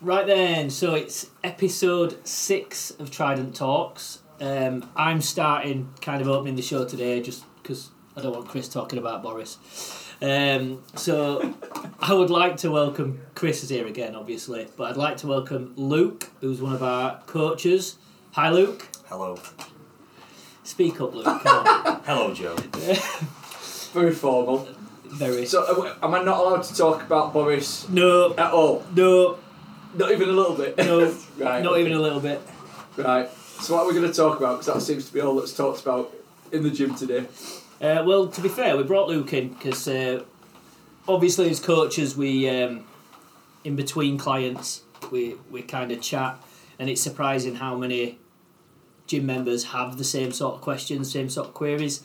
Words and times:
Right 0.00 0.24
then, 0.24 0.70
so 0.70 0.94
it's 0.94 1.28
episode 1.42 2.24
six 2.24 2.92
of 3.00 3.10
Trident 3.10 3.56
Talks. 3.56 4.20
Um, 4.40 4.88
I'm 4.94 5.20
starting 5.20 5.92
kind 6.00 6.22
of 6.22 6.28
opening 6.28 6.54
the 6.54 6.62
show 6.62 6.84
today 6.84 7.20
just 7.20 7.42
because 7.60 7.90
I 8.16 8.20
don't 8.22 8.32
want 8.32 8.46
Chris 8.46 8.68
talking 8.68 9.00
about 9.00 9.24
Boris. 9.24 9.58
Um, 10.22 10.84
so 10.94 11.52
I 11.98 12.14
would 12.14 12.30
like 12.30 12.58
to 12.58 12.70
welcome 12.70 13.22
Chris 13.34 13.64
is 13.64 13.70
here 13.70 13.88
again, 13.88 14.14
obviously, 14.14 14.68
but 14.76 14.84
I'd 14.92 14.96
like 14.96 15.16
to 15.18 15.26
welcome 15.26 15.72
Luke, 15.74 16.30
who's 16.40 16.62
one 16.62 16.74
of 16.74 16.82
our 16.84 17.20
coaches. 17.26 17.96
Hi, 18.32 18.50
Luke. 18.50 18.86
Hello. 19.06 19.36
Speak 20.62 21.00
up, 21.00 21.12
Luke. 21.12 21.24
Come 21.24 21.66
on. 21.66 22.02
Hello, 22.04 22.32
Joe. 22.32 22.54
Very 23.92 24.12
formal. 24.12 24.68
Very. 25.06 25.44
So, 25.44 25.64
uh, 25.64 26.06
am 26.06 26.14
I 26.14 26.22
not 26.22 26.38
allowed 26.38 26.62
to 26.62 26.76
talk 26.76 27.02
about 27.02 27.32
Boris 27.32 27.88
no, 27.88 28.34
at 28.36 28.52
all? 28.52 28.84
no, 28.94 29.38
Not 29.94 30.12
even 30.12 30.28
a 30.28 30.32
little 30.32 30.54
bit. 30.54 30.76
no, 30.78 31.14
right. 31.38 31.62
not 31.62 31.78
even 31.78 31.92
a 31.92 32.00
little 32.00 32.20
bit. 32.20 32.40
Right. 32.96 33.30
So, 33.60 33.74
what 33.74 33.84
are 33.84 33.88
we 33.88 33.94
going 33.94 34.10
to 34.10 34.16
talk 34.16 34.38
about? 34.38 34.58
Because 34.58 34.74
that 34.74 34.80
seems 34.82 35.06
to 35.06 35.12
be 35.12 35.20
all 35.20 35.34
that's 35.36 35.56
talked 35.56 35.82
about 35.82 36.14
in 36.52 36.62
the 36.62 36.70
gym 36.70 36.94
today. 36.94 37.26
Uh, 37.80 38.02
well, 38.04 38.26
to 38.26 38.40
be 38.40 38.48
fair, 38.48 38.76
we 38.76 38.82
brought 38.82 39.08
Luke 39.08 39.32
in 39.32 39.48
because 39.50 39.86
uh, 39.88 40.22
obviously 41.06 41.48
as 41.50 41.60
coaches, 41.60 42.16
we 42.16 42.48
um, 42.48 42.84
in 43.64 43.76
between 43.76 44.18
clients, 44.18 44.82
we 45.10 45.36
we 45.50 45.62
kind 45.62 45.92
of 45.92 46.00
chat, 46.00 46.38
and 46.78 46.90
it's 46.90 47.02
surprising 47.02 47.56
how 47.56 47.76
many 47.76 48.18
gym 49.06 49.26
members 49.26 49.64
have 49.64 49.96
the 49.96 50.04
same 50.04 50.32
sort 50.32 50.56
of 50.56 50.60
questions, 50.60 51.12
same 51.12 51.28
sort 51.28 51.48
of 51.48 51.54
queries. 51.54 52.02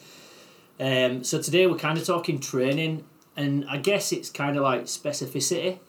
Um, 0.79 1.23
so 1.23 1.41
today 1.41 1.67
we're 1.67 1.77
kind 1.77 1.97
of 1.97 2.05
talking 2.05 2.39
training, 2.39 3.03
and 3.35 3.65
I 3.69 3.77
guess 3.77 4.11
it's 4.11 4.29
kind 4.29 4.57
of 4.57 4.63
like 4.63 4.83
specificity. 4.83 5.79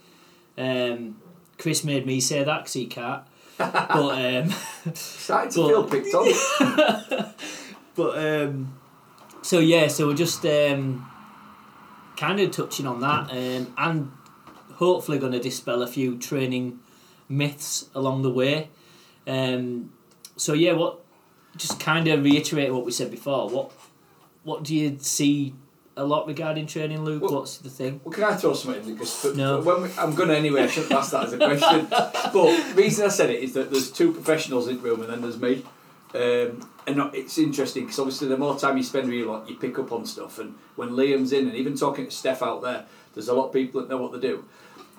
Um, 0.58 1.16
Chris 1.58 1.84
made 1.84 2.06
me 2.06 2.20
say 2.20 2.42
that 2.44 2.58
because 2.60 2.72
he 2.74 2.86
can't. 2.86 3.22
but 3.58 3.70
um, 4.44 4.50
Starting 4.94 5.52
to 5.52 5.60
Well- 5.60 5.86
feel 5.88 6.02
picked 6.02 6.14
on. 6.14 7.34
But 7.96 8.18
um, 8.18 8.74
so 9.42 9.60
yeah, 9.60 9.86
so 9.86 10.08
we're 10.08 10.14
just 10.14 10.44
um, 10.44 11.08
kind 12.16 12.40
of 12.40 12.50
touching 12.50 12.88
on 12.88 12.98
that, 13.02 13.30
um, 13.30 13.72
and 13.78 14.10
hopefully 14.74 15.18
going 15.20 15.30
to 15.30 15.38
dispel 15.38 15.80
a 15.80 15.86
few 15.86 16.18
training 16.18 16.80
myths 17.28 17.88
along 17.94 18.22
the 18.22 18.30
way. 18.30 18.70
Um, 19.28 19.92
so 20.36 20.54
yeah, 20.54 20.72
what 20.72 21.04
just 21.56 21.78
kind 21.78 22.08
of 22.08 22.24
reiterate 22.24 22.72
what 22.74 22.84
we 22.84 22.90
said 22.90 23.12
before. 23.12 23.48
What 23.48 23.70
what 24.42 24.64
do 24.64 24.74
you 24.74 24.98
see 25.00 25.54
a 25.96 26.04
lot 26.04 26.26
regarding 26.26 26.66
training, 26.66 27.04
Luke? 27.04 27.22
Well- 27.22 27.34
What's 27.40 27.58
the 27.58 27.70
thing? 27.70 28.00
Well, 28.04 28.12
can 28.12 28.24
I 28.24 28.34
throw 28.34 28.52
something 28.54 28.82
in? 28.82 28.94
Because 28.94 29.34
No. 29.36 29.60
when 29.60 29.82
we, 29.82 29.88
I'm 29.98 30.14
going 30.14 30.28
to 30.28 30.36
anyway, 30.36 30.62
I 30.62 30.66
shouldn't 30.66 30.92
ask 30.92 31.12
that 31.12 31.26
as 31.26 31.32
a 31.34 31.38
question. 31.38 31.86
but 31.90 32.32
the 32.32 32.72
reason 32.76 33.04
I 33.06 33.08
said 33.08 33.30
it 33.30 33.42
is 33.42 33.52
that 33.54 33.70
there's 33.70 33.90
two 33.90 34.12
professionals 34.12 34.68
in 34.68 34.76
the 34.76 34.82
room 34.82 35.02
and 35.02 35.10
then 35.10 35.20
there's 35.22 35.38
me. 35.38 35.64
Um, 36.14 36.68
and 36.86 36.96
not, 36.96 37.14
it's 37.14 37.38
interesting 37.38 37.84
because 37.84 37.98
obviously 37.98 38.28
the 38.28 38.36
more 38.36 38.56
time 38.58 38.76
you 38.76 38.82
spend 38.82 39.06
with 39.06 39.14
you 39.14 39.24
lot, 39.30 39.48
you 39.48 39.56
pick 39.56 39.78
up 39.78 39.90
on 39.92 40.06
stuff. 40.06 40.38
And 40.38 40.54
when 40.76 40.90
Liam's 40.90 41.32
in, 41.32 41.46
and 41.48 41.56
even 41.56 41.76
talking 41.76 42.04
to 42.04 42.10
Steph 42.10 42.42
out 42.42 42.62
there, 42.62 42.84
there's 43.14 43.28
a 43.28 43.34
lot 43.34 43.46
of 43.46 43.52
people 43.52 43.80
that 43.80 43.88
know 43.90 43.96
what 43.96 44.12
they 44.12 44.20
do. 44.20 44.44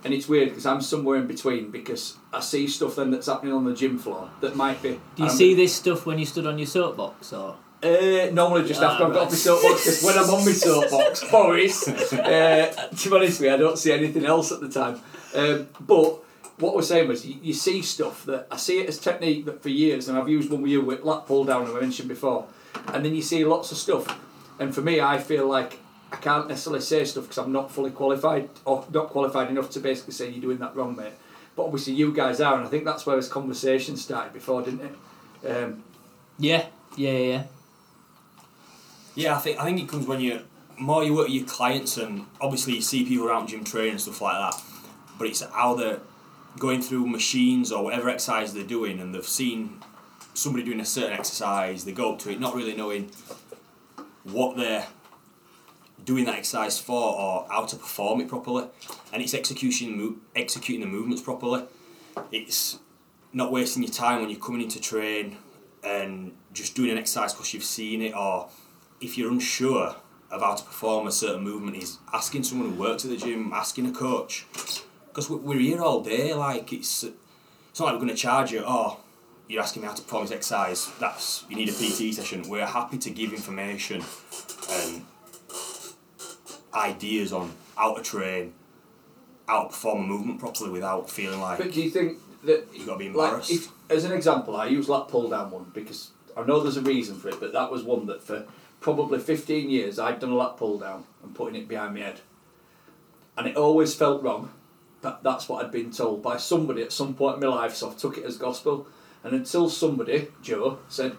And 0.03 0.13
it's 0.13 0.27
weird 0.27 0.49
because 0.49 0.65
I'm 0.65 0.81
somewhere 0.81 1.17
in 1.17 1.25
between 1.25 1.71
because 1.71 2.17
I 2.31 2.39
see 2.39 2.67
stuff 2.67 2.95
then 2.95 3.11
that's 3.11 3.25
happening 3.27 3.53
on 3.53 3.65
the 3.65 3.73
gym 3.73 3.97
floor 3.97 4.29
that 4.41 4.55
might 4.55 4.81
be. 4.83 4.99
Do 5.15 5.23
you 5.23 5.25
I'm 5.25 5.35
see 5.35 5.55
this 5.55 5.75
stuff 5.75 6.05
when 6.05 6.19
you 6.19 6.25
stood 6.25 6.45
on 6.45 6.59
your 6.59 6.67
soapbox 6.67 7.33
or? 7.33 7.55
Uh, 7.85 8.31
normally 8.31 8.67
just 8.67 8.81
after 8.81 9.05
I've 9.05 9.13
got 9.13 9.23
off 9.23 9.31
my 9.31 9.37
soapbox, 9.37 10.03
when 10.03 10.17
I'm 10.17 10.29
on 10.29 10.45
my 10.45 10.51
soapbox, 10.51 11.23
Boris, 11.31 11.87
uh, 11.87 12.89
to 12.97 13.09
be 13.09 13.15
honest 13.15 13.39
with 13.39 13.49
you, 13.49 13.53
I 13.53 13.57
don't 13.57 13.77
see 13.77 13.91
anything 13.91 14.25
else 14.25 14.51
at 14.51 14.59
the 14.59 14.69
time. 14.69 14.99
Um, 15.35 15.67
but 15.79 16.19
what 16.57 16.75
we're 16.75 16.81
saying 16.81 17.07
was, 17.07 17.25
you, 17.25 17.37
you 17.41 17.53
see 17.53 17.81
stuff 17.81 18.25
that 18.25 18.47
I 18.49 18.57
see 18.57 18.79
it 18.79 18.89
as 18.89 18.97
technique 18.97 19.45
that 19.45 19.61
for 19.61 19.69
years, 19.69 20.07
and 20.07 20.17
I've 20.17 20.29
used 20.29 20.49
one 20.49 20.61
with 20.61 20.71
you 20.71 20.81
with 20.81 21.03
lat 21.03 21.25
pull 21.27 21.45
down, 21.45 21.67
I 21.67 21.79
mentioned 21.79 22.09
before, 22.09 22.47
and 22.87 23.05
then 23.05 23.13
you 23.15 23.21
see 23.21 23.45
lots 23.45 23.71
of 23.71 23.77
stuff. 23.77 24.19
And 24.59 24.73
for 24.73 24.81
me, 24.81 25.01
I 25.01 25.17
feel 25.17 25.47
like 25.47 25.79
I 26.11 26.15
can't 26.17 26.47
necessarily 26.47 26.81
say 26.81 27.03
stuff 27.03 27.25
because 27.25 27.37
I'm 27.37 27.51
not 27.51 27.71
fully 27.71 27.91
qualified 27.91 28.49
or 28.63 28.85
not 28.93 29.09
qualified 29.09 29.49
enough 29.49 29.69
to 29.71 29.79
basically 29.79 30.13
say 30.13 30.29
you're 30.29 30.41
doing 30.41 30.59
that 30.59 30.75
wrong, 30.75 30.95
mate. 30.95 31.13
But 31.55 31.65
obviously, 31.65 31.93
you 31.93 32.13
guys 32.13 32.41
are, 32.41 32.55
and 32.55 32.65
I 32.65 32.69
think 32.69 32.85
that's 32.85 33.05
where 33.05 33.15
this 33.15 33.27
conversation 33.27 33.97
started 33.97 34.33
before, 34.33 34.61
didn't 34.61 34.81
it? 34.81 35.49
Um, 35.49 35.83
Yeah, 36.37 36.65
yeah, 36.97 37.11
yeah. 37.11 37.43
Yeah. 39.15 39.35
I 39.35 39.39
think 39.39 39.59
I 39.59 39.63
think 39.63 39.81
it 39.81 39.89
comes 39.89 40.07
when 40.07 40.19
you 40.19 40.41
more 40.77 41.03
you 41.03 41.13
work 41.13 41.27
with 41.27 41.35
your 41.35 41.45
clients 41.45 41.97
and 41.97 42.25
obviously 42.41 42.75
you 42.75 42.81
see 42.81 43.05
people 43.05 43.27
around 43.27 43.47
gym 43.47 43.63
training 43.63 43.91
and 43.91 44.01
stuff 44.01 44.21
like 44.21 44.37
that. 44.37 44.61
But 45.17 45.27
it's 45.27 45.41
how 45.41 45.75
they're 45.75 45.99
going 46.59 46.81
through 46.81 47.07
machines 47.07 47.71
or 47.71 47.83
whatever 47.83 48.09
exercise 48.09 48.53
they're 48.53 48.63
doing 48.63 48.99
and 48.99 49.13
they've 49.13 49.25
seen 49.25 49.81
somebody 50.33 50.63
doing 50.63 50.79
a 50.79 50.85
certain 50.85 51.13
exercise, 51.13 51.85
they 51.85 51.91
go 51.91 52.13
up 52.13 52.19
to 52.19 52.31
it 52.31 52.39
not 52.39 52.55
really 52.55 52.75
knowing 52.75 53.09
what 54.23 54.57
they're 54.57 54.87
doing 56.03 56.25
that 56.25 56.35
exercise 56.35 56.79
for 56.79 57.15
or 57.15 57.47
how 57.49 57.65
to 57.65 57.75
perform 57.75 58.21
it 58.21 58.27
properly. 58.27 58.67
And 59.13 59.21
it's 59.21 59.33
execution 59.33 60.19
executing 60.35 60.81
the 60.81 60.91
movements 60.91 61.21
properly. 61.21 61.63
It's 62.31 62.79
not 63.33 63.51
wasting 63.51 63.83
your 63.83 63.91
time 63.91 64.21
when 64.21 64.29
you're 64.29 64.39
coming 64.39 64.61
in 64.61 64.69
to 64.69 64.79
train 64.79 65.37
and 65.83 66.33
just 66.53 66.75
doing 66.75 66.91
an 66.91 66.97
exercise 66.97 67.33
because 67.33 67.53
you've 67.53 67.63
seen 67.63 68.01
it 68.01 68.15
or 68.15 68.49
if 69.05 69.17
you're 69.17 69.31
unsure 69.31 69.95
of 70.31 70.41
how 70.41 70.55
to 70.55 70.63
perform 70.63 71.07
a 71.07 71.11
certain 71.11 71.43
movement 71.43 71.77
is 71.77 71.99
asking 72.11 72.43
someone 72.43 72.71
who 72.71 72.75
works 72.75 73.05
at 73.05 73.11
the 73.11 73.17
gym 73.17 73.51
asking 73.53 73.85
a 73.85 73.91
coach. 73.91 74.45
Because 75.07 75.29
we're 75.29 75.59
here 75.59 75.81
all 75.81 76.01
day 76.01 76.33
like 76.33 76.73
it's 76.73 77.03
it's 77.03 77.79
not 77.79 77.85
like 77.85 77.93
we're 77.93 78.05
going 78.05 78.09
to 78.09 78.15
charge 78.15 78.51
you 78.51 78.63
oh 78.65 78.99
you're 79.47 79.61
asking 79.61 79.83
me 79.83 79.87
how 79.87 79.93
to 79.93 80.01
perform 80.01 80.23
this 80.23 80.31
exercise. 80.31 80.91
That's 80.99 81.45
you 81.49 81.55
need 81.55 81.69
a 81.69 81.71
pt 81.71 82.13
session. 82.15 82.49
We're 82.49 82.65
happy 82.65 82.97
to 82.97 83.09
give 83.11 83.31
information 83.31 84.03
and 84.71 85.03
ideas 86.73 87.31
on 87.31 87.53
how 87.77 87.95
to 87.95 88.01
train 88.03 88.53
how 89.47 89.63
to 89.63 89.69
perform 89.69 90.03
a 90.03 90.07
movement 90.07 90.39
properly 90.39 90.71
without 90.71 91.09
feeling 91.09 91.39
like 91.39 91.59
But 91.59 91.71
do 91.71 91.81
you 91.81 91.91
think 91.91 92.17
that 92.43 92.67
You've 92.73 92.87
gotta 92.87 92.99
be 92.99 93.09
like 93.09 93.25
embarrassed. 93.27 93.51
if, 93.51 93.69
as 93.89 94.03
an 94.03 94.11
example, 94.11 94.55
I 94.55 94.65
use 94.65 94.89
lat 94.89 95.07
pull 95.07 95.29
down 95.29 95.51
one 95.51 95.71
because 95.73 96.09
I 96.35 96.43
know 96.43 96.59
there's 96.59 96.77
a 96.77 96.81
reason 96.81 97.15
for 97.15 97.29
it, 97.29 97.39
but 97.39 97.53
that 97.53 97.71
was 97.71 97.83
one 97.83 98.07
that 98.07 98.21
for 98.21 98.45
probably 98.85 99.17
fifteen 99.17 99.69
years 99.71 99.97
I'd 99.97 100.19
done 100.19 100.29
a 100.29 100.35
lat 100.35 100.57
pull 100.57 100.77
down 100.77 101.03
and 101.23 101.33
putting 101.33 101.59
it 101.59 101.67
behind 101.67 101.95
my 101.95 102.01
head, 102.01 102.21
and 103.35 103.47
it 103.47 103.57
always 103.57 103.95
felt 103.95 104.21
wrong. 104.21 104.51
But 105.01 105.23
that's 105.23 105.49
what 105.49 105.65
I'd 105.65 105.71
been 105.71 105.91
told 105.91 106.21
by 106.23 106.37
somebody 106.37 106.81
at 106.83 106.91
some 106.91 107.13
point 107.15 107.35
in 107.35 107.49
my 107.49 107.55
life, 107.55 107.73
so 107.75 107.89
I 107.91 107.93
took 107.95 108.17
it 108.19 108.25
as 108.25 108.37
gospel. 108.37 108.87
And 109.23 109.33
until 109.33 109.69
somebody, 109.69 110.27
Joe, 110.43 110.77
said, 110.87 111.13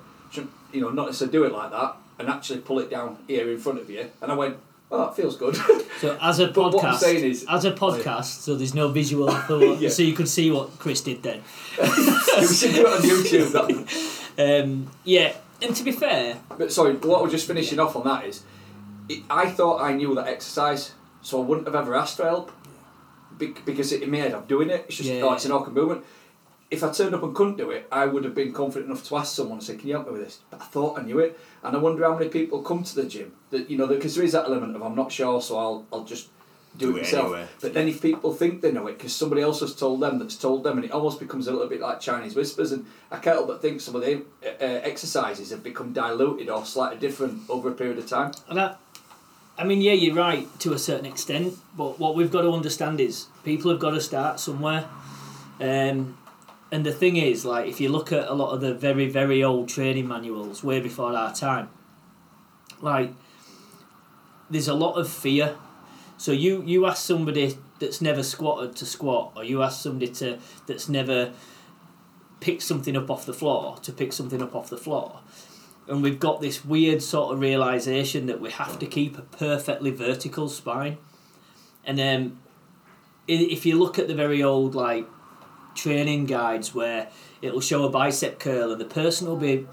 you 0.73 0.81
know, 0.81 0.91
not 0.91 1.07
necessarily 1.07 1.33
do 1.33 1.45
it 1.45 1.53
like 1.53 1.71
that, 1.73 1.97
and 2.19 2.29
actually 2.29 2.61
pull 2.61 2.79
it 2.79 2.89
down 2.91 3.19
here 3.27 3.51
in 3.51 3.59
front 3.59 3.81
of 3.81 3.91
you, 3.91 4.09
and 4.23 4.31
I 4.33 4.35
went, 4.37 4.57
oh, 4.93 4.99
that 5.05 5.17
feels 5.17 5.37
good. 5.37 5.57
So 6.01 6.17
as 6.21 6.39
a 6.41 6.49
But 6.49 6.75
what 6.75 6.85
I'm 6.85 6.95
podcast, 6.95 7.23
is- 7.23 7.47
as 7.49 7.65
a 7.65 7.73
podcast, 7.73 8.43
so 8.43 8.55
there's 8.55 8.75
no 8.75 8.89
visual, 8.89 9.31
for 9.49 9.59
Yeah. 9.65 9.89
so 9.89 10.03
you 10.03 10.13
could 10.15 10.29
see 10.29 10.51
what 10.51 10.79
Chris 10.79 11.01
did 11.01 11.23
then. 11.23 11.43
we 11.81 12.47
should 12.47 12.75
do 12.75 12.87
it 12.87 12.93
on 12.97 13.03
YouTube. 13.03 13.51
Um, 14.39 14.89
yeah, 15.05 15.33
and 15.63 15.75
to 15.77 15.83
be 15.85 15.93
fair, 15.93 16.39
But 16.59 16.73
sorry, 16.73 16.95
what 16.95 17.23
we're 17.23 17.31
just 17.31 17.47
finishing 17.47 17.79
off 17.79 17.97
on 17.97 18.05
that 18.05 18.25
is, 18.27 18.43
it, 19.09 19.23
I 19.31 19.51
thought 19.51 19.81
I 19.81 19.93
knew 19.95 20.15
that 20.15 20.27
exercise, 20.29 20.93
so 21.23 21.41
I 21.43 21.45
wouldn't 21.45 21.67
have 21.67 21.75
ever 21.77 21.95
asked 21.95 22.17
for 22.17 22.25
help, 22.25 22.51
bec- 23.39 23.65
because 23.65 23.93
it, 23.93 24.03
in 24.03 24.11
my 24.11 24.19
head 24.19 24.35
I'm 24.35 24.45
doing 24.47 24.71
it. 24.71 24.85
It's 24.89 24.97
just 24.97 25.09
Yeah. 25.11 25.23
oh, 25.23 25.33
it's 25.35 25.45
an 25.45 25.53
awkward 25.53 25.75
movement. 25.75 26.05
If 26.69 26.83
I 26.83 26.91
turned 26.91 27.15
up 27.15 27.23
and 27.23 27.33
couldn't 27.35 27.57
do 27.59 27.71
it, 27.71 27.87
I 27.93 28.07
would 28.07 28.25
have 28.25 28.35
been 28.35 28.53
confident 28.53 28.91
enough 28.91 29.05
to 29.09 29.17
ask 29.17 29.37
someone 29.37 29.59
and 29.59 29.63
say, 29.67 29.77
"Can 29.77 29.87
you 29.89 29.95
help 29.95 30.07
me 30.09 30.15
with 30.15 30.23
this?" 30.23 30.41
But 30.51 30.61
I 30.61 30.65
thought 30.65 30.99
I 30.99 31.03
knew 31.03 31.21
it, 31.21 31.39
and 31.63 31.77
I 31.77 31.79
wonder 31.79 32.03
how 32.05 32.15
many 32.19 32.29
people 32.29 32.61
come 32.63 32.83
to 32.83 32.95
the 32.97 33.05
gym 33.05 33.33
that 33.51 33.71
you 33.71 33.79
know 33.79 33.87
because 33.87 34.17
there 34.17 34.25
is 34.25 34.33
that 34.33 34.47
element 34.47 34.75
of 34.75 34.83
I'm 34.83 34.97
not 34.97 35.13
sure, 35.13 35.41
so 35.41 35.57
I'll 35.59 35.87
I'll 35.93 36.03
just 36.05 36.29
do, 36.79 36.93
Do 36.93 36.97
it 36.97 37.01
it 37.01 37.03
myself. 37.03 37.25
anyway. 37.27 37.47
But 37.61 37.75
then 37.75 37.89
if 37.89 38.01
people 38.03 38.33
think 38.35 38.61
they 38.61 38.73
know 38.73 38.87
it 38.87 38.99
because 38.99 39.15
somebody 39.15 39.43
else 39.43 39.61
has 39.61 39.75
told 39.75 40.01
them 40.01 40.19
that's 40.19 40.37
told 40.37 40.65
them, 40.65 40.77
and 40.79 40.85
it 40.85 40.93
almost 40.93 41.19
becomes 41.21 41.47
a 41.49 41.53
little 41.53 41.69
bit 41.69 41.81
like 41.81 42.01
Chinese 42.01 42.35
whispers. 42.35 42.73
And 42.73 42.87
I 43.11 43.17
can't 43.17 43.37
help 43.37 43.49
but 43.49 43.63
think 43.63 43.81
some 43.81 43.95
of 43.97 44.03
the 44.03 44.23
uh, 44.45 44.49
uh, 44.61 44.81
exercises 44.83 45.51
have 45.51 45.63
become 45.63 45.93
diluted 45.93 46.49
or 46.49 46.65
slightly 46.65 46.99
different 46.99 47.43
over 47.49 47.69
a 47.69 47.73
period 47.73 47.99
of 47.99 48.07
time. 48.09 48.33
and 48.49 48.61
I, 48.61 48.75
I 49.59 49.65
mean, 49.65 49.81
yeah, 49.81 49.93
you're 49.93 50.15
right 50.15 50.47
to 50.61 50.75
a 50.75 50.79
certain 50.79 51.07
extent, 51.07 51.55
but 51.77 51.99
what 51.99 52.15
we've 52.15 52.31
got 52.31 52.43
to 52.43 52.53
understand 52.53 53.01
is 53.01 53.27
people 53.43 53.71
have 53.71 53.81
got 53.81 53.91
to 53.91 54.01
start 54.03 54.39
somewhere. 54.39 54.85
Um, 55.61 56.19
and 56.71 56.85
the 56.85 56.93
thing 56.93 57.17
is, 57.17 57.45
like, 57.47 57.67
if 57.67 57.81
you 57.81 57.89
look 57.89 58.13
at 58.13 58.29
a 58.29 58.35
lot 58.35 58.51
of 58.53 58.61
the 58.61 58.75
very, 58.75 59.09
very 59.09 59.43
old 59.43 59.69
training 59.71 60.07
manuals, 60.09 60.63
way 60.63 60.81
before 60.81 61.15
our 61.17 61.33
time, 61.35 61.71
like, 62.83 63.13
there's 64.51 64.69
a 64.69 64.75
lot 64.75 64.95
of 64.95 65.09
fear. 65.09 65.57
So 66.19 66.33
you 66.33 66.63
you 66.65 66.87
ask 66.87 67.05
somebody 67.05 67.59
that's 67.79 68.01
never 68.01 68.23
squatted 68.23 68.75
to 68.77 68.87
squat, 68.87 69.33
or 69.37 69.45
you 69.45 69.63
ask 69.63 69.83
somebody 69.83 70.09
to 70.13 70.39
that's 70.67 70.89
never 70.89 71.33
picked 72.41 72.63
something 72.63 72.97
up 72.97 73.11
off 73.11 73.27
the 73.27 73.35
floor 73.35 73.77
to 73.83 73.93
pick 73.93 74.13
something 74.13 74.43
up 74.43 74.55
off 74.55 74.71
the 74.71 74.79
floor, 74.79 75.21
and 75.89 76.03
we've 76.03 76.19
got 76.19 76.41
this 76.41 76.65
weird 76.65 77.03
sort 77.03 77.35
of 77.35 77.41
realization 77.41 78.27
that 78.27 78.41
we 78.41 78.51
have 78.51 78.79
to 78.79 78.87
keep 78.87 79.19
a 79.19 79.23
perfectly 79.23 79.91
vertical 79.91 80.49
spine, 80.49 80.97
and 81.85 81.99
then, 81.99 82.39
if 83.29 83.67
you 83.67 83.79
look 83.79 83.99
at 83.99 84.09
the 84.09 84.15
very 84.15 84.43
old 84.43 84.75
like 84.75 85.07
training 85.75 86.25
guides 86.25 86.75
where 86.75 87.09
it'll 87.43 87.61
show 87.61 87.85
a 87.85 87.91
bicep 87.91 88.39
curl 88.41 88.73
and 88.73 88.81
the 88.81 88.87
person 88.87 89.29
will 89.29 89.37
be 89.37 89.67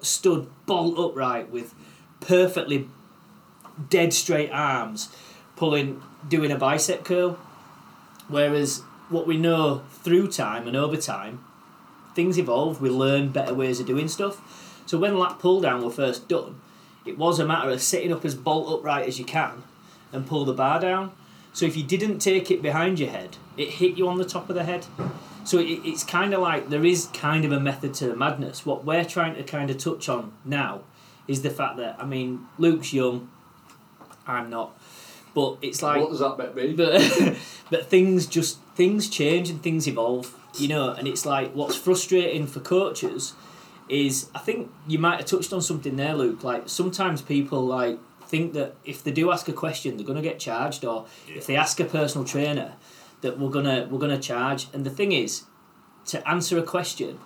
stood 0.00 0.48
bolt 0.66 0.98
upright 0.98 1.48
with 1.50 1.74
perfectly 2.20 2.88
dead 3.88 4.12
straight 4.12 4.50
arms 4.50 5.08
pulling 5.56 6.02
doing 6.28 6.50
a 6.50 6.56
bicep 6.56 7.04
curl. 7.04 7.38
Whereas 8.28 8.82
what 9.08 9.26
we 9.26 9.36
know 9.36 9.82
through 9.90 10.30
time 10.30 10.66
and 10.66 10.76
over 10.76 10.96
time 10.96 11.44
things 12.14 12.38
evolve 12.38 12.80
we 12.80 12.88
learn 12.88 13.28
better 13.30 13.54
ways 13.54 13.80
of 13.80 13.86
doing 13.86 14.08
stuff. 14.08 14.82
So 14.86 14.98
when 14.98 15.18
lat 15.18 15.38
pull 15.38 15.60
down 15.60 15.84
were 15.84 15.90
first 15.90 16.28
done 16.28 16.60
it 17.04 17.18
was 17.18 17.38
a 17.38 17.46
matter 17.46 17.70
of 17.70 17.82
sitting 17.82 18.12
up 18.12 18.24
as 18.24 18.34
bolt 18.34 18.72
upright 18.72 19.06
as 19.06 19.18
you 19.18 19.24
can 19.24 19.62
and 20.12 20.26
pull 20.26 20.44
the 20.44 20.54
bar 20.54 20.80
down. 20.80 21.12
So 21.52 21.66
if 21.66 21.76
you 21.76 21.82
didn't 21.82 22.18
take 22.18 22.50
it 22.50 22.62
behind 22.62 22.98
your 22.98 23.10
head 23.10 23.36
it 23.56 23.70
hit 23.70 23.96
you 23.96 24.08
on 24.08 24.18
the 24.18 24.24
top 24.24 24.48
of 24.48 24.56
the 24.56 24.64
head. 24.64 24.86
So 25.44 25.58
it, 25.58 25.80
it's 25.84 26.04
kind 26.04 26.32
of 26.32 26.40
like 26.40 26.70
there 26.70 26.84
is 26.84 27.06
kind 27.12 27.44
of 27.44 27.52
a 27.52 27.60
method 27.60 27.94
to 27.94 28.06
the 28.06 28.16
madness. 28.16 28.64
What 28.64 28.84
we're 28.84 29.04
trying 29.04 29.34
to 29.36 29.42
kind 29.42 29.70
of 29.70 29.78
touch 29.78 30.08
on 30.08 30.32
now 30.44 30.82
is 31.28 31.42
the 31.42 31.50
fact 31.50 31.76
that 31.76 31.96
I 31.98 32.06
mean 32.06 32.46
Luke's 32.58 32.92
young, 32.92 33.30
I'm 34.26 34.50
not, 34.50 34.76
but 35.34 35.58
it's 35.62 35.82
like 35.82 36.00
what 36.00 36.10
does 36.10 36.20
that 36.20 36.36
bet 36.38 36.54
mean? 36.54 36.76
but 36.76 37.36
but 37.70 37.86
things 37.90 38.26
just 38.26 38.58
things 38.76 39.08
change 39.08 39.50
and 39.50 39.62
things 39.62 39.86
evolve, 39.88 40.34
you 40.58 40.68
know. 40.68 40.90
And 40.92 41.06
it's 41.08 41.26
like 41.26 41.54
what's 41.54 41.76
frustrating 41.76 42.46
for 42.46 42.60
coaches 42.60 43.34
is 43.88 44.30
I 44.34 44.38
think 44.38 44.70
you 44.86 44.98
might 44.98 45.16
have 45.20 45.26
touched 45.26 45.52
on 45.52 45.60
something 45.60 45.96
there, 45.96 46.14
Luke. 46.14 46.42
Like 46.44 46.68
sometimes 46.68 47.20
people 47.22 47.64
like 47.66 47.98
think 48.26 48.52
that 48.54 48.74
if 48.84 49.02
they 49.04 49.12
do 49.12 49.30
ask 49.30 49.48
a 49.48 49.52
question, 49.52 49.96
they're 49.96 50.06
going 50.06 50.16
to 50.16 50.22
get 50.22 50.38
charged, 50.38 50.84
or 50.84 51.06
Yeah. 51.28 51.36
if 51.36 51.46
they 51.46 51.56
ask 51.56 51.78
a 51.80 51.84
personal 51.84 52.24
trainer, 52.26 52.72
that 53.20 53.38
we're 53.38 53.50
gonna 53.50 53.86
we're 53.90 53.98
gonna 53.98 54.18
charge. 54.20 54.66
And 54.72 54.84
the 54.86 54.90
thing 54.90 55.12
is, 55.12 55.44
to 56.06 56.26
answer 56.28 56.58
a 56.58 56.62
question, 56.62 57.18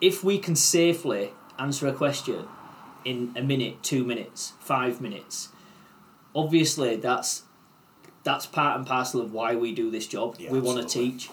if 0.00 0.22
we 0.24 0.38
can 0.38 0.56
safely 0.56 1.30
answer 1.58 1.86
a 1.86 1.92
question 1.92 2.46
in 3.04 3.32
a 3.36 3.42
minute, 3.42 3.82
two 3.82 4.04
minutes, 4.04 4.52
five 4.60 5.00
minutes, 5.00 5.48
obviously 6.34 6.96
that's 6.96 7.42
that's 8.22 8.46
part 8.46 8.78
and 8.78 8.86
parcel 8.86 9.20
of 9.20 9.32
why 9.32 9.54
we 9.54 9.74
do 9.74 9.90
this 9.90 10.06
job. 10.06 10.36
Yeah, 10.38 10.50
we 10.50 10.60
want 10.60 10.80
to 10.80 10.86
teach. 10.86 11.28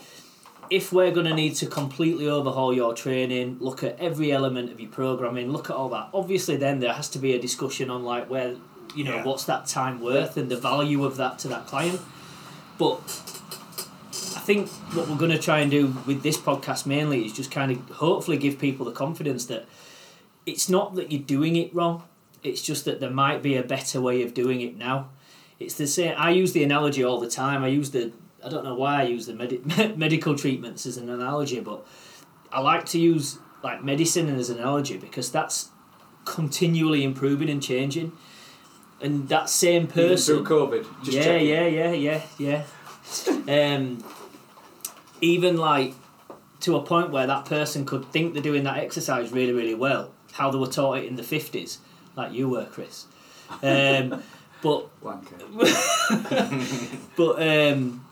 If 0.70 0.94
we're 0.94 1.12
going 1.12 1.26
to 1.26 1.34
need 1.34 1.56
to 1.56 1.66
completely 1.66 2.28
overhaul 2.30 2.74
your 2.74 2.94
training, 2.94 3.58
look 3.60 3.84
at 3.84 4.00
every 4.00 4.32
element 4.32 4.72
of 4.72 4.80
your 4.80 4.90
programming, 4.90 5.52
look 5.52 5.70
at 5.70 5.76
all 5.76 5.90
that. 5.90 6.10
Obviously, 6.14 6.56
then 6.56 6.80
there 6.80 6.94
has 6.94 7.10
to 7.10 7.20
be 7.20 7.34
a 7.34 7.40
discussion 7.40 7.90
on 7.90 8.04
like 8.04 8.30
where, 8.30 8.56
you 8.96 9.04
know, 9.04 9.16
Yeah. 9.16 9.24
what's 9.26 9.44
that 9.46 9.68
time 9.68 10.00
worth 10.02 10.38
and 10.38 10.50
the 10.50 10.56
value 10.56 11.04
of 11.04 11.18
that 11.18 11.40
to 11.40 11.50
that 11.50 11.68
client. 11.68 12.00
But 12.78 13.00
I 14.36 14.44
think 14.44 14.70
what 14.94 15.10
we're 15.10 15.18
going 15.18 15.32
to 15.32 15.38
try 15.40 15.60
and 15.60 15.70
do 15.70 15.94
with 16.06 16.24
this 16.24 16.38
podcast 16.38 16.86
mainly 16.86 17.26
is 17.26 17.34
just 17.34 17.52
kind 17.52 17.72
of 17.74 17.78
hopefully 17.98 18.38
give 18.38 18.58
people 18.58 18.86
the 18.86 18.92
confidence 18.94 19.46
that 19.48 19.66
it's 20.46 20.70
not 20.70 20.96
that 20.96 21.12
you're 21.12 21.22
doing 21.22 21.56
it 21.58 21.74
wrong. 21.76 22.04
It's 22.44 22.62
just 22.62 22.86
that 22.86 23.00
there 23.00 23.10
might 23.12 23.42
be 23.42 23.56
a 23.56 23.64
better 23.64 24.02
way 24.02 24.24
of 24.24 24.34
doing 24.34 24.62
it 24.62 24.78
now. 24.78 25.10
It's 25.60 25.76
the 25.76 25.88
same. 25.88 26.16
I 26.18 26.32
use 26.32 26.54
the 26.54 26.64
analogy 26.64 27.04
all 27.04 27.20
the 27.20 27.30
time. 27.30 27.64
I 27.64 27.68
use 27.68 27.92
the. 27.92 28.12
I 28.44 28.50
don't 28.50 28.64
know 28.64 28.74
why 28.74 29.02
I 29.02 29.04
use 29.04 29.28
the 29.28 29.34
medi- 29.34 29.62
medical 29.96 30.36
treatments 30.36 30.86
as 30.88 30.98
an 30.98 31.10
analogy, 31.10 31.60
but 31.60 31.86
I 32.52 32.60
like 32.62 32.86
to 32.88 33.00
use 33.00 33.38
like 33.64 33.84
medicine 33.84 34.28
as 34.36 34.50
an 34.50 34.58
analogy 34.58 34.98
because 34.98 35.32
that's 35.32 35.70
continually 36.26 37.04
improving 37.04 37.50
and 37.50 37.62
changing. 37.62 38.12
And 39.00 39.30
that 39.30 39.50
same 39.50 39.84
Even 39.84 39.94
person. 39.94 40.46
through 40.46 40.46
COVID. 40.46 41.04
Just 41.04 41.18
yeah, 41.18 41.24
checking. 41.24 41.48
yeah, 41.48 41.68
yeah, 41.68 41.92
yeah, 41.92 42.64
yeah. 43.48 43.76
um, 43.76 44.04
even 45.22 45.58
like 45.58 45.94
to 46.62 46.76
a 46.76 46.84
point 46.84 47.10
where 47.12 47.26
that 47.28 47.46
person 47.46 47.86
could 47.86 48.06
think 48.12 48.34
they're 48.34 48.44
doing 48.44 48.64
that 48.64 48.78
exercise 48.78 49.32
really, 49.32 49.54
really 49.54 49.76
well. 49.76 50.12
How 50.34 50.50
they 50.52 50.58
were 50.58 50.68
taught 50.68 51.00
it 51.00 51.06
in 51.06 51.16
the 51.16 51.24
fifties, 51.24 51.80
like 52.16 52.34
you 52.34 52.50
were, 52.50 52.66
Chris. 52.66 53.06
Um, 53.64 54.22
but 54.62 54.88
but 57.18 57.42
um, 57.42 58.06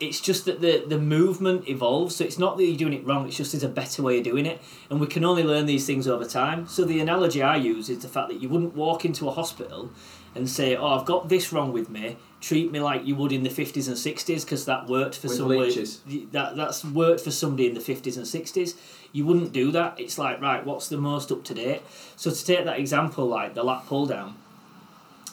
it's 0.00 0.20
just 0.20 0.44
that 0.44 0.60
the 0.60 0.84
the 0.86 0.98
movement 0.98 1.68
evolves. 1.68 2.16
So 2.16 2.24
it's 2.24 2.38
not 2.38 2.56
that 2.56 2.64
you're 2.64 2.76
doing 2.76 2.92
it 2.92 3.06
wrong. 3.06 3.26
It's 3.26 3.36
just 3.36 3.52
there's 3.52 3.64
a 3.64 3.68
better 3.68 4.02
way 4.02 4.18
of 4.18 4.24
doing 4.24 4.46
it, 4.46 4.60
and 4.90 5.00
we 5.00 5.06
can 5.06 5.24
only 5.24 5.42
learn 5.42 5.66
these 5.66 5.86
things 5.86 6.06
over 6.06 6.24
time. 6.24 6.66
So 6.68 6.84
the 6.84 7.00
analogy 7.00 7.42
I 7.42 7.56
use 7.56 7.88
is 7.88 8.00
the 8.00 8.08
fact 8.08 8.28
that 8.28 8.40
you 8.40 8.48
wouldn't 8.48 8.74
walk 8.74 9.04
into 9.04 9.28
a 9.28 9.32
hospital 9.32 9.90
and 10.34 10.48
say, 10.48 10.76
"Oh, 10.76 10.88
I've 10.88 11.06
got 11.06 11.28
this 11.28 11.52
wrong 11.52 11.72
with 11.72 11.90
me. 11.90 12.16
Treat 12.40 12.70
me 12.70 12.80
like 12.80 13.04
you 13.04 13.16
would 13.16 13.32
in 13.32 13.42
the 13.42 13.50
fifties 13.50 13.88
and 13.88 13.98
sixties 13.98 14.44
because 14.44 14.64
that 14.66 14.86
worked 14.86 15.16
for 15.16 15.28
With 15.28 15.36
somebody. 15.36 15.60
leeches. 15.60 16.00
That 16.32 16.56
that's 16.56 16.84
worked 16.84 17.22
for 17.22 17.32
somebody 17.32 17.66
in 17.66 17.74
the 17.74 17.80
fifties 17.80 18.16
and 18.16 18.26
sixties. 18.26 18.76
You 19.12 19.24
wouldn't 19.26 19.52
do 19.52 19.70
that. 19.72 19.98
It's 19.98 20.18
like 20.18 20.40
right, 20.40 20.64
what's 20.64 20.88
the 20.88 20.98
most 20.98 21.32
up 21.32 21.44
to 21.44 21.54
date? 21.54 21.82
So 22.16 22.30
to 22.30 22.44
take 22.44 22.64
that 22.64 22.78
example, 22.78 23.26
like 23.26 23.54
the 23.54 23.64
lat 23.64 23.86
pull 23.86 24.06
down, 24.06 24.36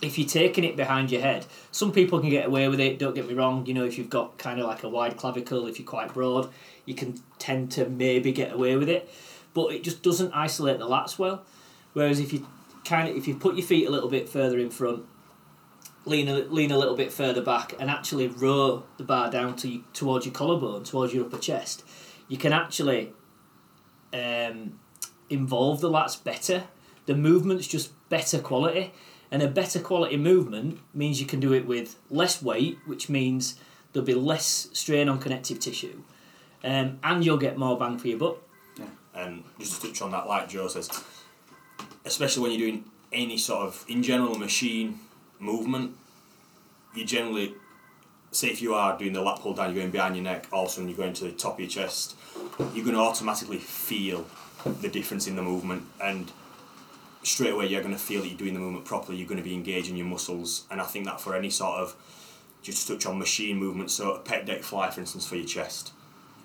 if 0.01 0.17
you're 0.17 0.27
taking 0.27 0.63
it 0.63 0.75
behind 0.75 1.11
your 1.11 1.21
head, 1.21 1.45
some 1.71 1.91
people 1.91 2.19
can 2.19 2.29
get 2.29 2.45
away 2.45 2.67
with 2.67 2.79
it. 2.79 2.99
Don't 2.99 3.15
get 3.15 3.27
me 3.27 3.33
wrong. 3.33 3.65
You 3.65 3.73
know, 3.73 3.85
if 3.85 3.97
you've 3.97 4.09
got 4.09 4.37
kind 4.37 4.59
of 4.59 4.67
like 4.67 4.83
a 4.83 4.89
wide 4.89 5.17
clavicle, 5.17 5.67
if 5.67 5.79
you're 5.79 5.87
quite 5.87 6.13
broad, 6.13 6.49
you 6.85 6.95
can 6.95 7.21
tend 7.39 7.71
to 7.71 7.87
maybe 7.87 8.31
get 8.31 8.53
away 8.53 8.75
with 8.75 8.89
it. 8.89 9.09
But 9.53 9.73
it 9.73 9.83
just 9.83 10.03
doesn't 10.03 10.33
isolate 10.33 10.79
the 10.79 10.87
lats 10.87 11.17
well. 11.17 11.43
Whereas 11.93 12.19
if 12.19 12.33
you 12.33 12.45
kind 12.83 13.09
of 13.09 13.15
if 13.15 13.27
you 13.27 13.35
put 13.35 13.55
your 13.55 13.65
feet 13.65 13.87
a 13.87 13.89
little 13.89 14.09
bit 14.09 14.27
further 14.29 14.59
in 14.59 14.69
front, 14.69 15.05
lean 16.05 16.27
a, 16.27 16.39
lean 16.39 16.71
a 16.71 16.77
little 16.77 16.95
bit 16.95 17.11
further 17.11 17.41
back, 17.41 17.73
and 17.79 17.89
actually 17.89 18.27
row 18.27 18.83
the 18.97 19.03
bar 19.03 19.31
down 19.31 19.55
to 19.57 19.81
towards 19.93 20.25
your 20.25 20.33
collarbone, 20.33 20.83
towards 20.83 21.13
your 21.13 21.25
upper 21.25 21.37
chest, 21.37 21.83
you 22.27 22.37
can 22.37 22.53
actually 22.53 23.13
um, 24.13 24.79
involve 25.29 25.81
the 25.81 25.89
lats 25.89 26.21
better. 26.21 26.63
The 27.05 27.15
movement's 27.15 27.67
just 27.67 27.91
better 28.09 28.39
quality, 28.39 28.93
and 29.31 29.41
a 29.41 29.47
better 29.47 29.79
quality 29.79 30.17
movement 30.17 30.79
means 30.93 31.19
you 31.19 31.27
can 31.27 31.39
do 31.39 31.53
it 31.53 31.67
with 31.67 31.95
less 32.09 32.41
weight, 32.41 32.79
which 32.85 33.09
means 33.09 33.59
there'll 33.93 34.05
be 34.05 34.13
less 34.13 34.69
strain 34.73 35.07
on 35.07 35.19
connective 35.19 35.59
tissue, 35.59 36.01
um, 36.63 36.99
and 37.03 37.23
you'll 37.23 37.37
get 37.37 37.57
more 37.57 37.77
bang 37.77 37.97
for 37.97 38.07
your 38.07 38.17
buck. 38.17 38.37
Yeah, 38.77 38.85
and 39.13 39.43
just 39.59 39.81
to 39.81 39.87
touch 39.87 40.01
on 40.01 40.11
that, 40.11 40.27
like 40.27 40.49
Joe 40.49 40.67
says, 40.67 40.89
especially 42.05 42.43
when 42.43 42.51
you're 42.51 42.69
doing 42.69 42.85
any 43.11 43.37
sort 43.37 43.67
of, 43.67 43.85
in 43.87 44.03
general, 44.03 44.35
machine 44.35 44.99
movement, 45.39 45.95
you 46.95 47.05
generally, 47.05 47.53
say 48.35 48.49
if 48.49 48.61
you 48.61 48.73
are 48.73 48.97
doing 48.97 49.13
the 49.13 49.21
lat 49.21 49.39
pull 49.39 49.53
down, 49.53 49.73
you're 49.73 49.81
going 49.81 49.91
behind 49.91 50.15
your 50.15 50.23
neck, 50.23 50.47
all 50.51 50.63
of 50.63 50.69
a 50.69 50.71
sudden 50.71 50.89
you're 50.89 50.97
going 50.97 51.13
to 51.13 51.23
the 51.23 51.31
top 51.31 51.53
of 51.53 51.59
your 51.59 51.69
chest, 51.69 52.15
you're 52.73 52.83
going 52.83 52.95
to 52.95 53.01
automatically 53.01 53.57
feel 53.57 54.25
the 54.81 54.89
difference 54.89 55.27
in 55.27 55.35
the 55.35 55.41
movement 55.41 55.83
and 56.01 56.31
straight 57.23 57.53
away 57.53 57.67
you're 57.67 57.81
going 57.81 57.93
to 57.93 57.99
feel 57.99 58.21
that 58.21 58.27
you're 58.27 58.37
doing 58.37 58.53
the 58.53 58.59
movement 58.59 58.85
properly, 58.85 59.17
you're 59.17 59.27
going 59.27 59.41
to 59.41 59.43
be 59.43 59.53
engaging 59.53 59.95
your 59.95 60.05
muscles. 60.05 60.65
And 60.69 60.79
I 60.81 60.83
think 60.83 61.05
that 61.05 61.19
for 61.19 61.35
any 61.35 61.49
sort 61.49 61.79
of, 61.79 61.95
just 62.61 62.87
to 62.87 62.93
touch 62.93 63.05
on 63.05 63.19
machine 63.19 63.57
movement, 63.57 63.91
so 63.91 64.13
a 64.13 64.19
pec 64.19 64.45
deck 64.45 64.63
fly, 64.63 64.89
for 64.89 64.99
instance, 64.99 65.25
for 65.25 65.35
your 65.35 65.45
chest, 65.45 65.91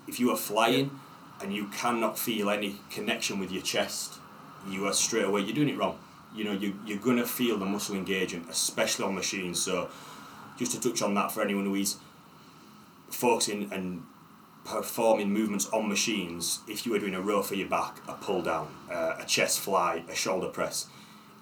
if 0.07 0.21
you 0.21 0.31
are 0.31 0.37
flying 0.37 0.91
and 1.43 1.55
you 1.55 1.67
cannot 1.69 2.19
feel 2.19 2.51
any 2.51 2.77
connection 2.91 3.39
with 3.39 3.51
your 3.51 3.63
chest, 3.63 4.15
you 4.69 4.87
are 4.87 4.93
straight 4.93 5.25
away 5.25 5.41
you're 5.41 5.55
doing 5.55 5.69
it 5.69 5.79
wrong. 5.79 5.99
You 6.35 6.45
know, 6.45 6.53
you 6.53 6.79
you're 6.87 6.99
gonna 6.99 7.27
feel 7.27 7.59
the 7.59 7.65
muscle 7.65 7.97
engaging, 7.97 8.47
especially 8.51 9.05
on 9.05 9.15
machines. 9.15 9.61
So, 9.61 9.89
just 10.61 10.73
to 10.73 10.81
touch 10.81 11.01
on 11.01 11.15
that 11.15 11.33
for 11.33 11.41
anyone 11.41 11.65
who 11.65 11.75
is 11.75 11.97
focusing 13.09 13.73
and 13.73 14.03
performing 14.65 15.33
movements 15.33 15.67
on 15.71 15.89
machines, 15.89 16.61
if 16.69 16.85
you 16.85 16.95
are 16.95 16.99
doing 16.99 17.15
a 17.15 17.21
row 17.21 17.43
for 17.43 17.55
your 17.55 17.67
back, 17.67 17.97
a 18.07 18.13
pull 18.13 18.43
down, 18.43 18.69
uh, 18.91 19.17
a 19.19 19.25
chest 19.25 19.59
fly, 19.61 20.05
a 20.09 20.15
shoulder 20.15 20.49
press, 20.49 20.87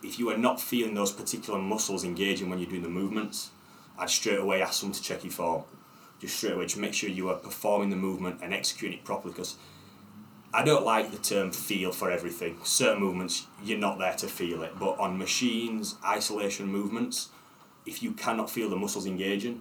if 0.05 0.21
you 0.21 0.31
are 0.31 0.39
not 0.39 0.61
feeling 0.61 0.95
those 0.95 1.11
particular 1.11 1.59
muscles 1.59 2.05
engaging 2.05 2.49
when 2.49 2.61
you're 2.61 2.71
doing 2.71 2.85
the 2.85 2.89
movements, 2.89 3.51
I'd 3.99 4.09
straight 4.09 4.39
away 4.39 4.63
ask 4.63 4.81
them 4.81 4.93
to 4.93 5.03
check 5.03 5.25
your 5.25 5.33
form. 5.33 5.65
Just 6.21 6.37
straight 6.37 6.53
away, 6.53 6.67
just 6.67 6.77
make 6.77 6.95
sure 6.95 7.11
you 7.11 7.29
are 7.29 7.35
performing 7.35 7.91
the 7.91 7.97
movement 7.97 8.39
and 8.41 8.55
executing 8.55 8.99
it 9.01 9.05
properly 9.05 9.33
because 9.33 9.57
I 10.55 10.63
don't 10.63 10.85
like 10.85 11.11
the 11.11 11.19
term 11.19 11.51
feel 11.51 11.91
for 11.91 12.09
everything. 12.09 12.59
Certain 12.63 13.01
movements, 13.01 13.49
you're 13.65 13.79
not 13.79 13.99
there 13.99 14.15
to 14.15 14.29
feel 14.29 14.63
it. 14.63 14.79
But 14.79 15.01
on 15.01 15.19
machines, 15.19 15.97
isolation 16.05 16.67
movements, 16.67 17.31
if 17.89 18.03
you 18.03 18.13
cannot 18.13 18.51
feel 18.51 18.69
the 18.69 18.77
muscles 18.77 19.07
engaging, 19.07 19.61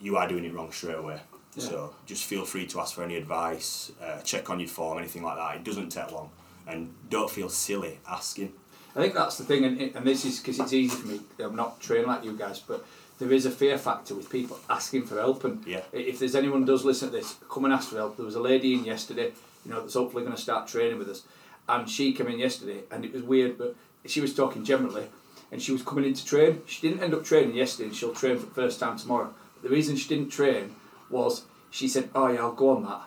you 0.00 0.16
are 0.16 0.28
doing 0.28 0.44
it 0.44 0.52
wrong 0.54 0.70
straight 0.72 0.96
away. 0.98 1.20
Yeah. 1.56 1.64
So 1.64 1.94
just 2.06 2.24
feel 2.24 2.44
free 2.44 2.66
to 2.66 2.80
ask 2.80 2.94
for 2.94 3.02
any 3.04 3.16
advice, 3.16 3.92
uh, 4.02 4.20
check 4.22 4.50
on 4.50 4.60
your 4.60 4.68
form, 4.68 4.98
anything 4.98 5.22
like 5.22 5.36
that. 5.36 5.56
It 5.56 5.64
doesn't 5.64 5.90
take 5.90 6.10
long. 6.12 6.30
And 6.66 6.94
don't 7.10 7.30
feel 7.30 7.48
silly 7.48 7.98
asking. 8.08 8.52
I 8.96 9.00
think 9.00 9.14
that's 9.14 9.38
the 9.38 9.44
thing, 9.44 9.64
and, 9.64 9.80
and 9.96 10.06
this 10.06 10.24
is 10.24 10.38
because 10.40 10.60
it's 10.60 10.72
easy 10.72 10.94
for 10.96 11.06
me. 11.08 11.20
I'm 11.40 11.56
not 11.56 11.80
trained 11.80 12.06
like 12.06 12.24
you 12.24 12.36
guys, 12.36 12.60
but 12.60 12.84
there 13.18 13.32
is 13.32 13.44
a 13.44 13.50
fear 13.50 13.76
factor 13.76 14.14
with 14.14 14.30
people 14.30 14.58
asking 14.70 15.06
for 15.06 15.16
help. 15.16 15.44
And 15.44 15.64
Yeah. 15.66 15.82
if 15.92 16.18
there's 16.20 16.34
anyone 16.34 16.60
who 16.60 16.66
does 16.66 16.84
listen 16.84 17.10
to 17.10 17.16
this, 17.16 17.34
come 17.50 17.64
and 17.64 17.74
ask 17.74 17.90
for 17.90 17.96
help. 17.96 18.16
There 18.16 18.24
was 18.26 18.36
a 18.36 18.40
lady 18.40 18.74
in 18.74 18.84
yesterday, 18.84 19.32
you 19.64 19.70
know, 19.72 19.80
that's 19.80 19.94
hopefully 19.94 20.22
going 20.24 20.36
to 20.36 20.40
start 20.40 20.68
training 20.68 20.98
with 20.98 21.08
us, 21.08 21.22
and 21.68 21.88
she 21.88 22.12
came 22.12 22.28
in 22.28 22.38
yesterday, 22.38 22.80
and 22.90 23.04
it 23.04 23.12
was 23.12 23.22
weird, 23.22 23.58
but 23.58 23.74
she 24.06 24.20
was 24.20 24.32
talking 24.34 24.64
generally, 24.64 25.06
and 25.52 25.62
she 25.62 25.72
was 25.72 25.82
coming 25.82 26.04
in 26.04 26.14
to 26.14 26.24
train. 26.24 26.62
She 26.66 26.80
didn't 26.86 27.02
end 27.02 27.14
up 27.14 27.24
training 27.24 27.54
yesterday, 27.54 27.88
and 27.88 27.96
she'll 27.96 28.14
train 28.14 28.38
for 28.38 28.46
the 28.46 28.54
first 28.54 28.80
time 28.80 28.98
tomorrow. 28.98 29.32
But 29.54 29.62
the 29.68 29.74
reason 29.74 29.96
she 29.96 30.08
didn't 30.08 30.30
train 30.30 30.74
was 31.10 31.44
she 31.70 31.88
said, 31.88 32.10
"Oh 32.14 32.28
yeah, 32.28 32.40
I'll 32.40 32.52
go 32.52 32.70
on 32.70 32.84
that." 32.84 33.02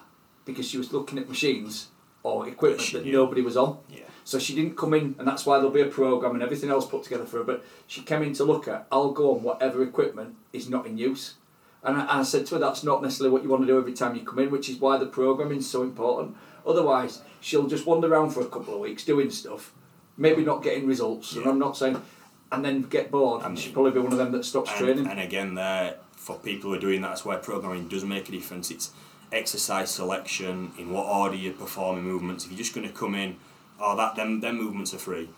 because 0.48 0.68
she 0.68 0.80
was 0.80 0.92
looking 0.92 1.20
at 1.20 1.30
machines 1.30 1.90
or 2.24 2.48
equipment 2.48 2.92
that 2.94 3.04
knew. 3.04 3.12
nobody 3.12 3.42
was 3.42 3.56
on. 3.56 3.78
Yeah. 3.90 4.00
So 4.24 4.40
she 4.40 4.56
didn't 4.56 4.76
come 4.76 4.94
in, 4.94 5.16
and 5.20 5.28
that's 5.28 5.46
why 5.46 5.58
there'll 5.58 5.72
be 5.72 5.82
a 5.82 5.86
program 5.86 6.34
and 6.34 6.42
everything 6.42 6.70
else 6.70 6.88
put 6.88 7.04
together 7.04 7.26
for 7.26 7.38
her. 7.38 7.44
But 7.44 7.64
she 7.86 8.02
came 8.02 8.24
in 8.24 8.34
to 8.34 8.44
look 8.44 8.68
at. 8.68 8.88
I'll 8.92 9.12
go 9.12 9.36
on 9.36 9.44
whatever 9.44 9.84
equipment 9.84 10.36
is 10.52 10.70
not 10.70 10.88
in 10.88 10.98
use, 10.98 11.36
and 11.84 11.98
I, 11.98 12.20
I 12.20 12.24
said 12.24 12.46
to 12.48 12.56
her, 12.56 12.60
that's 12.60 12.84
not 12.84 13.04
necessarily 13.04 13.32
what 13.32 13.44
you 13.44 13.50
want 13.50 13.62
to 13.64 13.68
do 13.68 13.78
every 13.78 13.94
time 13.94 14.16
you 14.16 14.26
come 14.26 14.40
in, 14.40 14.50
which 14.50 14.70
is 14.70 14.80
why 14.80 14.98
the 14.98 15.06
programming 15.06 15.60
is 15.60 15.70
so 15.70 15.84
important. 15.84 16.36
Otherwise, 16.66 17.22
she'll 17.40 17.68
just 17.68 17.86
wander 17.86 18.12
around 18.12 18.32
for 18.32 18.42
a 18.42 18.48
couple 18.48 18.74
of 18.74 18.80
weeks 18.82 19.06
doing 19.06 19.30
stuff, 19.30 19.74
maybe 20.18 20.44
not 20.44 20.64
getting 20.64 20.88
results. 20.88 21.36
And 21.36 21.46
I'm 21.46 21.60
not 21.60 21.78
saying, 21.78 22.02
and 22.52 22.64
then 22.64 22.84
get 22.84 23.12
bored. 23.12 23.44
And- 23.44 23.58
she'll 23.58 23.74
probably 23.74 23.92
be 23.92 24.00
one 24.00 24.12
of 24.12 24.18
them 24.18 24.32
that 24.32 24.46
stops 24.46 24.72
And, 24.72 24.80
training. 24.80 25.08
and 25.08 25.20
again, 25.20 25.56
there 25.56 25.96
for 26.16 26.38
people 26.38 26.70
who 26.72 26.76
are 26.76 26.80
doing 26.80 27.02
that, 27.02 27.10
that's 27.10 27.26
where 27.26 27.38
programming 27.38 27.88
does 27.88 28.04
make 28.04 28.28
a 28.28 28.32
difference. 28.32 28.70
It's 28.72 28.92
exercise 29.32 29.92
selection, 29.92 30.72
in 30.78 30.92
what 30.92 31.06
order 31.06 31.36
you're 31.36 31.54
performing 31.54 32.04
movements. 32.04 32.46
If 32.46 32.52
you're 32.52 32.58
just 32.58 32.74
going 32.74 32.88
to 32.88 32.94
come 32.94 33.16
in, 33.16 33.38
oh, 33.80 33.96
that 33.98 34.16
them 34.16 34.42
them 34.42 34.58
movements 34.58 34.94
are 34.94 34.98
free. 34.98 35.30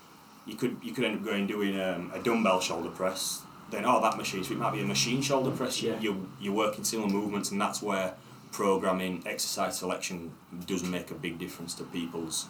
You 0.45 0.55
could 0.55 0.77
you 0.81 0.93
could 0.93 1.03
end 1.03 1.19
up 1.19 1.25
going 1.25 1.47
doing 1.47 1.79
um, 1.79 2.11
a 2.13 2.19
dumbbell 2.19 2.59
shoulder 2.59 2.89
press. 2.89 3.41
Then 3.71 3.85
oh, 3.85 4.01
that 4.01 4.17
machine. 4.17 4.43
So 4.43 4.53
it 4.53 4.57
might 4.57 4.73
be 4.73 4.81
a 4.81 4.85
machine 4.85 5.21
shoulder 5.21 5.51
press. 5.51 5.81
Yeah. 5.81 5.99
you 5.99 6.27
you're 6.39 6.53
working 6.53 6.83
similar 6.83 7.09
movements, 7.09 7.51
and 7.51 7.61
that's 7.61 7.81
where 7.81 8.15
programming, 8.51 9.21
exercise 9.25 9.77
selection 9.77 10.31
does 10.65 10.83
make 10.83 11.11
a 11.11 11.15
big 11.15 11.37
difference 11.37 11.75
to 11.75 11.83
people's 11.83 12.47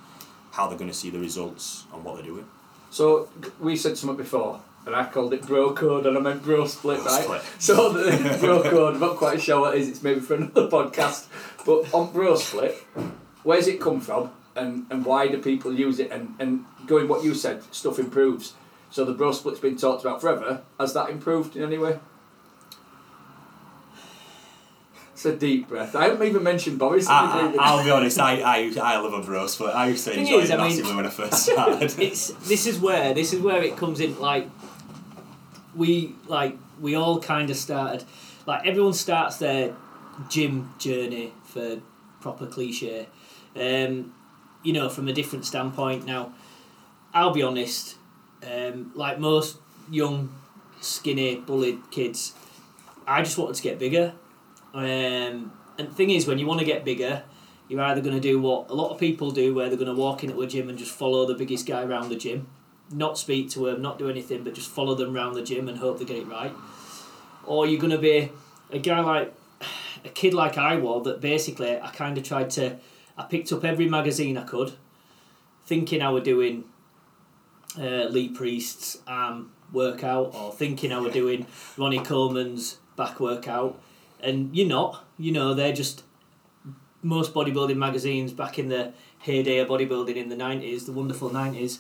how 0.51 0.67
they're 0.67 0.77
going 0.77 0.89
to 0.89 0.95
see 0.95 1.09
the 1.09 1.19
results 1.19 1.83
and 1.93 2.03
what 2.03 2.15
they're 2.15 2.25
doing. 2.25 2.45
So 2.89 3.29
we 3.59 3.75
said 3.75 3.97
something 3.97 4.17
before, 4.17 4.61
and 4.85 4.95
I 4.95 5.05
called 5.05 5.33
it 5.33 5.45
bro 5.45 5.73
code, 5.73 6.05
and 6.05 6.17
I 6.17 6.21
meant 6.21 6.43
bro 6.43 6.65
split, 6.65 6.97
Bro 7.03 7.05
right? 7.05 7.23
split. 7.23 7.41
So 7.59 7.93
the 7.93 8.37
bro 8.39 8.63
code, 8.63 8.95
I'm 8.95 8.99
not 8.99 9.17
quite 9.17 9.41
sure 9.41 9.61
what 9.61 9.75
it 9.75 9.81
is. 9.81 9.89
It's 9.89 10.03
maybe 10.03 10.19
for 10.19 10.35
another 10.35 10.67
podcast. 10.67 11.27
But 11.65 11.93
on 11.93 12.11
bro 12.11 12.35
split, 12.35 12.75
where's 13.43 13.67
it 13.67 13.79
come 13.79 14.01
from, 14.01 14.31
and 14.55 14.85
and 14.89 15.05
why 15.05 15.27
do 15.27 15.37
people 15.41 15.73
use 15.73 15.99
it? 15.99 16.11
And 16.11 16.35
and 16.39 16.65
going 16.87 17.07
what 17.07 17.23
you 17.23 17.33
said, 17.35 17.63
stuff 17.73 17.99
improves. 17.99 18.53
So 18.91 19.05
the 19.05 19.13
bro 19.13 19.31
split's 19.33 19.59
been 19.59 19.77
talked 19.77 20.03
about 20.03 20.19
forever. 20.21 20.63
Has 20.79 20.93
that 20.93 21.11
improved 21.11 21.55
in 21.55 21.61
any 21.63 21.77
way? 21.77 21.99
It's 25.19 25.25
a 25.25 25.35
deep 25.35 25.67
breath. 25.67 25.97
I 25.97 26.05
haven't 26.05 26.25
even 26.25 26.43
mentioned 26.43 26.79
Boris. 26.79 27.05
I, 27.09 27.51
I, 27.51 27.55
I'll 27.59 27.83
be 27.83 27.91
honest, 27.91 28.17
I, 28.21 28.39
I, 28.39 28.71
I 28.81 28.99
love 28.99 29.11
a 29.11 29.21
bro 29.21 29.47
split. 29.47 29.75
I 29.75 29.89
used 29.89 30.05
to 30.05 30.11
Thing 30.11 30.21
enjoy 30.21 30.39
is, 30.39 30.49
it 30.49 30.57
I 30.57 30.69
mean- 30.69 30.95
when 30.95 31.05
I 31.05 31.09
first 31.09 31.43
started. 31.43 31.93
it's 31.99 32.29
this 32.47 32.65
is 32.65 32.79
where 32.79 33.13
this 33.13 33.33
is 33.33 33.41
where 33.41 33.61
it 33.61 33.75
comes 33.75 33.99
in 33.99 34.17
like 34.17 34.47
we 35.75 36.15
like 36.27 36.55
we 36.79 36.95
all 36.95 37.19
kind 37.19 37.49
of 37.49 37.57
started 37.57 38.05
like 38.45 38.65
everyone 38.65 38.93
starts 38.93 39.35
their 39.35 39.75
gym 40.29 40.73
journey 40.79 41.33
for 41.43 41.81
proper 42.21 42.45
cliche 42.45 43.09
um, 43.57 44.13
you 44.63 44.71
know 44.71 44.87
from 44.87 45.09
a 45.09 45.13
different 45.13 45.45
standpoint 45.45 46.05
now 46.05 46.33
i'll 47.13 47.33
be 47.33 47.43
honest 47.43 47.97
um, 48.49 48.91
like 48.95 49.19
most 49.19 49.57
young 49.91 50.33
skinny 50.81 51.35
bullied 51.35 51.79
kids 51.91 52.33
i 53.05 53.21
just 53.21 53.37
wanted 53.37 53.55
to 53.55 53.61
get 53.61 53.77
bigger 53.77 54.13
um, 54.73 55.51
and 55.77 55.87
the 55.89 55.93
thing 55.93 56.09
is 56.09 56.27
when 56.27 56.39
you 56.39 56.45
want 56.45 56.59
to 56.59 56.65
get 56.65 56.85
bigger 56.85 57.23
you're 57.69 57.81
either 57.81 58.01
going 58.01 58.15
to 58.15 58.19
do 58.19 58.41
what 58.41 58.69
a 58.69 58.73
lot 58.73 58.89
of 58.89 58.99
people 58.99 59.29
do, 59.29 59.53
where 59.53 59.69
they're 59.69 59.77
going 59.77 59.95
to 59.95 60.01
walk 60.01 60.23
into 60.23 60.41
a 60.41 60.47
gym 60.47 60.67
and 60.69 60.77
just 60.77 60.91
follow 60.91 61.25
the 61.27 61.35
biggest 61.35 61.67
guy 61.67 61.83
around 61.83 62.09
the 62.09 62.15
gym, 62.15 62.47
not 62.91 63.17
speak 63.17 63.51
to 63.51 63.67
him, 63.67 63.81
not 63.81 63.99
do 63.99 64.09
anything, 64.09 64.43
but 64.43 64.55
just 64.55 64.69
follow 64.69 64.95
them 64.95 65.15
around 65.15 65.33
the 65.33 65.43
gym 65.43 65.69
and 65.69 65.77
hope 65.77 65.99
they 65.99 66.05
get 66.05 66.17
it 66.17 66.27
right. 66.27 66.51
Or 67.45 67.67
you're 67.67 67.79
going 67.79 67.91
to 67.91 67.99
be 67.99 68.31
a 68.71 68.79
guy 68.79 68.99
like 69.01 69.33
a 70.03 70.09
kid 70.09 70.33
like 70.33 70.57
I 70.57 70.77
was 70.77 71.05
that 71.05 71.21
basically 71.21 71.79
I 71.79 71.89
kind 71.89 72.17
of 72.17 72.23
tried 72.23 72.49
to, 72.51 72.77
I 73.15 73.23
picked 73.23 73.51
up 73.53 73.63
every 73.63 73.87
magazine 73.87 74.35
I 74.35 74.43
could, 74.43 74.73
thinking 75.63 76.01
I 76.01 76.11
were 76.11 76.21
doing 76.21 76.63
uh, 77.77 78.05
Lee 78.05 78.29
Priest's 78.29 78.97
arm 79.05 79.51
workout 79.71 80.33
or 80.33 80.51
thinking 80.51 80.91
I 80.91 80.99
were 80.99 81.11
doing 81.11 81.45
Ronnie 81.77 81.99
Coleman's 81.99 82.79
back 82.95 83.19
workout, 83.19 83.79
and 84.21 84.55
you're 84.55 84.67
not. 84.67 85.05
You 85.17 85.31
know, 85.31 85.53
they're 85.53 85.73
just 85.73 86.03
most 87.01 87.33
bodybuilding 87.33 87.77
magazines 87.77 88.33
back 88.33 88.59
in 88.59 88.69
the 88.69 88.93
heyday 89.19 89.59
of 89.59 89.67
bodybuilding 89.67 90.15
in 90.15 90.29
the 90.29 90.35
90s, 90.35 90.85
the 90.85 90.91
wonderful 90.91 91.29
90s, 91.29 91.79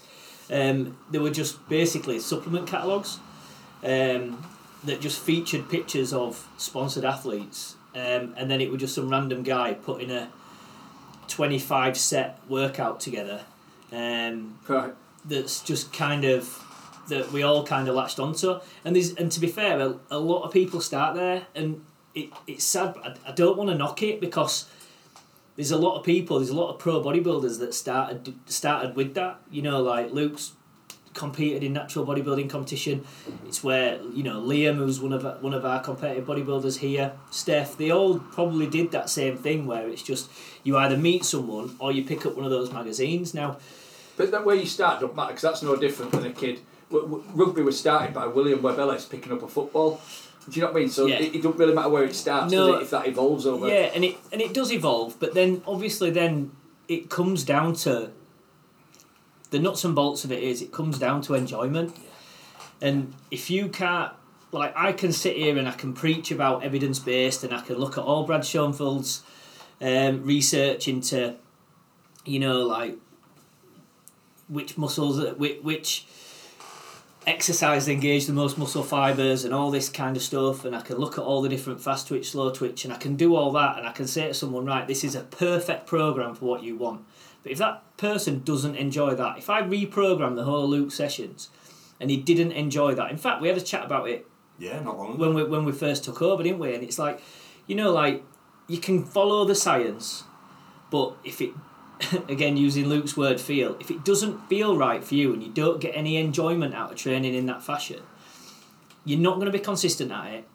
um, 0.51 0.97
they 1.11 1.19
were 1.19 1.29
just 1.29 1.67
basically 1.69 2.19
supplement 2.19 2.67
catalogues 2.67 3.19
um, 3.83 4.43
that 4.83 4.99
just 5.01 5.19
featured 5.19 5.69
pictures 5.69 6.13
of 6.13 6.47
sponsored 6.57 7.05
athletes. 7.05 7.75
Um, 7.95 8.33
and 8.37 8.49
then 8.49 8.61
it 8.61 8.71
was 8.71 8.79
just 8.79 8.95
some 8.95 9.09
random 9.09 9.43
guy 9.43 9.73
putting 9.73 10.11
a 10.11 10.29
25 11.27 11.97
set 11.97 12.39
workout 12.47 12.99
together 12.99 13.41
um, 13.91 14.59
Right. 14.67 14.93
that's 15.25 15.61
just 15.61 15.91
kind 15.91 16.23
of 16.23 16.65
that 17.09 17.31
we 17.31 17.41
all 17.41 17.65
kind 17.65 17.87
of 17.87 17.95
latched 17.95 18.19
onto. 18.19 18.59
And 18.85 18.95
there's 18.95 19.13
and 19.15 19.31
to 19.31 19.39
be 19.39 19.47
fair, 19.47 19.79
a, 19.79 19.95
a 20.11 20.19
lot 20.19 20.43
of 20.43 20.53
people 20.53 20.79
start 20.81 21.15
there, 21.15 21.47
and 21.55 21.83
it, 22.19 22.29
it's 22.47 22.63
sad. 22.63 22.93
But 22.95 23.17
I, 23.25 23.29
I 23.29 23.31
don't 23.33 23.57
want 23.57 23.69
to 23.69 23.75
knock 23.75 24.03
it 24.03 24.19
because 24.19 24.69
there's 25.55 25.71
a 25.71 25.77
lot 25.77 25.97
of 25.97 26.05
people, 26.05 26.39
there's 26.39 26.49
a 26.49 26.55
lot 26.55 26.73
of 26.73 26.79
pro 26.79 27.01
bodybuilders 27.03 27.59
that 27.59 27.73
started 27.73 28.33
started 28.45 28.95
with 28.95 29.13
that. 29.15 29.39
You 29.51 29.61
know, 29.61 29.81
like 29.81 30.11
Luke's 30.11 30.53
competed 31.13 31.63
in 31.63 31.73
natural 31.73 32.05
bodybuilding 32.05 32.49
competition. 32.49 33.03
It's 33.45 33.63
where 33.63 33.99
you 34.13 34.23
know 34.23 34.41
Liam, 34.41 34.75
who's 34.77 34.99
one 34.99 35.13
of 35.13 35.23
one 35.43 35.53
of 35.53 35.65
our 35.65 35.81
competitive 35.81 36.25
bodybuilders 36.25 36.77
here, 36.79 37.13
Steph. 37.31 37.77
They 37.77 37.91
all 37.91 38.19
probably 38.19 38.67
did 38.67 38.91
that 38.91 39.09
same 39.09 39.37
thing 39.37 39.67
where 39.67 39.87
it's 39.87 40.03
just 40.03 40.29
you 40.63 40.77
either 40.77 40.97
meet 40.97 41.25
someone 41.25 41.75
or 41.79 41.91
you 41.91 42.03
pick 42.03 42.25
up 42.25 42.35
one 42.35 42.45
of 42.45 42.51
those 42.51 42.71
magazines. 42.71 43.33
Now, 43.33 43.57
But 44.17 44.31
that 44.31 44.45
where 44.45 44.55
you 44.55 44.65
start 44.65 45.01
don't 45.01 45.15
matter 45.15 45.29
because 45.29 45.41
that's 45.41 45.63
no 45.63 45.75
different 45.75 46.11
than 46.11 46.25
a 46.25 46.31
kid. 46.31 46.61
Rugby 46.91 47.61
was 47.61 47.79
started 47.79 48.13
by 48.13 48.25
William 48.25 48.61
Webb 48.63 48.79
Ellis 48.79 49.05
picking 49.05 49.31
up 49.31 49.43
a 49.43 49.47
football. 49.47 50.01
Do 50.47 50.59
you 50.59 50.61
know 50.65 50.71
what 50.71 50.77
I 50.77 50.79
mean? 50.81 50.89
So 50.89 51.05
Yeah. 51.05 51.19
it, 51.19 51.35
it 51.35 51.41
don't 51.43 51.57
really 51.57 51.73
matter 51.73 51.89
where 51.89 52.03
it 52.03 52.15
starts, 52.15 52.51
No. 52.51 52.71
does 52.71 52.79
it? 52.79 52.83
If 52.83 52.89
that 52.91 53.07
evolves 53.07 53.45
over. 53.45 53.67
Yeah, 53.67 53.91
and 53.93 54.03
it 54.03 54.17
and 54.31 54.41
it 54.41 54.53
does 54.53 54.71
evolve, 54.71 55.19
but 55.19 55.33
then 55.33 55.61
obviously 55.67 56.09
then 56.09 56.51
it 56.87 57.09
comes 57.09 57.43
down 57.43 57.75
to 57.75 58.11
the 59.51 59.59
nuts 59.59 59.83
and 59.83 59.95
bolts 59.95 60.23
of 60.23 60.31
it 60.31 60.41
is 60.43 60.61
it 60.61 60.71
comes 60.71 60.97
down 60.99 61.21
to 61.23 61.33
enjoyment. 61.35 61.95
And 62.81 63.13
if 63.29 63.49
you 63.49 63.67
can't 63.69 64.13
like 64.51 64.73
I 64.75 64.93
can 64.93 65.11
sit 65.11 65.35
here 65.37 65.57
and 65.57 65.67
I 65.67 65.71
can 65.73 65.93
preach 65.93 66.31
about 66.31 66.63
evidence 66.63 66.97
based 66.99 67.43
and 67.43 67.53
I 67.53 67.61
can 67.61 67.75
look 67.77 67.97
at 67.97 68.03
all 68.03 68.23
Brad 68.23 68.41
Schoenfeld's 68.45 69.21
um, 69.81 70.25
research 70.25 70.87
into 70.87 71.35
you 72.25 72.39
know 72.39 72.63
like 72.63 72.95
which 74.47 74.77
muscles 74.77 75.19
which, 75.37 75.61
which 75.61 76.07
exercise 77.29 77.87
engage 77.87 78.25
the 78.25 78.33
most 78.33 78.57
muscle 78.57 78.83
fibers 78.83 79.45
and 79.45 79.53
all 79.53 79.71
this 79.71 79.87
kind 79.87 80.17
of 80.17 80.23
stuff 80.23 80.65
and 80.65 80.75
I 80.75 80.81
can 80.81 80.97
look 80.97 81.17
at 81.17 81.23
all 81.23 81.41
the 81.41 81.49
different 81.49 81.81
fast 81.81 82.07
twitch 82.07 82.31
slow 82.31 82.51
twitch 82.51 82.83
and 82.83 82.93
I 82.93 82.97
can 82.97 83.15
do 83.15 83.35
all 83.35 83.51
that 83.51 83.77
and 83.77 83.87
I 83.87 83.91
can 83.91 84.07
say 84.07 84.27
to 84.27 84.33
someone 84.33 84.65
right 84.65 84.87
this 84.87 85.03
is 85.03 85.15
a 85.15 85.21
perfect 85.21 85.85
program 85.85 86.35
for 86.35 86.45
what 86.45 86.63
you 86.63 86.75
want 86.75 87.05
but 87.43 87.51
if 87.51 87.57
that 87.59 87.83
person 87.97 88.41
doesn't 88.43 88.75
enjoy 88.75 89.15
that 89.15 89.37
if 89.37 89.49
I 89.49 89.61
reprogram 89.61 90.35
the 90.35 90.43
whole 90.43 90.67
Luke 90.67 90.91
sessions 90.91 91.49
and 91.99 92.09
he 92.09 92.17
didn't 92.17 92.53
enjoy 92.53 92.95
that 92.95 93.11
in 93.11 93.17
fact 93.17 93.41
we 93.41 93.47
had 93.47 93.57
a 93.57 93.61
chat 93.61 93.85
about 93.85 94.09
it 94.09 94.27
yeah, 94.59 94.81
not 94.81 94.97
long 94.97 95.15
ago. 95.15 95.25
when 95.25 95.33
we 95.33 95.43
when 95.43 95.65
we 95.65 95.71
first 95.71 96.03
took 96.03 96.21
over, 96.21 96.43
didn't 96.43 96.59
we? 96.59 96.75
And 96.75 96.83
it's 96.83 96.99
like, 96.99 97.21
you 97.65 97.75
know, 97.75 97.91
like 97.91 98.23
you 98.67 98.77
can 98.77 99.03
follow 99.03 99.45
the 99.45 99.55
science, 99.55 100.25
but 100.91 101.15
if 101.23 101.41
it 101.41 101.51
again 102.29 102.57
using 102.57 102.87
Luke's 102.87 103.17
word 103.17 103.39
feel, 103.39 103.75
if 103.79 103.91
it 103.91 104.03
doesn't 104.05 104.47
feel 104.47 104.77
right 104.77 105.03
for 105.03 105.15
you 105.15 105.33
and 105.33 105.43
you 105.43 105.49
don't 105.49 105.81
get 105.81 105.95
any 105.95 106.17
enjoyment 106.17 106.73
out 106.73 106.91
of 106.91 106.97
training 106.97 107.33
in 107.33 107.45
that 107.47 107.63
fashion, 107.63 108.01
you're 109.05 109.19
not 109.19 109.35
going 109.35 109.47
to 109.47 109.51
be 109.51 109.59
consistent 109.59 110.11
at 110.11 110.33
it, 110.33 110.47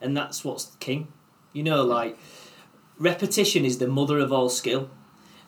and 0.00 0.16
that's 0.16 0.44
what's 0.44 0.72
king. 0.80 1.08
You 1.52 1.62
know, 1.62 1.82
like 1.82 2.18
repetition 2.98 3.64
is 3.64 3.78
the 3.78 3.88
mother 3.88 4.18
of 4.18 4.32
all 4.32 4.48
skill. 4.48 4.90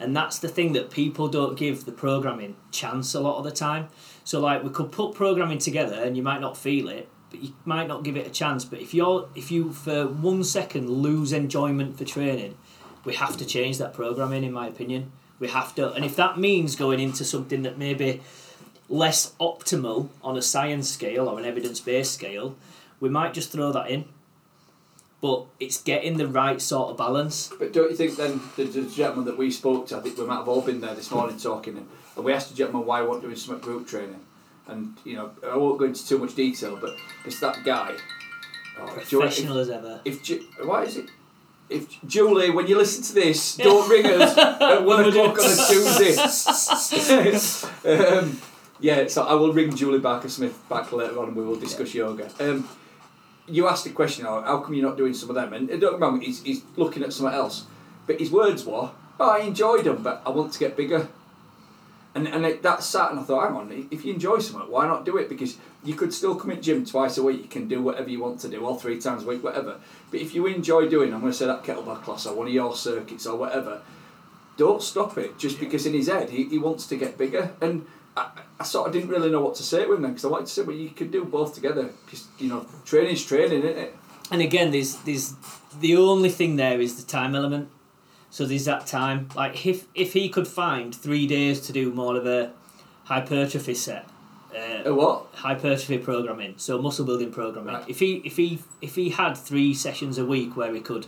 And 0.00 0.16
that's 0.16 0.40
the 0.40 0.49
thing 0.49 0.73
that 0.73 0.90
people 0.90 1.28
don't 1.28 1.56
give 1.56 1.85
the 1.85 1.92
programming 1.92 2.56
chance 2.73 3.14
a 3.14 3.21
lot 3.21 3.38
of 3.38 3.44
the 3.44 3.52
time. 3.52 3.87
So 4.25 4.40
like 4.40 4.64
we 4.64 4.71
could 4.71 4.90
put 4.90 5.14
programming 5.14 5.59
together 5.59 5.94
and 5.94 6.16
you 6.16 6.25
might 6.25 6.40
not 6.40 6.56
feel 6.56 6.88
it, 6.88 7.09
but 7.30 7.40
you 7.40 7.54
might 7.64 7.87
not 7.87 8.02
give 8.02 8.16
it 8.16 8.26
a 8.26 8.30
chance. 8.30 8.64
But 8.64 8.80
if 8.80 8.92
you're 8.92 9.28
if 9.37 9.52
you 9.52 9.73
for 9.73 10.09
one 10.09 10.42
second 10.42 10.90
lose 10.90 11.32
enjoyment 11.32 11.99
for 11.99 12.04
training, 12.04 12.56
we 13.04 13.14
have 13.14 13.37
to 13.37 13.44
change 13.44 13.78
that 13.78 13.94
programming 13.94 14.42
in 14.42 14.52
my 14.52 14.66
opinion. 14.66 15.12
We 15.42 15.49
have 15.49 15.75
to 15.75 15.92
and 15.92 16.04
if 16.04 16.14
that 16.14 16.38
means 16.38 16.76
going 16.76 17.00
into 17.00 17.25
something 17.25 17.62
that 17.62 17.76
maybe 17.76 18.20
less 18.88 19.34
optimal 19.40 20.08
on 20.22 20.37
a 20.37 20.42
science 20.42 20.88
scale 20.88 21.28
or 21.28 21.37
an 21.40 21.44
evidence 21.44 21.80
based 21.80 22.14
scale, 22.14 22.54
we 23.00 23.08
might 23.08 23.34
just 23.34 23.50
throw 23.50 23.72
that 23.72 23.90
in. 23.90 24.04
But 25.20 25.46
it's 25.58 25.82
getting 25.82 26.16
the 26.16 26.28
right 26.28 26.62
sort 26.62 26.90
of 26.90 26.96
balance. 26.96 27.50
But 27.58 27.72
don't 27.72 27.90
you 27.90 27.96
think 27.96 28.16
then 28.16 28.40
the, 28.56 28.62
the 28.62 28.82
gentleman 28.82 29.25
that 29.25 29.37
we 29.37 29.50
spoke 29.50 29.88
to, 29.88 29.96
I 29.96 30.00
think 30.00 30.16
we 30.16 30.26
might 30.26 30.37
have 30.37 30.49
all 30.49 30.62
been 30.62 30.80
there 30.80 30.94
this 30.94 31.11
morning 31.11 31.37
talking, 31.38 31.76
and, 31.76 31.88
and 32.14 32.25
we 32.25 32.32
asked 32.32 32.50
the 32.50 32.54
gentleman 32.54 32.87
why 32.87 33.00
he 33.00 33.06
wasn't 33.08 33.25
doing 33.25 33.37
some 33.37 33.58
group 33.58 33.88
training, 33.88 34.20
and 34.68 34.96
you 35.04 35.16
know 35.16 35.32
I 35.44 35.56
won't 35.56 35.76
go 35.80 35.87
into 35.87 36.06
too 36.06 36.18
much 36.18 36.37
detail, 36.37 36.76
but 36.76 36.96
it's 37.25 37.40
that 37.40 37.64
guy. 37.64 37.96
Oh, 38.78 38.78
do 38.78 38.80
you 38.80 38.84
know 38.84 38.92
what- 38.94 39.08
Professional 39.08 39.58
as 39.58 39.70
ever. 39.70 40.00
if, 40.04 40.30
if 40.30 40.44
why 40.64 40.84
is 40.84 40.96
it? 40.99 41.11
If 41.73 42.05
Julie, 42.07 42.50
when 42.50 42.67
you 42.67 42.76
listen 42.76 43.02
to 43.05 43.14
this, 43.14 43.57
don't 43.57 43.88
ring 43.88 44.07
us 44.07 44.37
at 44.38 44.85
one 44.85 45.05
o'clock 45.05 45.38
on 45.38 45.45
a 45.45 45.57
Tuesday. 45.69 46.14
um, 48.19 48.41
yeah, 48.81 49.07
so 49.07 49.23
I 49.25 49.35
will 49.35 49.52
ring 49.52 49.75
Julie 49.75 49.99
Barker 50.00 50.29
Smith 50.29 50.59
back 50.69 50.93
later 50.93 51.19
on 51.19 51.29
and 51.29 51.37
we 51.37 51.45
will 51.45 51.57
discuss 51.57 51.95
yoga. 51.95 52.31
Um, 52.41 52.69
you 53.47 53.69
asked 53.69 53.87
a 53.87 53.91
question, 53.91 54.25
how, 54.25 54.43
how 54.43 54.59
come 54.59 54.75
you're 54.75 54.87
not 54.87 54.97
doing 54.97 55.14
some 55.14 55.31
of 55.31 55.35
them? 55.35 55.52
And 55.52 55.81
don't 55.81 56.00
wrong, 56.00 56.21
he's, 56.21 56.43
he's 56.43 56.62
looking 56.76 57.02
at 57.02 57.12
something 57.12 57.35
else. 57.35 57.64
But 58.07 58.19
his 58.19 58.31
words 58.31 58.64
were, 58.64 58.91
oh, 59.21 59.31
I 59.31 59.41
enjoyed 59.41 59.85
them, 59.85 60.02
but 60.02 60.23
I 60.26 60.31
want 60.31 60.52
to 60.52 60.59
get 60.59 60.76
bigger. 60.76 61.09
And, 62.14 62.28
and 62.28 62.45
it, 62.45 62.62
that 62.62 62.83
sat 62.83 63.11
and 63.11 63.21
I 63.21 63.23
thought, 63.23 63.49
hang 63.49 63.57
on, 63.57 63.88
if 63.90 64.04
you 64.04 64.12
enjoy 64.12 64.38
something, 64.38 64.71
why 64.71 64.87
not 64.87 65.07
do 65.07 65.16
it? 65.16 65.31
Because 65.31 65.57
you 65.83 65.95
could 65.95 66.12
still 66.12 66.35
come 66.35 66.50
in 66.50 66.61
gym 66.61 66.85
twice 66.85 67.16
a 67.16 67.23
week, 67.23 67.38
you 67.38 67.49
can 67.49 67.69
do 67.69 67.83
whatever 67.83 68.11
you 68.11 68.21
want 68.21 68.40
to 68.40 68.49
do, 68.49 68.61
or 68.61 68.78
three 68.78 69.00
times 69.00 69.25
a 69.25 69.26
week, 69.26 69.42
whatever. 69.42 69.81
But 70.11 70.21
if 70.21 70.35
you 70.35 70.47
enjoy 70.47 70.88
doing, 70.88 71.14
I'm 71.14 71.21
going 71.21 71.33
to 71.33 71.38
say 71.38 71.47
that 71.47 71.64
kettlebell 71.64 72.02
class 72.02 72.26
or 72.26 72.35
one 72.35 72.49
of 72.49 72.52
your 72.52 72.76
circuits 72.76 73.26
or 73.26 73.38
whatever, 73.38 73.81
don't 74.59 74.83
stop 74.83 75.16
it 75.16 75.38
just 75.38 75.59
because 75.59 75.87
in 75.87 75.95
his 75.95 76.09
head 76.09 76.28
he, 76.28 76.45
he 76.45 76.59
wants 76.59 76.87
to 76.88 76.97
get 76.97 77.16
bigger. 77.16 77.52
And 77.62 77.87
I, 78.14 78.31
I 78.61 78.64
sort 78.64 78.88
of 78.88 78.92
didn't 78.92 79.09
really 79.09 79.31
know 79.31 79.40
what 79.40 79.54
to 79.57 79.62
say 79.62 79.85
to 79.85 79.95
him 79.95 80.02
then 80.02 80.11
because 80.11 80.26
I 80.26 80.28
wanted 80.28 80.47
to 80.47 80.52
say, 80.52 80.62
well, 80.62 80.76
you 80.76 80.90
can 80.90 81.11
do 81.11 81.25
both 81.25 81.54
together 81.54 81.90
because, 82.04 82.28
you 82.38 82.49
know, 82.49 82.66
training's 82.85 83.25
training, 83.25 83.62
isn't 83.62 83.78
it? 83.78 83.97
And 84.31 84.40
again, 84.40 84.71
there's 84.71 84.97
there's 84.97 85.35
the 85.81 85.97
only 85.97 86.31
thing 86.31 86.57
there 86.57 86.81
is 86.81 87.02
the 87.02 87.11
time 87.11 87.35
element. 87.35 87.69
So 88.32 88.46
there's 88.46 88.64
that 88.64 88.86
time. 88.86 89.28
Like 89.36 89.66
if 89.66 89.86
if 89.94 90.14
he 90.14 90.30
could 90.30 90.48
find 90.48 90.94
three 90.94 91.26
days 91.26 91.60
to 91.66 91.72
do 91.72 91.92
more 91.92 92.16
of 92.16 92.26
a 92.26 92.50
hypertrophy 93.04 93.74
set, 93.74 94.08
uh, 94.56 94.88
A 94.88 94.94
what? 94.94 95.26
hypertrophy 95.34 95.98
programming, 95.98 96.54
so 96.56 96.80
muscle 96.80 97.04
building 97.04 97.30
programming. 97.30 97.74
Right. 97.74 97.88
If 97.90 97.98
he 97.98 98.22
if 98.24 98.38
he 98.38 98.60
if 98.80 98.94
he 98.94 99.10
had 99.10 99.34
three 99.34 99.74
sessions 99.74 100.16
a 100.16 100.24
week 100.24 100.56
where 100.56 100.74
he 100.74 100.80
could 100.80 101.06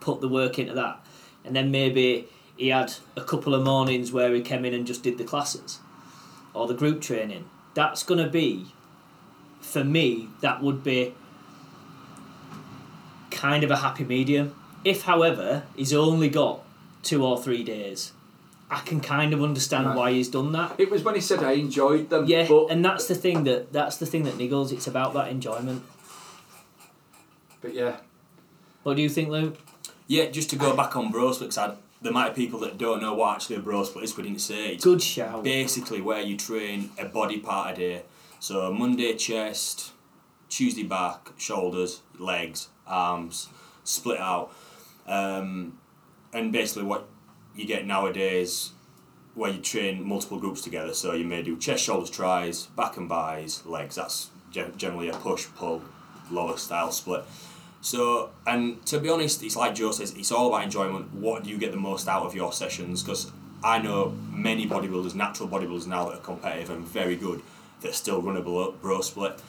put 0.00 0.22
the 0.22 0.28
work 0.28 0.58
into 0.58 0.72
that, 0.72 1.04
and 1.44 1.54
then 1.54 1.70
maybe 1.70 2.26
he 2.56 2.68
had 2.68 2.94
a 3.16 3.22
couple 3.22 3.54
of 3.54 3.62
mornings 3.62 4.10
where 4.10 4.34
he 4.34 4.40
came 4.40 4.64
in 4.64 4.72
and 4.72 4.86
just 4.86 5.02
did 5.02 5.18
the 5.18 5.24
classes, 5.24 5.78
or 6.54 6.66
the 6.66 6.74
group 6.74 7.02
training. 7.02 7.50
That's 7.74 8.02
gonna 8.02 8.30
be, 8.30 8.68
for 9.60 9.84
me, 9.84 10.28
that 10.40 10.62
would 10.62 10.82
be 10.82 11.12
kind 13.30 13.62
of 13.62 13.70
a 13.70 13.76
happy 13.76 14.04
medium. 14.04 14.54
If, 14.84 15.02
however, 15.02 15.62
he's 15.76 15.92
only 15.92 16.28
got 16.28 16.60
two 17.02 17.24
or 17.24 17.40
three 17.40 17.62
days, 17.62 18.12
I 18.70 18.80
can 18.80 19.00
kind 19.00 19.32
of 19.32 19.42
understand 19.42 19.86
Right. 19.86 19.96
why 19.96 20.12
he's 20.12 20.28
done 20.28 20.52
that. 20.52 20.74
It 20.78 20.90
was 20.90 21.02
when 21.02 21.14
he 21.14 21.20
said 21.20 21.42
I 21.42 21.52
enjoyed 21.52 22.10
them. 22.10 22.26
Yeah, 22.26 22.46
but, 22.48 22.66
and 22.70 22.84
that's 22.84 23.06
the 23.06 23.14
thing 23.14 23.44
that 23.44 23.72
that's 23.72 23.96
the 23.98 24.06
thing 24.06 24.22
that 24.24 24.34
niggles. 24.38 24.72
It's 24.72 24.86
about 24.86 25.14
that 25.14 25.28
enjoyment. 25.28 25.82
but 27.60 27.74
yeah. 27.74 27.96
What 28.82 28.96
do 28.96 29.02
you 29.02 29.08
think, 29.08 29.28
Lou? 29.28 29.54
Yeah, 30.08 30.26
just 30.30 30.50
to 30.50 30.56
go 30.56 30.74
back 30.76 30.96
on 30.96 31.10
bro 31.12 31.32
split, 31.32 31.50
'cause 31.50 31.58
I- 31.58 31.76
there 32.00 32.12
might 32.12 32.34
be 32.34 32.44
people 32.46 32.58
that 32.60 32.76
don't 32.78 33.00
know 33.00 33.14
what 33.14 33.36
actually 33.36 33.56
a 33.56 33.60
bro 33.60 33.84
split 33.84 34.04
is. 34.04 34.16
We 34.16 34.24
didn't 34.24 34.40
say 34.40 34.70
it's 34.74 34.82
Good 34.84 35.00
shout. 35.02 35.44
basically 35.44 36.00
where 36.00 36.20
you 36.20 36.36
train 36.36 36.90
a 36.98 37.04
body 37.04 37.38
part 37.38 37.74
a 37.74 37.76
day. 37.80 38.02
So 38.40 38.72
Monday 38.72 39.14
chest, 39.14 39.92
Tuesday 40.48 40.82
back, 40.82 41.30
shoulders, 41.38 42.00
legs, 42.18 42.68
arms, 42.88 43.48
split 43.84 44.18
out, 44.18 44.50
um, 45.06 45.78
and 46.32 46.52
basically 46.52 46.84
what 46.84 47.08
you 47.54 47.66
get 47.66 47.86
nowadays 47.86 48.72
where 49.34 49.50
you 49.50 49.60
train 49.60 50.06
multiple 50.06 50.38
groups 50.38 50.60
together. 50.62 50.92
So 50.94 51.12
you 51.12 51.24
may 51.24 51.42
do 51.42 51.56
chest, 51.56 51.84
shoulders, 51.84 52.10
tries, 52.10 52.66
back 52.66 52.96
and 52.96 53.08
buys, 53.08 53.64
legs. 53.64 53.96
That's 53.96 54.30
generally 54.50 55.08
a 55.08 55.14
push 55.14 55.46
pull 55.56 55.82
lower 56.30 56.56
style 56.56 56.92
split. 56.92 57.24
So, 57.80 58.30
and 58.46 58.84
to 58.86 59.00
be 59.00 59.08
honest, 59.08 59.42
it's 59.42 59.56
like 59.56 59.74
Joe 59.74 59.90
says, 59.90 60.12
it's 60.16 60.30
all 60.30 60.48
about 60.48 60.64
enjoyment. 60.64 61.12
What 61.14 61.44
do 61.44 61.50
you 61.50 61.58
get 61.58 61.72
the 61.72 61.78
most 61.78 62.06
out 62.06 62.24
of 62.24 62.34
your 62.34 62.52
sessions? 62.52 63.02
Because 63.02 63.32
I 63.64 63.78
know 63.78 64.14
many 64.30 64.68
bodybuilders, 64.68 65.14
natural 65.14 65.48
bodybuilders 65.48 65.86
now 65.86 66.08
that 66.08 66.18
are 66.18 66.22
competitive 66.22 66.70
and 66.70 66.86
very 66.86 67.16
good, 67.16 67.42
that 67.80 67.94
still 67.94 68.22
run 68.22 68.36
a 68.36 68.40
bro, 68.40 69.00
split. 69.00 69.40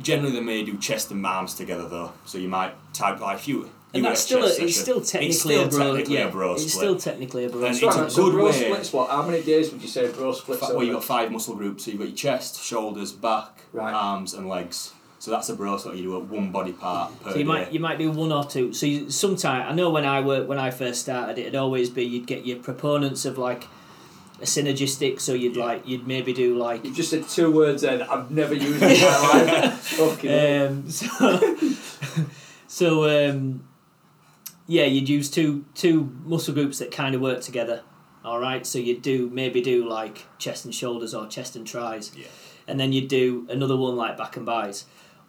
Generally, 0.00 0.32
they 0.32 0.40
may 0.40 0.62
do 0.62 0.76
chest 0.76 1.10
and 1.10 1.24
arms 1.24 1.54
together 1.54 1.88
though. 1.88 2.12
So 2.26 2.38
you 2.38 2.48
might 2.48 2.74
type 2.92 3.20
like 3.20 3.38
if 3.38 3.48
you. 3.48 3.70
And 3.92 4.04
that's 4.04 4.20
still 4.20 4.44
a, 4.44 4.48
it's 4.48 4.78
still 4.80 5.00
technically 5.00 5.28
it's 5.28 5.40
still 5.40 5.64
a 5.64 5.68
bro. 5.68 5.78
technically 5.96 6.14
yeah, 6.14 6.28
a 6.28 6.30
bro 6.30 6.54
it's 6.54 6.72
still 6.72 6.96
technically 6.96 7.44
a 7.44 7.48
bro. 7.48 7.64
And 7.64 7.76
split. 7.76 7.88
it's 7.96 7.98
a 8.06 8.10
so 8.10 8.22
good 8.24 8.32
bro 8.32 8.44
way- 8.46 8.52
splits 8.52 8.92
what? 8.92 9.10
How 9.10 9.22
many 9.22 9.42
days 9.42 9.70
would 9.72 9.82
you 9.82 9.88
say 9.88 10.10
bro 10.12 10.32
splits? 10.32 10.62
Well, 10.62 10.82
you've 10.82 10.94
got 10.94 11.04
five 11.04 11.30
muscle 11.32 11.54
groups. 11.56 11.84
So 11.84 11.90
you've 11.90 12.00
got 12.00 12.08
your 12.08 12.16
chest, 12.16 12.62
shoulders, 12.62 13.12
back, 13.12 13.62
Right. 13.72 13.92
arms, 13.92 14.34
and 14.34 14.48
legs. 14.48 14.92
So 15.18 15.30
that's 15.30 15.48
a 15.50 15.54
bro 15.54 15.76
split. 15.76 15.96
You 15.96 16.02
do 16.04 16.14
a 16.16 16.20
one 16.20 16.50
body 16.50 16.72
part 16.72 17.12
per 17.22 17.32
So 17.32 17.36
you 17.38 17.44
day. 17.44 17.48
might 17.48 17.72
you 17.72 17.80
might 17.80 17.98
do 17.98 18.10
one 18.10 18.32
or 18.32 18.44
two. 18.44 18.72
So 18.72 18.86
you, 18.86 19.10
sometime 19.10 19.68
I 19.70 19.74
know 19.74 19.90
when 19.90 20.04
I 20.06 20.20
work 20.20 20.48
when 20.48 20.58
I 20.58 20.70
first 20.70 21.00
started, 21.02 21.36
it'd 21.38 21.56
always 21.56 21.90
be 21.90 22.04
you'd 22.04 22.26
get 22.26 22.46
your 22.46 22.58
proponents 22.58 23.24
of 23.24 23.36
like 23.38 23.64
a 24.40 24.44
synergistic. 24.44 25.20
So 25.20 25.34
you'd 25.34 25.56
Yeah. 25.56 25.64
like 25.66 25.86
you'd 25.86 26.06
maybe 26.06 26.32
do 26.32 26.56
like 26.56 26.84
You've 26.86 26.96
just 26.96 27.10
said 27.10 27.28
two 27.28 27.50
words 27.50 27.82
there 27.82 27.98
that 27.98 28.10
I've 28.10 28.30
never 28.30 28.54
used 28.54 28.82
in 28.82 28.88
my 28.88 29.42
life. 29.64 29.74
Fucking. 29.80 30.62
Um, 30.62 30.90
so, 30.90 31.56
so 32.66 33.28
um, 33.30 33.62
yeah, 34.70 34.84
you'd 34.84 35.08
use 35.08 35.28
two 35.28 35.64
two 35.74 36.12
muscle 36.24 36.54
groups 36.54 36.78
that 36.78 36.92
kind 36.92 37.16
of 37.16 37.20
work 37.20 37.40
together. 37.42 37.82
All 38.24 38.38
right, 38.38 38.64
so 38.64 38.78
you'd 38.78 39.02
do 39.02 39.28
maybe 39.32 39.60
do 39.60 39.88
like 39.88 40.26
chest 40.38 40.64
and 40.64 40.72
shoulders 40.74 41.12
or 41.12 41.26
chest 41.26 41.56
and 41.56 41.66
tries, 41.66 42.14
Yeah. 42.16 42.26
and 42.68 42.78
then 42.78 42.92
you'd 42.92 43.08
do 43.08 43.46
another 43.50 43.76
one 43.76 43.96
like 43.96 44.16
back 44.16 44.36
and 44.36 44.46
buys, 44.46 44.84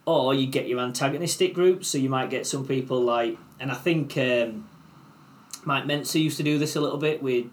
or 0.06 0.36
you 0.36 0.46
get 0.46 0.68
your 0.68 0.80
antagonistic 0.80 1.56
groups. 1.56 1.88
So 1.88 1.98
you 1.98 2.10
might 2.10 2.30
get 2.30 2.46
some 2.46 2.68
people 2.68 3.02
like, 3.02 3.38
and 3.60 3.72
I 3.72 3.76
think 3.76 4.16
um, 4.18 4.70
Mike 5.66 5.86
Mentzer 5.86 6.22
used 6.22 6.38
to 6.38 6.44
do 6.44 6.60
this 6.60 6.76
a 6.76 6.82
little 6.82 7.00
bit 7.00 7.24
with 7.24 7.46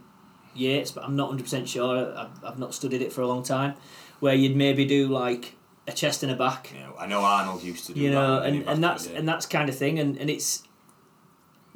Yates, 0.55 0.91
but 0.91 1.05
I'm 1.05 1.17
not 1.17 1.29
hundred 1.29 1.45
percent 1.45 1.69
sure. 1.71 2.15
I've, 2.19 2.45
I've 2.45 2.59
not 2.59 2.75
studied 2.75 3.01
it 3.01 3.13
for 3.15 3.23
a 3.23 3.27
long 3.29 3.43
time, 3.43 3.75
where 4.21 4.35
you'd 4.35 4.57
maybe 4.57 4.85
do 4.85 5.09
like 5.09 5.55
a 5.87 5.93
chest 5.93 6.23
and 6.23 6.31
a 6.31 6.37
back 6.37 6.75
know, 6.75 6.95
I 6.99 7.07
know 7.07 7.21
Arnold 7.21 7.63
used 7.63 7.87
to 7.87 7.95
do 7.95 8.01
you 8.01 8.11
know, 8.11 8.43
and, 8.43 8.69
and 8.69 8.85
that's 8.85 9.07
and 9.07 9.27
that's 9.27 9.47
kind 9.47 9.71
of 9.71 9.75
thing, 9.75 9.99
and, 9.99 10.19
and 10.19 10.29
it's 10.29 10.65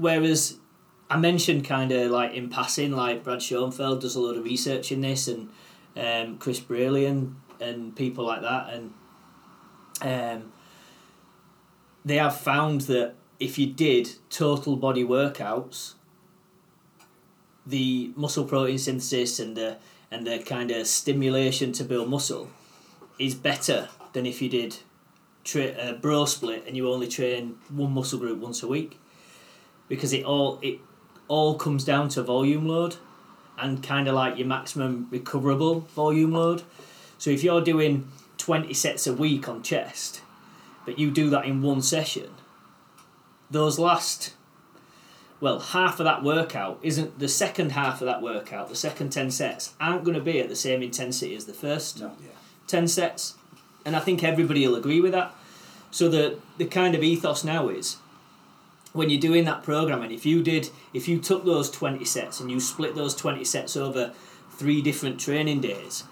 whereas 0.03 0.59
I 1.09 1.17
mentioned 1.17 1.65
kind 1.65 1.93
of 1.93 2.11
like 2.11 2.35
in 2.35 2.49
passing, 2.49 2.93
like 2.93 3.25
Brad 3.25 3.43
Schoenfeld 3.43 4.01
does 4.01 4.17
a 4.17 4.21
lot 4.21 4.37
of 4.37 4.45
research 4.45 4.93
in 4.93 5.01
this, 5.01 5.29
and 5.29 5.49
um, 5.97 6.39
Chris 6.39 6.61
Braley 6.61 7.07
and, 7.07 7.37
and 7.61 7.95
people 7.95 8.27
like 8.27 8.43
that, 8.43 8.71
and 8.75 8.93
um, 10.03 10.53
they 12.05 12.17
have 12.17 12.37
found 12.37 12.83
that 12.83 13.15
if 13.39 13.59
you 13.59 13.67
did 13.67 14.11
total 14.29 14.77
body 14.77 15.05
workouts, 15.05 15.95
the 17.65 18.13
muscle 18.17 18.45
protein 18.45 18.79
synthesis 18.79 19.39
and 19.39 19.57
the 19.57 19.79
and 20.11 20.27
the 20.27 20.39
kind 20.41 20.71
of 20.71 20.87
stimulation 20.87 21.73
to 21.73 21.85
build 21.85 22.09
muscle 22.09 22.51
is 23.19 23.35
better 23.35 23.89
than 24.13 24.27
if 24.27 24.43
you 24.43 24.49
did 24.49 24.77
tra- 25.45 25.75
a 25.79 25.95
bro 25.95 26.25
split 26.25 26.65
and 26.67 26.77
you 26.77 26.91
only 26.91 27.09
train 27.09 27.57
one 27.71 27.93
muscle 27.93 28.19
group 28.19 28.39
once 28.39 28.63
a 28.63 28.69
week 28.69 28.99
because 29.89 30.13
it 30.13 30.25
all 30.25 30.59
it 30.63 30.79
all 31.29 31.55
comes 31.55 31.85
down 31.85 32.09
to 32.11 32.23
volume 32.23 32.67
load 32.69 32.97
and 33.59 33.83
kind 33.83 34.09
of 34.09 34.15
like 34.15 34.39
your 34.39 34.47
maximum 34.47 35.09
recoverable 35.11 35.81
volume 35.95 36.33
load. 36.33 36.63
So 37.19 37.31
if 37.31 37.45
you're 37.45 37.61
doing 37.61 38.09
20 38.39 38.75
sets 38.75 39.07
a 39.07 39.15
week 39.15 39.49
on 39.49 39.63
chest 39.63 40.21
but 40.85 40.99
you 40.99 41.11
do 41.11 41.31
that 41.31 41.45
in 41.45 41.63
one 41.63 41.81
session 41.81 42.29
those 43.51 43.79
last 43.79 44.35
well 45.41 45.61
half 45.61 46.01
of 46.01 46.05
that 46.05 46.25
workout 46.25 46.79
isn't 46.83 47.19
the 47.19 47.29
second 47.29 47.71
half 47.73 48.01
of 48.01 48.07
that 48.07 48.21
workout 48.21 48.69
the 48.69 48.75
second 48.75 49.11
10 49.11 49.31
sets 49.31 49.75
aren't 49.81 50.03
going 50.03 50.17
to 50.17 50.21
be 50.21 50.41
at 50.41 50.49
the 50.49 50.57
same 50.57 50.83
intensity 50.83 51.37
as 51.37 51.45
the 51.45 51.53
first 51.53 52.01
No. 52.01 52.13
10 52.67 52.89
sets. 52.89 53.35
And 53.85 53.95
i 53.95 54.01
think 54.01 54.25
everybody 54.25 54.67
will 54.67 54.77
agree 54.77 55.01
with 55.01 55.13
that. 55.13 55.35
So 55.91 56.09
the 56.09 56.39
the 56.59 56.65
kind 56.65 56.95
of 56.95 57.03
ethos 57.03 57.45
now 57.45 57.69
is 57.69 57.97
when 58.93 59.11
you're 59.11 59.21
doing 59.21 59.45
that 59.45 59.63
programming 59.63 60.11
if 60.11 60.27
you 60.27 60.43
did 60.43 60.71
if 60.93 61.09
you 61.09 61.19
took 61.19 61.45
those 61.45 61.71
20 61.71 62.05
sets 62.05 62.41
and 62.41 62.51
you 62.51 62.61
split 62.61 62.95
those 62.95 63.15
20 63.15 63.45
sets 63.45 63.77
over 63.77 64.13
three 64.51 64.83
different 64.83 65.19
training 65.19 65.61
days 65.61 66.05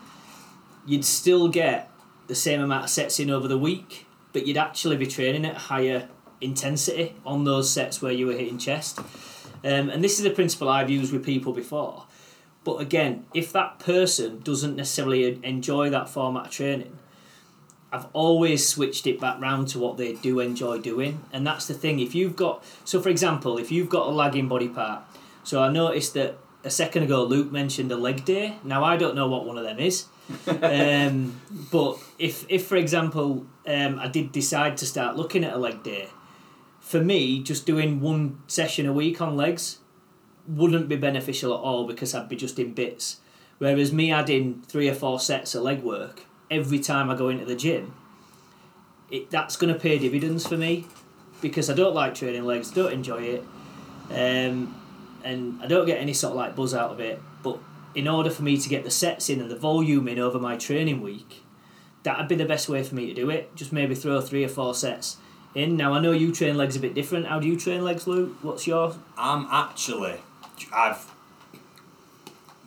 you'd 0.87 1.05
still 1.05 1.49
get 1.49 1.91
the 2.27 2.35
same 2.35 2.61
amount 2.61 2.85
of 2.85 2.91
sets 2.91 3.21
in 3.21 3.31
over 3.31 3.49
the 3.49 3.59
week 3.59 4.07
but 4.33 4.47
you'd 4.47 4.57
actually 4.57 4.97
be 4.97 5.07
training 5.07 5.45
at 5.45 5.57
higher 5.57 6.09
intensity 6.41 7.15
on 7.25 7.45
those 7.45 7.71
sets 7.71 8.01
where 8.01 8.13
you 8.13 8.27
were 8.27 8.33
hitting 8.33 8.59
chest. 8.59 8.99
Um, 9.63 9.91
and 9.91 10.03
this 10.03 10.19
is 10.19 10.25
a 10.25 10.31
principle 10.31 10.69
i've 10.69 10.91
used 10.91 11.13
with 11.13 11.25
people 11.25 11.53
before. 11.53 12.05
But 12.65 12.77
again, 12.77 13.27
if 13.35 13.53
that 13.53 13.79
person 13.79 14.41
doesn't 14.41 14.77
necessarily 14.77 15.39
enjoy 15.43 15.91
that 15.91 16.09
format 16.09 16.47
of 16.47 16.53
training, 16.53 16.99
I've 17.93 18.07
always 18.13 18.69
switched 18.69 19.07
it 19.07 19.21
back 19.21 19.41
round 19.41 19.69
to 19.69 19.79
what 19.79 19.97
they 19.97 20.13
do 20.15 20.39
enjoy 20.39 20.79
doing. 20.79 21.25
And 21.33 21.47
that's 21.47 21.67
the 21.67 21.75
thing. 21.75 21.99
If 21.99 22.15
you've 22.15 22.37
got, 22.37 22.65
so 22.85 23.01
for 23.01 23.09
example, 23.09 23.59
if 23.59 23.73
you've 23.73 23.89
got 23.89 24.07
a 24.07 24.11
lagging 24.11 24.49
body 24.49 24.69
part, 24.69 25.03
so 25.43 25.63
I 25.63 25.71
noticed 25.71 26.15
that 26.15 26.39
a 26.63 26.71
second 26.71 27.05
ago 27.05 27.25
Luke 27.25 27.51
mentioned 27.51 27.91
a 27.91 27.97
leg 27.97 28.25
day. 28.25 28.59
Now 28.63 28.85
I 28.85 28.97
don't 28.97 29.17
know 29.17 29.29
what 29.29 29.45
one 29.45 29.59
of 29.59 29.65
them 29.65 29.81
is. 29.81 30.07
um, 30.47 31.41
but 31.73 31.99
if, 32.19 32.47
if 32.49 32.67
for 32.67 32.77
example, 32.77 33.47
um, 33.67 33.99
I 33.99 34.07
did 34.07 34.31
decide 34.31 34.77
to 34.79 34.87
start 34.87 35.17
looking 35.17 35.43
at 35.43 35.55
a 35.55 35.59
leg 35.59 35.83
day, 35.83 36.09
for 36.79 37.01
me, 37.01 37.43
just 37.43 37.67
doing 37.67 38.01
one 38.01 38.41
session 38.47 38.87
a 38.87 38.93
week 38.93 39.21
on 39.21 39.37
legs 39.37 39.79
wouldn't 40.47 40.89
be 40.89 40.97
beneficial 40.97 41.53
at 41.53 41.61
all 41.61 41.87
because 41.87 42.15
I'd 42.15 42.29
be 42.29 42.37
just 42.37 42.59
in 42.59 42.73
bits. 42.73 43.21
Whereas 43.59 43.93
me 43.93 44.11
adding 44.11 44.63
three 44.63 44.89
or 44.89 44.95
four 44.95 45.21
sets 45.21 45.55
of 45.55 45.63
leg 45.63 45.83
work 45.83 46.23
every 46.51 46.81
time 46.81 47.11
I 47.11 47.17
go 47.17 47.29
into 47.29 47.45
the 47.45 47.55
gym, 47.55 47.95
it 49.11 49.31
that's 49.31 49.57
going 49.57 49.73
to 49.73 49.79
pay 49.79 49.99
dividends 49.99 50.47
for 50.47 50.57
me 50.57 50.87
because 51.41 51.71
I 51.71 51.75
don't 51.75 51.95
like 51.95 52.15
training 52.15 52.45
legs, 52.45 52.71
don't 52.71 52.93
enjoy 52.93 53.23
it, 53.23 53.45
um, 54.11 54.75
and 55.25 55.63
I 55.63 55.67
don't 55.67 55.87
get 55.87 55.99
any 55.99 56.13
sort 56.13 56.33
of 56.33 56.37
like 56.37 56.57
buzz 56.57 56.75
out 56.75 56.91
of 56.91 57.01
it. 57.01 57.21
But 57.43 57.59
in 57.95 58.07
order 58.09 58.31
for 58.31 58.43
me 58.43 58.57
to 58.59 58.69
get 58.69 58.85
the 58.85 58.91
sets 58.91 59.29
in 59.29 59.41
and 59.41 59.51
the 59.51 59.57
volume 59.57 60.09
in 60.09 60.19
over 60.19 60.39
my 60.39 60.57
training 60.57 61.01
week, 61.01 61.43
that'd 62.03 62.29
be 62.29 62.35
the 62.35 62.45
best 62.45 62.69
way 62.69 62.83
for 62.83 62.95
me 62.95 63.07
to 63.07 63.15
do 63.15 63.31
it. 63.31 63.55
Just 63.57 63.73
maybe 63.73 63.95
throw 63.95 64.21
three 64.21 64.45
or 64.45 64.49
four 64.49 64.75
sets 64.75 65.17
in. 65.55 65.77
Now 65.77 65.95
I 65.95 66.01
know 66.01 66.13
you 66.13 66.33
train 66.33 66.57
legs 66.57 66.77
a 66.77 66.81
bit 66.81 66.95
different. 66.95 67.27
How 67.27 67.41
do 67.41 67.47
you 67.47 67.59
train 67.59 67.85
legs, 67.85 68.07
Luke? 68.07 68.37
What's 68.43 68.67
your? 68.67 68.95
I'm 69.17 69.47
actually, 69.51 70.21
I've 70.73 71.11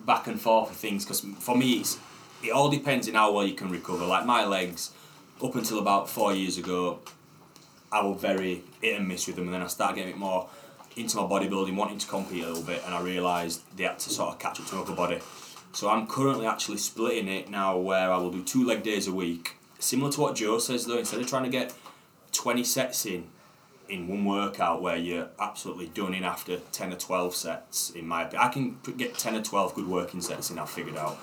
back 0.04 0.26
and 0.26 0.40
forth 0.40 0.68
with 0.68 0.78
things 0.78 1.04
because 1.04 1.20
for 1.38 1.56
me 1.56 1.74
it's 1.74 1.98
it 2.44 2.50
all 2.50 2.68
depends 2.68 3.08
on 3.08 3.14
how 3.14 3.32
well 3.32 3.46
you 3.46 3.54
can 3.54 3.70
recover. 3.70 4.04
Like 4.04 4.26
my 4.26 4.44
legs, 4.44 4.90
up 5.42 5.54
until 5.54 5.78
about 5.78 6.08
four 6.08 6.34
years 6.34 6.58
ago, 6.58 7.00
I 7.90 8.02
was 8.02 8.20
very 8.20 8.62
hit 8.80 8.98
and 8.98 9.08
miss 9.08 9.26
with 9.26 9.36
them, 9.36 9.46
and 9.46 9.54
then 9.54 9.62
I 9.62 9.66
started 9.66 9.96
getting 9.96 10.10
a 10.10 10.14
bit 10.14 10.20
more 10.20 10.48
into 10.96 11.16
my 11.16 11.22
bodybuilding, 11.22 11.74
wanting 11.74 11.98
to 11.98 12.06
compete 12.06 12.44
a 12.44 12.48
little 12.48 12.62
bit, 12.62 12.82
and 12.84 12.94
I 12.94 13.00
realised 13.00 13.62
they 13.76 13.84
had 13.84 13.98
to 14.00 14.10
sort 14.10 14.32
of 14.34 14.38
catch 14.38 14.60
up 14.60 14.66
to 14.66 14.74
my 14.74 14.82
upper 14.82 14.94
body. 14.94 15.20
So 15.72 15.88
I'm 15.90 16.06
currently 16.06 16.46
actually 16.46 16.78
splitting 16.78 17.28
it 17.28 17.50
now, 17.50 17.76
where 17.76 18.12
I 18.12 18.18
will 18.18 18.30
do 18.30 18.42
two 18.42 18.64
leg 18.64 18.82
days 18.82 19.08
a 19.08 19.12
week, 19.12 19.56
similar 19.78 20.12
to 20.12 20.20
what 20.20 20.36
Joe 20.36 20.58
says 20.58 20.86
though. 20.86 20.98
Instead 20.98 21.20
of 21.20 21.26
trying 21.26 21.44
to 21.44 21.50
get 21.50 21.74
twenty 22.32 22.64
sets 22.64 23.06
in 23.06 23.28
in 23.88 24.08
one 24.08 24.24
workout 24.24 24.80
where 24.80 24.96
you're 24.96 25.28
absolutely 25.38 25.86
done 25.88 26.14
in 26.14 26.24
after 26.24 26.56
10 26.72 26.94
or 26.94 26.96
12 26.96 27.34
sets 27.34 27.90
in 27.90 28.06
my 28.06 28.22
opinion. 28.22 28.48
I 28.48 28.50
can 28.50 28.78
get 28.96 29.18
10 29.18 29.36
or 29.36 29.42
12 29.42 29.74
good 29.74 29.86
working 29.86 30.22
sets 30.22 30.50
in 30.50 30.58
I've 30.58 30.70
figured 30.70 30.96
out 30.96 31.18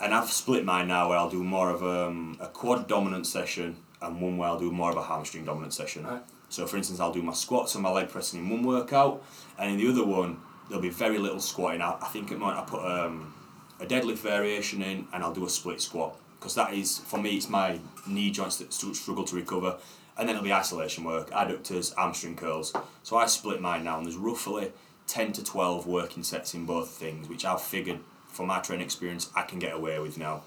and 0.00 0.14
I've 0.14 0.30
split 0.30 0.64
mine 0.64 0.88
now 0.88 1.08
where 1.08 1.18
I'll 1.18 1.30
do 1.30 1.42
more 1.42 1.70
of 1.70 1.82
um, 1.82 2.36
a 2.40 2.48
quad 2.48 2.86
dominant 2.86 3.26
session 3.26 3.76
and 4.02 4.20
one 4.20 4.36
where 4.36 4.48
I'll 4.48 4.58
do 4.58 4.70
more 4.70 4.90
of 4.90 4.96
a 4.96 5.02
hamstring 5.02 5.44
dominant 5.44 5.72
session. 5.72 6.04
Right. 6.04 6.22
so 6.48 6.66
for 6.66 6.76
instance 6.76 7.00
I'll 7.00 7.12
do 7.12 7.22
my 7.22 7.32
squats 7.32 7.74
and 7.74 7.82
my 7.82 7.90
leg 7.90 8.08
pressing 8.08 8.40
in 8.40 8.50
one 8.50 8.62
workout 8.62 9.24
and 9.58 9.70
in 9.70 9.78
the 9.78 9.90
other 9.90 10.04
one 10.04 10.38
there'll 10.68 10.82
be 10.82 10.90
very 10.90 11.18
little 11.18 11.40
squatting. 11.40 11.80
I, 11.80 11.96
I 12.00 12.08
think 12.08 12.30
it 12.30 12.38
might 12.38 12.58
I 12.58 12.64
put 12.64 12.84
um, 12.84 13.34
a 13.80 13.86
deadlift 13.86 14.18
variation 14.18 14.82
in 14.82 15.06
and 15.12 15.22
I'll 15.22 15.34
do 15.34 15.46
a 15.46 15.50
split 15.50 15.80
squat 15.80 16.18
because 16.38 16.54
that 16.54 16.74
is 16.74 16.98
for 16.98 17.18
me 17.18 17.36
it's 17.36 17.48
my 17.48 17.78
knee 18.06 18.30
joints 18.30 18.56
that 18.58 18.72
struggle 18.72 19.24
to 19.24 19.36
recover. 19.36 19.78
And 20.18 20.26
then 20.26 20.36
it'll 20.36 20.44
be 20.44 20.52
isolation 20.52 21.04
work 21.04 21.30
adductors 21.30 21.94
hamstring 21.94 22.36
curls. 22.36 22.72
So 23.02 23.18
I 23.18 23.26
split 23.26 23.60
mine 23.60 23.84
now 23.84 23.98
and 23.98 24.06
there's 24.06 24.16
roughly 24.16 24.72
10 25.06 25.32
to 25.34 25.44
12 25.44 25.86
working 25.86 26.22
sets 26.22 26.54
in 26.54 26.64
both 26.64 26.90
things 26.90 27.28
which 27.28 27.44
I've 27.44 27.60
figured 27.60 28.00
from 28.36 28.46
my 28.46 28.60
training 28.60 28.84
experience 28.84 29.30
I 29.34 29.42
can 29.42 29.58
get 29.58 29.74
away 29.74 29.98
with 29.98 30.18
now. 30.18 30.42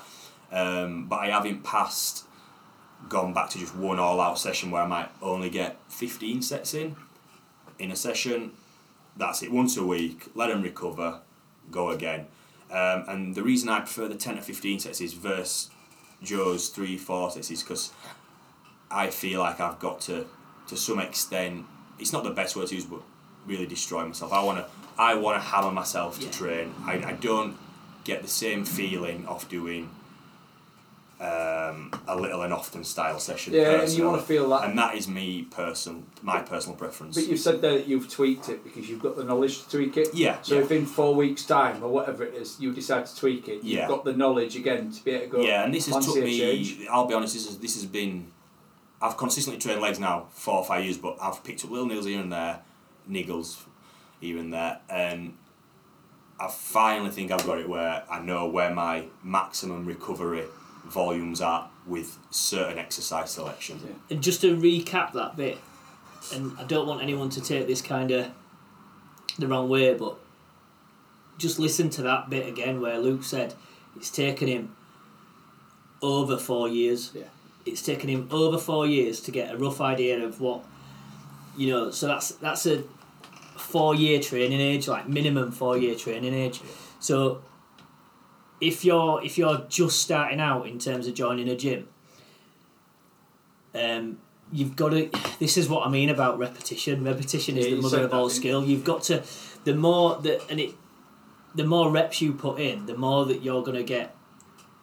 Um, 0.51 1.07
but 1.07 1.17
I 1.17 1.27
haven't 1.27 1.63
passed 1.63 2.25
gone 3.07 3.33
back 3.33 3.49
to 3.51 3.57
just 3.57 3.75
one 3.75 3.97
all 3.99 4.19
out 4.19 4.37
session 4.37 4.71
where 4.71 4.81
I 4.81 4.87
might 4.87 5.09
only 5.21 5.49
get 5.49 5.77
15 5.89 6.41
sets 6.41 6.73
in. 6.73 6.95
In 7.79 7.91
a 7.91 7.95
session 7.95 8.51
that's 9.17 9.41
it 9.43 9.51
once 9.51 9.75
a 9.77 9.83
week 9.83 10.25
let 10.35 10.49
them 10.49 10.61
recover 10.61 11.19
go 11.71 11.89
again. 11.91 12.27
Um, 12.71 13.05
and 13.07 13.35
the 13.35 13.41
reason 13.43 13.69
I 13.69 13.79
prefer 13.79 14.07
the 14.07 14.15
10 14.15 14.35
to 14.35 14.41
15 14.41 14.79
sets 14.81 15.01
is 15.01 15.13
versus 15.13 15.69
Joe's 16.21 16.69
3 16.69 16.97
4 16.97 17.31
sets 17.31 17.49
is 17.51 17.63
because 17.63 17.91
I 18.91 19.07
feel 19.09 19.39
like 19.39 19.59
I've 19.59 19.79
got 19.79 20.01
to 20.01 20.25
to 20.67 20.77
some 20.77 20.99
extent 20.99 21.65
it's 21.97 22.13
not 22.13 22.23
the 22.23 22.31
best 22.31 22.55
word 22.55 22.67
to 22.67 22.75
use 22.75 22.85
but 22.85 23.01
really 23.45 23.65
destroy 23.65 24.05
myself. 24.05 24.31
I 24.33 24.43
want 24.43 24.59
to 24.59 24.65
I 24.97 25.15
want 25.15 25.41
to 25.41 25.47
hammer 25.47 25.71
myself 25.71 26.19
to 26.19 26.25
Yeah. 26.25 26.31
train. 26.31 26.75
I, 26.85 26.93
I 27.11 27.13
don't 27.13 27.55
get 28.11 28.21
the 28.21 28.27
same 28.45 28.61
feeling 28.65 29.19
of 29.27 29.47
doing 29.49 29.89
um, 31.21 31.91
a 32.07 32.15
little 32.15 32.41
and 32.43 32.53
often 32.53 32.81
style 32.85 33.19
session 33.19 33.53
Yeah, 33.53 33.81
and 33.81 33.91
you 33.91 34.05
want 34.07 34.21
to 34.21 34.25
feel 34.25 34.47
that. 34.49 34.63
and 34.69 34.77
that 34.77 34.95
is 34.95 35.05
me 35.09 35.41
person 35.43 36.05
my 36.21 36.39
personal 36.39 36.77
preference 36.77 37.15
But 37.17 37.27
you've 37.27 37.41
said 37.41 37.59
there 37.61 37.73
that 37.73 37.87
you've 37.87 38.09
tweaked 38.09 38.47
it 38.47 38.63
because 38.63 38.89
you've 38.89 39.01
got 39.01 39.17
the 39.17 39.25
knowledge 39.25 39.55
to 39.63 39.69
tweak 39.69 39.97
it. 39.97 40.13
yeah 40.13 40.41
So 40.41 40.55
yeah. 40.55 40.61
if 40.61 40.71
in 40.71 40.85
four 40.85 41.13
weeks' 41.13 41.45
time 41.45 41.83
or 41.83 41.89
whatever 41.89 42.23
it 42.23 42.35
is, 42.35 42.57
you 42.61 42.73
decide 42.73 43.05
to 43.05 43.13
tweak 43.17 43.49
it, 43.49 43.63
Yeah. 43.63 43.79
you've 43.81 43.89
got 43.89 44.05
the 44.05 44.13
knowledge 44.13 44.55
again 44.55 44.91
to 44.91 45.03
be 45.03 45.11
able 45.11 45.25
to 45.25 45.31
go. 45.31 45.41
Yeah, 45.41 45.65
and 45.65 45.73
this 45.73 45.87
has 45.87 46.05
took 46.05 46.23
me. 46.23 46.39
change. 46.39 46.87
I'll 46.89 47.05
be 47.05 47.13
honest. 47.13 47.33
This 47.33 47.47
has 47.47 47.57
this 47.57 47.75
has 47.75 47.85
been. 47.85 48.13
I've 49.01 49.17
consistently 49.17 49.59
trained 49.61 49.81
legs 49.81 49.99
now 49.99 50.27
four 50.31 50.55
or 50.55 50.65
five 50.65 50.83
years, 50.85 50.97
but 50.97 51.17
I've 51.21 51.41
picked 51.43 51.63
up 51.65 51.71
little 51.71 51.87
niggles 51.87 52.05
here 52.05 52.19
and 52.21 52.31
there, 52.31 52.59
niggles 53.09 53.57
here 54.21 54.37
and 54.37 54.53
there, 54.53 54.79
and 54.89 55.35
I 56.39 56.47
finally 56.47 57.11
think 57.11 57.31
I've 57.31 57.45
got 57.45 57.59
it 57.59 57.67
where 57.67 58.03
I 58.09 58.19
know 58.19 58.47
where 58.47 58.73
my 58.73 59.05
maximum 59.23 59.85
recovery 59.85 60.45
volumes 60.85 61.41
are 61.41 61.69
with 61.85 62.17
certain 62.29 62.77
exercise 62.77 63.31
selection. 63.31 63.79
Yeah. 63.83 64.15
And 64.15 64.23
just 64.23 64.41
to 64.41 64.55
recap 64.55 65.13
that 65.13 65.35
bit, 65.35 65.57
and 66.33 66.53
I 66.57 66.63
don't 66.63 66.87
want 66.87 67.01
anyone 67.01 67.29
to 67.31 67.41
take 67.41 67.67
this 67.67 67.81
kind 67.81 68.11
of 68.11 68.31
the 69.37 69.47
wrong 69.47 69.69
way, 69.69 69.93
but 69.93 70.17
just 71.37 71.59
listen 71.59 71.89
to 71.91 72.01
that 72.03 72.29
bit 72.29 72.47
again 72.47 72.81
where 72.81 72.99
Luke 72.99 73.23
said 73.23 73.53
it's 73.95 74.09
taken 74.09 74.47
him 74.47 74.75
over 76.01 76.37
four 76.37 76.67
years. 76.67 77.11
Yeah. 77.13 77.23
It's 77.65 77.81
taken 77.81 78.09
him 78.09 78.27
over 78.31 78.57
four 78.57 78.87
years 78.87 79.19
to 79.21 79.31
get 79.31 79.53
a 79.53 79.57
rough 79.57 79.81
idea 79.81 80.23
of 80.23 80.39
what 80.39 80.63
you 81.57 81.69
know. 81.69 81.91
So 81.91 82.07
that's 82.07 82.29
that's 82.31 82.65
a 82.65 82.83
four 83.69 83.93
year 83.95 84.19
training 84.19 84.59
age, 84.59 84.87
like 84.87 85.07
minimum 85.07 85.51
four 85.51 85.77
year 85.77 85.95
training 85.95 86.33
age. 86.33 86.61
So 86.99 87.41
if 88.59 88.83
you're 88.83 89.23
if 89.23 89.37
you're 89.37 89.65
just 89.69 90.01
starting 90.01 90.39
out 90.39 90.67
in 90.67 90.79
terms 90.79 91.07
of 91.07 91.13
joining 91.13 91.47
a 91.47 91.55
gym, 91.55 91.87
um, 93.75 94.19
you've 94.51 94.75
got 94.75 94.89
to. 94.89 95.09
This 95.39 95.57
is 95.57 95.69
what 95.69 95.85
I 95.85 95.89
mean 95.89 96.09
about 96.09 96.39
repetition. 96.39 97.03
Repetition 97.03 97.57
is 97.57 97.67
Yeah, 97.67 97.75
the 97.75 97.81
mother 97.81 98.03
of 98.03 98.13
all 98.13 98.29
skill. 98.29 98.65
You've 98.65 98.83
got 98.83 99.03
to. 99.03 99.23
The 99.63 99.75
more 99.75 100.17
that 100.21 100.41
and 100.49 100.59
it, 100.59 100.71
the 101.55 101.65
more 101.65 101.91
reps 101.91 102.21
you 102.21 102.33
put 102.33 102.59
in, 102.59 102.85
the 102.87 102.97
more 102.97 103.25
that 103.25 103.43
you're 103.43 103.63
gonna 103.63 103.83
get. 103.83 104.15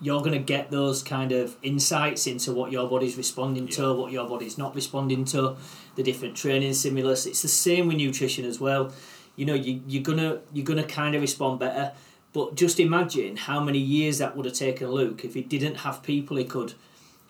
You're 0.00 0.22
gonna 0.22 0.38
get 0.38 0.70
those 0.70 1.02
kind 1.02 1.32
of 1.32 1.56
insights 1.62 2.26
into 2.26 2.52
what 2.52 2.70
your 2.70 2.88
body's 2.88 3.16
responding 3.16 3.66
to, 3.68 3.94
what 3.94 4.12
your 4.12 4.28
body's 4.28 4.58
not 4.58 4.74
responding 4.74 5.24
to, 5.26 5.56
the 5.94 6.02
different 6.02 6.36
training 6.36 6.74
stimulus. 6.74 7.26
It's 7.26 7.42
the 7.42 7.48
same 7.48 7.88
with 7.88 7.96
nutrition 7.96 8.44
as 8.44 8.60
well. 8.60 8.92
You 9.36 9.46
know, 9.46 9.54
you 9.54 9.80
you're 9.86 10.02
gonna 10.02 10.40
you're 10.52 10.64
gonna 10.64 10.84
kind 10.84 11.14
of 11.14 11.22
respond 11.22 11.60
better. 11.60 11.92
But 12.32 12.54
just 12.54 12.78
imagine 12.78 13.36
how 13.38 13.60
many 13.60 13.78
years 13.78 14.18
that 14.18 14.36
would 14.36 14.44
have 14.44 14.54
taken 14.54 14.90
Luke 14.90 15.24
if 15.24 15.32
he 15.32 15.40
didn't 15.40 15.76
have 15.76 16.02
people 16.02 16.36
he 16.36 16.44
could 16.44 16.74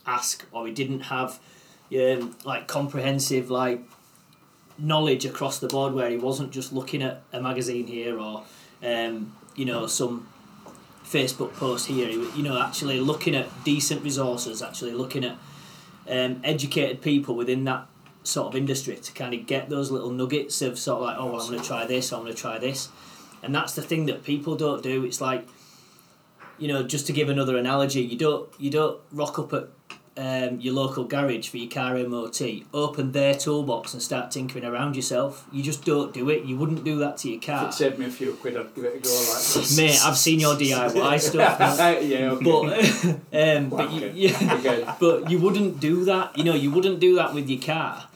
ask, 0.05 0.45
or 0.51 0.67
he 0.67 0.73
didn't 0.73 1.03
have 1.03 1.39
um, 1.95 2.37
like 2.45 2.67
comprehensive 2.67 3.49
like 3.49 3.83
knowledge 4.79 5.25
across 5.25 5.61
the 5.61 5.69
board, 5.69 5.95
where 5.95 6.11
he 6.11 6.17
wasn't 6.17 6.51
just 6.51 6.73
looking 6.73 7.03
at 7.03 7.23
a 7.33 7.41
magazine 7.41 7.87
here 7.87 8.19
or 8.19 8.43
um, 8.83 9.33
you 9.55 9.65
know 9.65 9.87
some 9.87 10.27
Facebook 11.07 11.53
post 11.55 11.87
here. 11.87 12.09
You 12.09 12.43
know, 12.43 12.61
actually 12.61 13.01
looking 13.01 13.35
at 13.35 13.49
decent 13.65 14.03
resources, 14.03 14.63
actually 14.63 14.93
looking 14.93 15.25
at 15.25 15.37
um, 16.09 16.41
educated 16.45 17.03
people 17.03 17.35
within 17.35 17.65
that 17.65 17.87
sort 18.23 18.49
of 18.49 18.57
industry 18.57 18.97
to 18.97 19.13
kind 19.13 19.35
of 19.35 19.47
get 19.47 19.71
those 19.71 19.91
little 19.91 20.11
nuggets 20.11 20.61
of 20.63 20.79
sort 20.79 20.99
of 20.99 21.07
like, 21.07 21.17
oh, 21.19 21.27
well, 21.27 21.41
I'm 21.41 21.49
going 21.49 21.61
to 21.61 21.67
try 21.67 21.87
this, 21.87 22.13
I'm 22.13 22.23
going 22.23 22.35
to 22.35 22.41
try 22.41 22.59
this. 22.59 22.89
And 23.43 23.55
that's 23.55 23.75
the 23.75 23.83
thing 23.83 24.07
that 24.07 24.25
people 24.25 24.57
don't 24.57 24.83
do. 24.83 25.05
It's 25.05 25.21
like, 25.21 25.47
you 26.59 26.69
know, 26.69 26.83
just 26.83 27.07
to 27.07 27.13
give 27.13 27.29
another 27.29 27.57
analogy, 27.57 28.03
you 28.03 28.19
don't 28.19 28.49
you 28.59 28.71
don't 28.71 29.01
rock 29.13 29.39
up 29.39 29.53
at 29.53 29.69
um, 30.19 30.61
your 30.61 30.73
local 30.75 31.05
garage 31.05 31.49
for 31.49 31.59
your 31.59 31.71
car 31.71 31.95
MOT, 31.99 32.41
open 32.73 33.13
their 33.13 33.35
toolbox 33.35 33.93
and 33.93 34.03
start 34.03 34.31
tinkering 34.31 34.65
around 34.65 34.97
yourself. 34.97 35.47
You 35.53 35.63
just 35.63 35.85
don't 35.85 36.13
do 36.15 36.31
it. 36.31 36.45
You 36.45 36.57
wouldn't 36.57 36.85
do 36.85 36.99
that 37.01 37.19
to 37.19 37.29
your 37.29 37.39
If 37.39 37.47
car. 37.47 37.69
it 37.69 37.75
saved 37.75 37.99
me 37.99 38.07
a 38.07 38.11
few 38.11 38.33
quid, 38.35 38.57
I'd 38.57 38.75
give 38.75 38.85
it 38.85 38.97
a 38.97 38.99
go 39.01 39.11
like 39.11 39.71
Mate, 39.77 40.01
I've 40.05 40.17
seen 40.17 40.41
your 40.41 40.55
DIY 40.57 41.21
stuff. 41.21 41.59
yeah, 42.03 42.31
okay. 42.33 42.45
But 43.31 43.57
um, 43.59 43.69
but 43.69 43.93
you, 43.93 44.09
you, 44.15 44.35
Again. 44.51 44.95
but 44.99 45.31
you 45.31 45.39
wouldn't 45.39 45.81
do 45.81 46.05
that. 46.07 46.37
You 46.39 46.45
know, 46.45 46.55
you 46.55 46.71
wouldn't 46.71 46.99
do 47.01 47.15
that 47.17 47.35
with 47.35 47.49
your 47.51 47.61
car. 47.61 48.09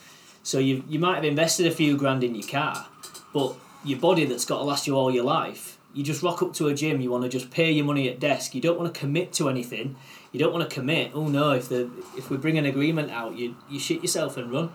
So 0.43 0.59
you 0.59 0.83
you 0.89 0.99
might 0.99 1.17
have 1.17 1.25
invested 1.25 1.67
a 1.67 1.71
few 1.71 1.97
grand 1.99 2.25
in 2.25 2.35
your 2.35 2.49
car, 2.49 2.87
but 3.35 3.55
your 3.85 3.99
body 3.99 4.25
that's 4.25 4.45
got 4.47 4.59
to 4.59 4.65
last 4.65 4.87
you 4.87 4.97
all 4.97 5.11
your 5.11 5.25
life. 5.25 5.77
You 5.93 6.05
just 6.05 6.23
rock 6.23 6.41
up 6.41 6.55
to 6.55 6.69
a 6.69 6.75
gym. 6.75 7.01
You 7.01 7.11
want 7.11 7.25
to 7.25 7.29
just 7.29 7.51
pay 7.51 7.71
your 7.73 7.85
money 7.85 8.09
at 8.09 8.21
desk. 8.21 8.55
You 8.55 8.61
don't 8.61 8.79
want 8.79 8.95
to 8.95 8.99
commit 9.01 9.33
to 9.35 9.49
anything. 9.49 9.97
You 10.33 10.39
don't 10.39 10.53
want 10.53 10.69
to 10.69 10.75
commit. 10.75 11.13
Oh 11.15 11.29
no! 11.29 11.53
If 11.53 11.69
the 11.69 11.91
if 12.17 12.31
we 12.31 12.37
bring 12.37 12.59
an 12.59 12.67
agreement 12.67 13.11
out, 13.11 13.37
you 13.37 13.57
you 13.69 13.81
shit 13.81 14.03
yourself 14.03 14.37
and 14.37 14.51
run. 14.51 14.71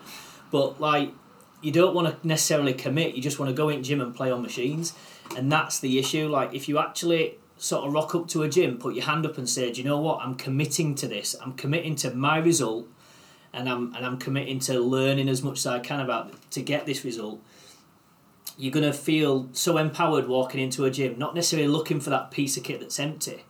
But 0.52 0.80
like, 0.82 1.14
you 1.62 1.72
don't 1.72 1.96
want 1.96 2.22
to 2.22 2.28
necessarily 2.28 2.74
commit. 2.74 3.16
You 3.16 3.22
just 3.22 3.40
want 3.40 3.50
to 3.50 3.56
go 3.56 3.70
in 3.70 3.84
gym 3.84 4.02
and 4.02 4.14
play 4.14 4.32
on 4.32 4.42
machines, 4.42 4.94
and 5.36 5.52
that's 5.52 5.80
the 5.80 5.98
issue. 5.98 6.28
Like, 6.28 6.54
if 6.54 6.68
you 6.68 6.78
actually 6.78 7.40
sort 7.58 7.88
of 7.88 7.94
rock 7.94 8.14
up 8.14 8.28
to 8.28 8.44
a 8.44 8.50
gym, 8.50 8.78
put 8.78 8.96
your 8.96 9.06
hand 9.06 9.26
up 9.26 9.38
and 9.38 9.50
say, 9.50 9.72
"Do 9.72 9.82
you 9.82 9.88
know 9.88 10.00
what? 10.00 10.20
I'm 10.22 10.36
committing 10.36 10.94
to 10.96 11.08
this. 11.08 11.36
I'm 11.42 11.54
committing 11.54 11.96
to 11.98 12.14
my 12.14 12.38
result." 12.38 12.88
and 13.56 13.70
I'm 13.70 13.96
and 13.96 14.06
I'm 14.06 14.18
committing 14.18 14.60
to 14.62 14.80
learning 14.80 15.30
as 15.30 15.42
much 15.42 15.60
as 15.60 15.66
I 15.66 15.80
can 15.80 16.02
about 16.02 16.52
to 16.52 16.62
get 16.62 16.86
this 16.86 17.04
result, 17.06 17.42
you're 18.58 18.74
gonna 18.74 18.94
feel 18.94 19.50
so 19.54 19.78
empowered 19.78 20.28
walking 20.28 20.60
into 20.60 20.84
a 20.84 20.92
gym, 20.92 21.18
not 21.18 21.34
necessarily 21.34 21.68
looking 21.68 22.02
for 22.02 22.10
that 22.10 22.32
piece 22.32 22.58
of 22.58 22.64
kit 22.64 22.82
that's 22.82 23.00
empty, 23.00 23.46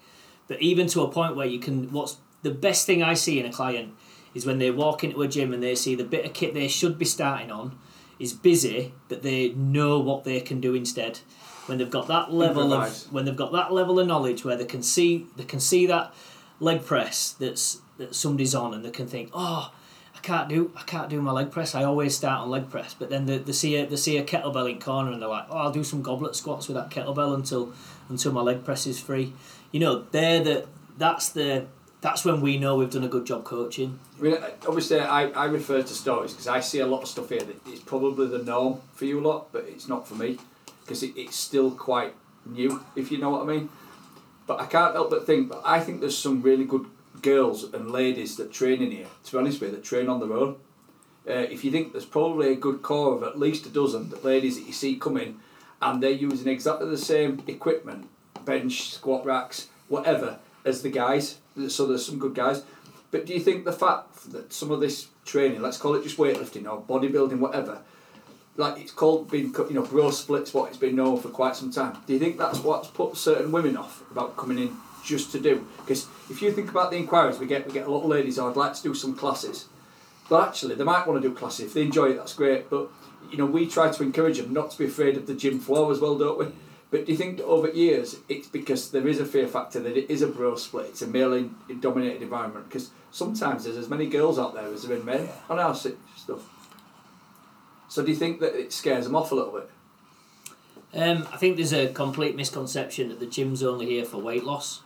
but 0.48 0.62
even 0.62 0.88
to 0.88 1.02
a 1.02 1.12
point 1.12 1.36
where 1.36 1.48
you 1.48 1.60
can. 1.60 1.92
What's 1.92 2.18
the 2.42 2.52
best 2.52 2.86
thing 2.86 3.02
I 3.02 3.16
see 3.16 3.40
in 3.40 3.46
a 3.46 3.52
client 3.52 3.94
is 4.34 4.46
when 4.46 4.60
they 4.60 4.70
walk 4.70 5.04
into 5.04 5.22
a 5.22 5.28
gym 5.28 5.54
and 5.54 5.64
they 5.64 5.76
see 5.76 5.96
the 5.96 6.04
bit 6.04 6.26
of 6.26 6.34
kit 6.34 6.54
they 6.54 6.68
should 6.68 7.00
be 7.00 7.06
starting 7.06 7.52
on 7.52 7.78
is 8.20 8.34
busy, 8.34 8.94
but 9.10 9.24
they 9.24 9.50
know 9.50 10.00
what 10.00 10.24
they 10.24 10.40
can 10.40 10.62
do 10.62 10.76
instead. 10.76 11.20
When 11.66 11.80
they've 11.80 11.90
got 11.90 12.08
that 12.08 12.32
level 12.32 12.74
of 12.74 13.12
when 13.12 13.26
they've 13.26 13.36
got 13.36 13.52
that 13.54 13.74
level 13.74 14.00
of 14.00 14.08
knowledge 14.08 14.46
where 14.46 14.56
they 14.56 14.66
can 14.66 14.84
see 14.84 15.26
they 15.36 15.46
can 15.46 15.60
see 15.60 15.88
that 15.88 16.14
leg 16.60 16.86
press 16.86 17.32
that's 17.32 17.82
that 17.98 18.14
somebody's 18.14 18.54
on 18.54 18.74
and 18.74 18.86
they 18.86 18.92
can 18.92 19.08
think, 19.08 19.32
oh, 19.34 19.74
I 20.16 20.20
can't 20.20 20.48
do 20.48 20.72
I 20.76 20.84
can't 20.84 21.10
do 21.10 21.22
my 21.22 21.32
leg 21.32 21.52
press. 21.52 21.74
I 21.74 21.84
always 21.84 22.16
start 22.16 22.42
on 22.42 22.50
leg 22.50 22.70
press, 22.70 22.94
but 22.94 23.10
then 23.10 23.26
they, 23.26 23.40
they 23.40 23.52
see 23.52 23.76
a 23.78 23.86
they 23.88 23.96
see 23.96 24.18
a 24.18 24.24
kettlebell 24.24 24.70
in 24.70 24.80
corner 24.80 25.12
and 25.12 25.22
they're 25.22 25.30
like, 25.30 25.48
oh, 25.50 25.58
I'll 25.58 25.72
do 25.72 25.84
some 25.84 26.04
goblet 26.04 26.36
squats 26.36 26.68
with 26.68 26.78
that 26.78 26.92
kettlebell 26.92 27.34
until 27.34 27.74
until 28.10 28.32
my 28.32 28.42
leg 28.42 28.64
press 28.64 28.86
is 28.86 29.00
free. 29.00 29.34
You 29.76 29.82
know, 29.82 30.06
they're 30.10 30.42
the 30.42 30.66
that's 30.98 31.28
the 31.28 31.66
that's 32.00 32.24
when 32.24 32.40
we 32.40 32.58
know 32.58 32.78
we've 32.78 32.90
done 32.90 33.04
a 33.04 33.10
good 33.10 33.26
job 33.26 33.44
coaching. 33.44 34.00
I 34.18 34.22
mean, 34.22 34.38
obviously, 34.66 35.02
I, 35.02 35.24
I 35.32 35.48
refer 35.48 35.82
to 35.82 35.94
stories 35.94 36.32
because 36.32 36.48
I 36.48 36.62
see 36.62 36.80
a 36.80 36.88
lot 36.88 37.02
of 37.02 37.10
stuff 37.10 37.28
here 37.28 37.42
that 37.42 37.68
is 37.68 37.82
probably 37.82 38.28
the 38.28 38.38
norm 38.38 38.80
for 38.94 39.04
you 39.04 39.20
lot, 39.20 39.52
but 39.52 39.66
it's 39.68 39.90
not 39.90 40.08
for 40.08 40.16
me 40.16 40.38
because 40.80 41.04
it, 41.04 41.18
it's 41.18 41.36
still 41.36 41.72
quite 41.72 42.14
new, 42.46 42.86
if 42.96 43.12
you 43.12 43.18
know 43.18 43.32
what 43.32 43.42
I 43.42 43.46
mean. 43.48 43.68
But 44.48 44.62
I 44.62 44.66
can't 44.66 44.94
help 44.94 45.10
but 45.10 45.26
think, 45.26 45.50
but 45.50 45.62
I 45.66 45.82
think 45.82 46.00
there's 46.00 46.18
some 46.18 46.42
really 46.42 46.64
good 46.64 46.86
girls 47.22 47.66
and 47.74 47.92
ladies 47.92 48.38
that 48.38 48.54
train 48.54 48.82
in 48.82 48.92
here, 48.92 49.08
to 49.26 49.32
be 49.34 49.38
honest 49.38 49.60
with 49.60 49.72
you, 49.72 49.76
that 49.76 49.84
train 49.84 50.08
on 50.08 50.22
their 50.22 50.32
own. 50.32 50.56
Uh, 51.28 51.52
if 51.52 51.66
you 51.66 51.72
think 51.72 51.92
there's 51.92 52.06
probably 52.06 52.54
a 52.54 52.56
good 52.56 52.82
core 52.82 53.14
of 53.14 53.24
at 53.24 53.38
least 53.38 53.66
a 53.66 53.70
dozen 53.70 54.14
ladies 54.24 54.58
that 54.58 54.68
you 54.68 54.72
see 54.72 54.96
coming 54.96 55.42
and 55.82 56.02
they're 56.02 56.12
using 56.12 56.48
exactly 56.48 56.88
the 56.90 56.98
same 56.98 57.44
equipment, 57.46 58.08
bench, 58.46 58.92
squat 58.92 59.26
racks, 59.26 59.68
whatever, 59.88 60.40
as 60.64 60.82
the 60.82 60.90
guys. 60.90 61.40
So 61.68 61.86
there's 61.86 62.06
some 62.06 62.20
good 62.20 62.36
guys. 62.36 62.64
But 63.12 63.26
do 63.26 63.34
you 63.34 63.40
think 63.40 63.66
the 63.66 63.74
fact 63.74 64.32
that 64.32 64.52
some 64.52 64.72
of 64.72 64.80
this 64.80 65.08
training, 65.26 65.62
let's 65.62 65.78
call 65.78 65.96
it 65.96 66.04
just 66.04 66.18
weightlifting 66.18 66.70
or 66.70 66.82
bodybuilding, 66.82 67.40
whatever, 67.40 67.82
like 68.58 68.80
it's 68.80 68.92
called 68.92 69.30
being, 69.30 69.54
you 69.70 69.74
know, 69.76 69.84
bro 69.84 70.12
splits, 70.12 70.54
what 70.54 70.70
it's 70.70 70.78
been 70.78 70.96
known 70.96 71.20
for 71.20 71.30
quite 71.30 71.56
some 71.56 71.72
time. 71.72 71.98
Do 72.08 72.14
you 72.14 72.20
think 72.20 72.38
that's 72.38 72.60
what's 72.60 72.88
put 72.88 73.18
certain 73.18 73.52
women 73.52 73.78
off 73.78 74.04
about 74.12 74.38
coming 74.38 74.60
in 74.60 74.76
just 75.04 75.32
to 75.34 75.40
do? 75.40 75.68
Because 75.78 76.08
if 76.30 76.42
you 76.42 76.52
think 76.52 76.70
about 76.70 76.92
the 76.92 76.98
inquiries 76.98 77.38
we 77.38 77.48
get, 77.48 77.68
we 77.68 77.74
get 77.74 77.88
a 77.88 77.92
lot 77.92 78.04
of 78.04 78.10
ladies. 78.10 78.40
Oh, 78.40 78.50
I'd 78.50 78.56
like 78.56 78.74
to 78.74 78.84
do 78.84 78.94
some 78.94 79.16
classes, 79.16 79.66
but 80.30 80.48
actually 80.48 80.76
they 80.76 80.84
might 80.84 81.06
want 81.06 81.22
to 81.22 81.28
do 81.28 81.36
classes 81.36 81.68
if 81.68 81.74
they 81.74 81.82
enjoy 81.82 82.12
it. 82.12 82.18
That's 82.18 82.34
great, 82.34 82.70
but 82.70 82.90
you 83.30 83.38
know 83.38 83.46
we 83.46 83.68
try 83.68 83.92
to 83.92 84.04
encourage 84.04 84.38
them 84.38 84.54
not 84.54 84.72
to 84.72 84.78
be 84.78 84.86
afraid 84.86 85.18
of 85.18 85.28
the 85.28 85.36
gym 85.36 85.60
floor 85.60 85.92
as 85.92 86.00
well, 86.00 86.18
don't 86.18 86.40
we? 86.40 86.48
But 86.96 87.08
do 87.08 87.12
you 87.12 87.18
think 87.18 87.42
over 87.42 87.68
years 87.68 88.16
it's 88.30 88.48
because 88.48 88.92
there 88.92 89.06
is 89.06 89.20
a 89.20 89.26
fear 89.26 89.50
factor 89.50 89.82
that 89.82 89.98
it 89.98 90.10
is 90.10 90.22
a 90.22 90.28
bro 90.28 90.56
split, 90.56 90.86
it's 90.86 91.02
a 91.02 91.08
male 91.08 91.50
dominated 91.82 92.22
environment? 92.22 92.70
Because 92.70 92.92
sometimes 93.12 93.66
there's 93.66 93.76
as 93.76 93.90
many 93.90 94.06
girls 94.06 94.40
out 94.40 94.54
there 94.54 94.74
as 94.74 94.84
there 94.84 94.98
are 94.98 95.04
men 95.04 95.28
on 95.50 95.60
our 95.60 95.76
stuff. 95.76 96.40
So 97.90 98.02
do 98.02 98.10
you 98.10 98.16
think 98.16 98.40
that 98.40 98.56
it 98.58 98.72
scares 98.72 99.04
them 99.04 99.14
off 99.14 99.34
a 99.34 99.36
little 99.36 99.52
bit? 99.52 99.70
Um, 100.94 101.28
I 101.34 101.36
think 101.36 101.58
there's 101.58 101.74
a 101.74 101.92
complete 101.92 102.34
misconception 102.34 103.10
that 103.10 103.20
the 103.20 103.26
gym's 103.26 103.62
only 103.62 103.88
here 103.88 104.06
for 104.06 104.20
weight 104.20 104.46
loss. 104.46 104.82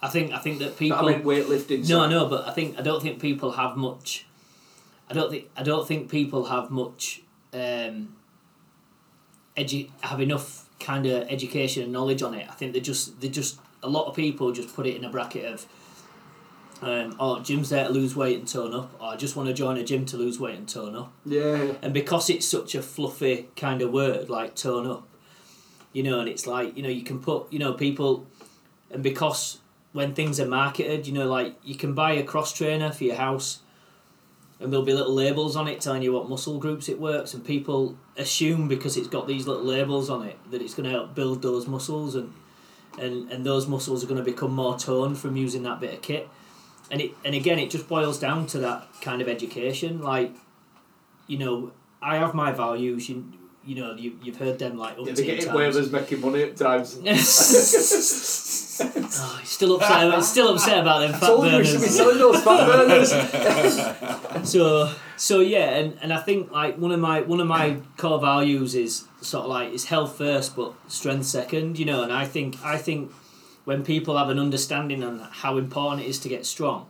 I 0.00 0.08
think 0.08 0.30
I 0.30 0.38
think 0.38 0.60
that 0.60 0.78
people. 0.78 1.08
I 1.08 1.14
mean 1.16 1.22
weightlifting. 1.22 1.80
No, 1.80 2.02
sorry. 2.02 2.10
no, 2.10 2.26
but 2.28 2.46
I 2.46 2.52
think 2.52 2.78
I 2.78 2.82
don't 2.82 3.02
think 3.02 3.20
people 3.20 3.50
have 3.50 3.76
much. 3.76 4.26
I 5.10 5.14
don't 5.14 5.28
think 5.28 5.50
I 5.56 5.64
don't 5.64 5.88
think 5.88 6.08
people 6.08 6.44
have 6.44 6.70
much. 6.70 7.22
Um, 7.52 8.14
edu- 9.56 9.90
have 10.02 10.20
enough 10.20 10.65
kind 10.80 11.06
of 11.06 11.28
education 11.28 11.82
and 11.82 11.92
knowledge 11.92 12.22
on 12.22 12.34
it. 12.34 12.46
I 12.48 12.52
think 12.52 12.72
they 12.72 12.80
just 12.80 13.20
they 13.20 13.28
just 13.28 13.58
a 13.82 13.88
lot 13.88 14.06
of 14.06 14.14
people 14.14 14.52
just 14.52 14.74
put 14.74 14.86
it 14.86 14.96
in 14.96 15.04
a 15.04 15.10
bracket 15.10 15.44
of. 15.44 15.66
Um, 16.82 17.16
oh, 17.18 17.40
gym's 17.40 17.70
there 17.70 17.86
to 17.86 17.90
lose 17.90 18.14
weight 18.14 18.38
and 18.38 18.46
tone 18.46 18.74
up. 18.74 18.94
Or 19.00 19.14
I 19.14 19.16
just 19.16 19.34
want 19.34 19.48
to 19.48 19.54
join 19.54 19.78
a 19.78 19.84
gym 19.84 20.04
to 20.06 20.18
lose 20.18 20.38
weight 20.38 20.58
and 20.58 20.68
tone 20.68 20.94
up. 20.94 21.10
Yeah. 21.24 21.72
And 21.80 21.94
because 21.94 22.28
it's 22.28 22.46
such 22.46 22.74
a 22.74 22.82
fluffy 22.82 23.48
kind 23.56 23.80
of 23.80 23.92
word, 23.92 24.28
like 24.28 24.54
tone 24.54 24.86
up, 24.86 25.08
you 25.94 26.02
know, 26.02 26.20
and 26.20 26.28
it's 26.28 26.46
like, 26.46 26.76
you 26.76 26.82
know, 26.82 26.90
you 26.90 27.02
can 27.02 27.18
put, 27.18 27.50
you 27.50 27.58
know, 27.58 27.72
people, 27.72 28.26
and 28.90 29.02
because 29.02 29.60
when 29.92 30.12
things 30.12 30.38
are 30.38 30.46
marketed, 30.46 31.06
you 31.06 31.14
know, 31.14 31.26
like 31.26 31.56
you 31.64 31.76
can 31.76 31.94
buy 31.94 32.12
a 32.12 32.22
cross 32.22 32.52
trainer 32.52 32.92
for 32.92 33.04
your 33.04 33.16
house 33.16 33.60
and 34.58 34.72
there'll 34.72 34.84
be 34.84 34.94
little 34.94 35.12
labels 35.12 35.54
on 35.54 35.68
it 35.68 35.80
telling 35.80 36.02
you 36.02 36.12
what 36.12 36.28
muscle 36.28 36.58
groups 36.58 36.88
it 36.88 36.98
works, 36.98 37.34
and 37.34 37.44
people 37.44 37.96
assume 38.16 38.68
because 38.68 38.96
it's 38.96 39.08
got 39.08 39.26
these 39.26 39.46
little 39.46 39.64
labels 39.64 40.08
on 40.08 40.26
it 40.26 40.38
that 40.50 40.62
it's 40.62 40.74
going 40.74 40.84
to 40.84 40.90
help 40.90 41.14
build 41.14 41.42
those 41.42 41.66
muscles 41.66 42.14
and, 42.14 42.32
and, 42.98 43.30
and 43.30 43.44
those 43.44 43.66
muscles 43.66 44.02
are 44.02 44.06
going 44.06 44.18
to 44.18 44.24
become 44.24 44.52
more 44.52 44.78
toned 44.78 45.18
from 45.18 45.36
using 45.36 45.62
that 45.64 45.80
bit 45.80 45.92
of 45.92 46.00
kit. 46.00 46.28
And 46.90 47.00
it 47.00 47.12
and 47.24 47.34
again, 47.34 47.58
it 47.58 47.68
just 47.70 47.88
boils 47.88 48.18
down 48.18 48.46
to 48.48 48.58
that 48.60 48.86
kind 49.02 49.20
of 49.20 49.28
education. 49.28 50.00
Like, 50.00 50.32
you 51.26 51.36
know, 51.36 51.72
I 52.00 52.16
have 52.16 52.32
my 52.32 52.52
values. 52.52 53.08
You, 53.08 53.32
you 53.64 53.74
know, 53.74 53.94
you 53.96 54.16
you've 54.22 54.36
heard 54.36 54.60
them 54.60 54.78
like 54.78 54.96
Yeah, 54.96 55.12
they're 55.12 55.24
getting 55.24 55.46
times. 55.46 55.56
whalers 55.56 55.90
making 55.90 56.20
money 56.20 56.42
at 56.42 56.56
times. 56.56 56.96
oh, 58.80 59.38
he's 59.40 59.48
still 59.48 59.76
upset. 59.76 60.06
About, 60.06 60.24
still 60.24 60.54
upset 60.54 60.78
about 60.80 61.00
them 61.00 61.12
fat 61.20 61.26
told 61.26 61.46
should 61.66 61.80
be 61.80 61.86
burners. 61.86 62.18
those 62.18 62.42
fat 62.42 62.66
burners. 64.32 64.50
So 64.50 64.92
so 65.16 65.40
yeah, 65.40 65.70
and, 65.76 65.98
and 66.02 66.12
I 66.12 66.20
think 66.20 66.50
like 66.50 66.78
one 66.78 66.92
of 66.92 67.00
my 67.00 67.22
one 67.22 67.40
of 67.40 67.46
my 67.46 67.78
core 67.96 68.20
values 68.20 68.74
is 68.74 69.04
sort 69.20 69.44
of 69.44 69.50
like 69.50 69.72
is 69.72 69.86
health 69.86 70.16
first, 70.16 70.54
but 70.54 70.74
strength 70.88 71.26
second. 71.26 71.78
You 71.78 71.86
know, 71.86 72.02
and 72.02 72.12
I 72.12 72.26
think 72.26 72.62
I 72.62 72.76
think 72.76 73.12
when 73.64 73.84
people 73.84 74.16
have 74.16 74.28
an 74.28 74.38
understanding 74.38 75.02
on 75.02 75.18
how 75.18 75.58
important 75.58 76.02
it 76.02 76.08
is 76.08 76.18
to 76.20 76.28
get 76.28 76.46
strong. 76.46 76.86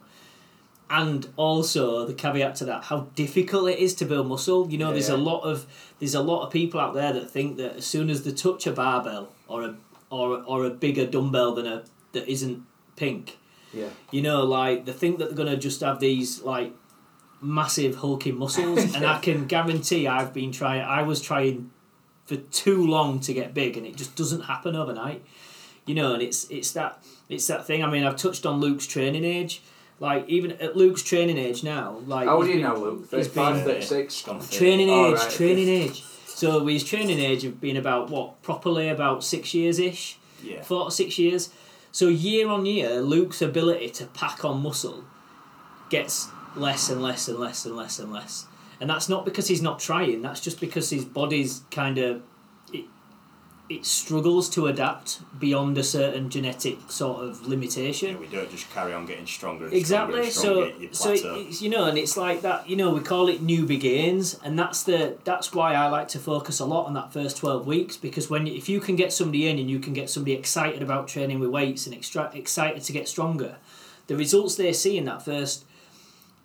And 0.88 1.26
also 1.36 2.06
the 2.06 2.14
caveat 2.14 2.54
to 2.56 2.64
that, 2.66 2.84
how 2.84 3.08
difficult 3.16 3.68
it 3.70 3.80
is 3.80 3.92
to 3.94 4.04
build 4.04 4.28
muscle. 4.28 4.70
You 4.70 4.78
know, 4.78 4.92
there's 4.92 5.08
a 5.08 5.16
lot 5.16 5.40
of 5.40 5.66
there's 5.98 6.14
a 6.14 6.20
lot 6.20 6.46
of 6.46 6.52
people 6.52 6.78
out 6.78 6.94
there 6.94 7.12
that 7.12 7.28
think 7.28 7.56
that 7.56 7.76
as 7.76 7.86
soon 7.86 8.08
as 8.08 8.22
they 8.22 8.30
touch 8.30 8.68
a 8.68 8.72
barbell 8.72 9.32
or 9.48 9.64
a 9.64 9.74
or 10.10 10.42
or 10.44 10.64
a 10.64 10.70
bigger 10.70 11.06
dumbbell 11.06 11.54
than 11.54 11.66
a 11.66 11.84
that 12.12 12.28
isn't 12.28 12.62
pink, 12.96 13.36
Yeah. 13.72 13.88
you 14.10 14.22
know, 14.22 14.44
like 14.44 14.86
they 14.86 14.92
think 14.92 15.18
that 15.18 15.26
they're 15.28 15.36
gonna 15.44 15.56
just 15.56 15.80
have 15.80 16.00
these 16.00 16.42
like 16.42 16.72
massive 17.40 17.96
hulking 17.96 18.36
muscles, 18.38 18.78
and 18.94 19.04
I 19.06 19.18
can 19.18 19.46
guarantee 19.46 20.06
I've 20.06 20.32
been 20.32 20.52
trying. 20.52 20.82
I 20.82 21.02
was 21.02 21.20
trying 21.20 21.70
for 22.24 22.36
too 22.36 22.86
long 22.86 23.20
to 23.20 23.32
get 23.34 23.54
big, 23.54 23.76
and 23.76 23.86
it 23.86 23.96
just 23.96 24.16
doesn't 24.16 24.42
happen 24.42 24.74
overnight. 24.76 25.24
You 25.84 25.94
know, 25.94 26.14
and 26.14 26.22
it's 26.22 26.48
it's 26.50 26.72
that 26.72 27.02
it's 27.28 27.46
that 27.48 27.66
thing. 27.66 27.84
I 27.84 27.90
mean, 27.90 28.04
I've 28.04 28.16
touched 28.16 28.46
on 28.46 28.60
Luke's 28.60 28.86
training 28.86 29.24
age. 29.24 29.62
Like 29.98 30.28
even 30.28 30.52
at 30.52 30.76
Luke's 30.76 31.02
training 31.02 31.38
age 31.38 31.62
now, 31.64 32.02
like 32.06 32.26
How 32.28 32.36
old 32.36 32.46
are 32.46 32.50
you 32.50 32.60
now, 32.60 32.76
Luke? 32.76 33.00
he's 33.10 33.28
35, 33.28 33.54
been- 33.54 33.64
36? 33.64 34.22
Gone 34.22 34.40
thirty. 34.40 34.56
training 34.58 34.90
Oh, 34.90 35.12
age, 35.12 35.18
right, 35.18 35.30
training 35.30 35.68
age. 35.68 36.04
So 36.36 36.66
his 36.66 36.84
training 36.84 37.18
age 37.18 37.44
have 37.44 37.62
been 37.62 37.78
about 37.78 38.10
what 38.10 38.42
properly 38.42 38.90
about 38.90 39.24
six 39.24 39.54
years 39.54 39.78
ish 39.78 40.18
Yeah. 40.44 40.62
four 40.62 40.84
to 40.84 40.90
six 40.90 41.18
years. 41.18 41.48
So 41.92 42.08
year 42.08 42.50
on 42.50 42.66
year, 42.66 43.00
Luke's 43.00 43.40
ability 43.40 43.88
to 43.92 44.04
pack 44.04 44.44
on 44.44 44.62
muscle 44.62 45.04
gets 45.88 46.28
less 46.54 46.90
and 46.90 47.00
less 47.02 47.26
and 47.26 47.38
less 47.38 47.64
and 47.64 47.74
less 47.74 47.98
and 47.98 48.12
less. 48.12 48.44
And 48.82 48.90
that's 48.90 49.08
not 49.08 49.24
because 49.24 49.48
he's 49.48 49.62
not 49.62 49.78
trying. 49.78 50.20
That's 50.20 50.40
just 50.40 50.60
because 50.60 50.90
his 50.90 51.06
body's 51.06 51.62
kind 51.70 51.96
of 51.96 52.20
it. 53.68 53.84
Struggles 53.84 54.48
to 54.50 54.66
adapt 54.66 55.20
beyond 55.38 55.76
a 55.78 55.82
certain 55.82 56.30
genetic 56.30 56.78
sort 56.90 57.24
of 57.24 57.46
limitation. 57.46 58.10
Yeah, 58.10 58.16
we 58.16 58.26
don't 58.26 58.50
just 58.50 58.70
carry 58.70 58.92
on 58.92 59.06
getting 59.06 59.26
stronger. 59.26 59.68
Exactly. 59.68 60.30
Stronger 60.30 60.30
So, 60.30 60.68
stronger, 60.68 60.82
you 60.82 60.88
so 60.92 61.34
it's, 61.34 61.62
you 61.62 61.68
know, 61.68 61.84
and 61.84 61.98
it's 61.98 62.16
like 62.16 62.42
that. 62.42 62.68
You 62.68 62.76
know, 62.76 62.90
we 62.90 63.00
call 63.00 63.28
it 63.28 63.46
newbie 63.46 63.80
gains, 63.80 64.38
and 64.44 64.58
that's 64.58 64.82
the 64.82 65.16
that's 65.24 65.52
why 65.52 65.74
I 65.74 65.88
like 65.88 66.08
to 66.08 66.18
focus 66.18 66.60
a 66.60 66.64
lot 66.64 66.86
on 66.86 66.94
that 66.94 67.12
first 67.12 67.36
twelve 67.36 67.66
weeks 67.66 67.96
because 67.96 68.30
when 68.30 68.46
if 68.46 68.68
you 68.68 68.80
can 68.80 68.96
get 68.96 69.12
somebody 69.12 69.48
in 69.48 69.58
and 69.58 69.70
you 69.70 69.78
can 69.78 69.92
get 69.92 70.10
somebody 70.10 70.34
excited 70.34 70.82
about 70.82 71.08
training 71.08 71.38
with 71.40 71.50
weights 71.50 71.86
and 71.86 71.94
extra, 71.94 72.30
excited 72.34 72.82
to 72.84 72.92
get 72.92 73.08
stronger, 73.08 73.56
the 74.06 74.16
results 74.16 74.56
they 74.56 74.72
see 74.72 74.96
in 74.96 75.04
that 75.06 75.24
first 75.24 75.64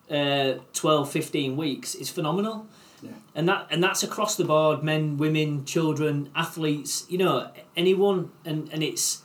uh, 0.09 0.55
12, 0.73 1.09
15 1.09 1.55
weeks 1.55 1.95
is 1.95 2.09
phenomenal. 2.09 2.67
Yeah. 3.01 3.11
And 3.33 3.49
that 3.49 3.67
and 3.69 3.83
that's 3.83 4.03
across 4.03 4.35
the 4.35 4.43
board, 4.43 4.83
men, 4.83 5.17
women, 5.17 5.65
children, 5.65 6.29
athletes, 6.35 7.05
you 7.09 7.17
know, 7.17 7.51
anyone 7.75 8.31
and, 8.45 8.69
and 8.71 8.83
it's 8.83 9.23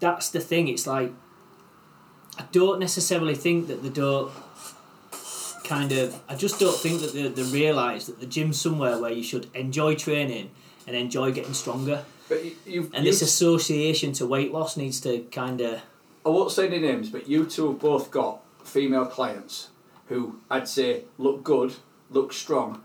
that's 0.00 0.28
the 0.30 0.40
thing, 0.40 0.68
it's 0.68 0.86
like 0.86 1.12
I 2.38 2.44
don't 2.52 2.78
necessarily 2.78 3.34
think 3.34 3.68
that 3.68 3.82
they 3.82 3.88
don't 3.88 4.30
kind 5.64 5.90
of 5.92 6.20
I 6.28 6.36
just 6.36 6.60
don't 6.60 6.76
think 6.76 7.00
that 7.00 7.12
they, 7.12 7.28
they 7.28 7.42
realise 7.50 8.06
that 8.06 8.20
the 8.20 8.26
gym's 8.26 8.60
somewhere 8.60 8.98
where 9.00 9.10
you 9.10 9.24
should 9.24 9.48
enjoy 9.54 9.96
training 9.96 10.50
and 10.86 10.94
enjoy 10.94 11.32
getting 11.32 11.54
stronger. 11.54 12.04
But 12.28 12.44
you, 12.44 12.52
you've, 12.64 12.94
And 12.94 13.04
you, 13.04 13.10
this 13.10 13.22
association 13.22 14.12
to 14.14 14.26
weight 14.26 14.52
loss 14.52 14.76
needs 14.76 15.00
to 15.00 15.20
kind 15.32 15.60
of 15.60 15.80
I 16.24 16.28
won't 16.28 16.50
say 16.50 16.66
any 16.66 16.80
names, 16.80 17.08
but 17.08 17.28
you 17.28 17.46
two 17.46 17.68
have 17.68 17.78
both 17.80 18.10
got 18.10 18.42
female 18.64 19.06
clients 19.06 19.70
who 20.06 20.40
I'd 20.50 20.68
say 20.68 21.04
look 21.18 21.42
good, 21.42 21.74
look 22.10 22.32
strong, 22.32 22.82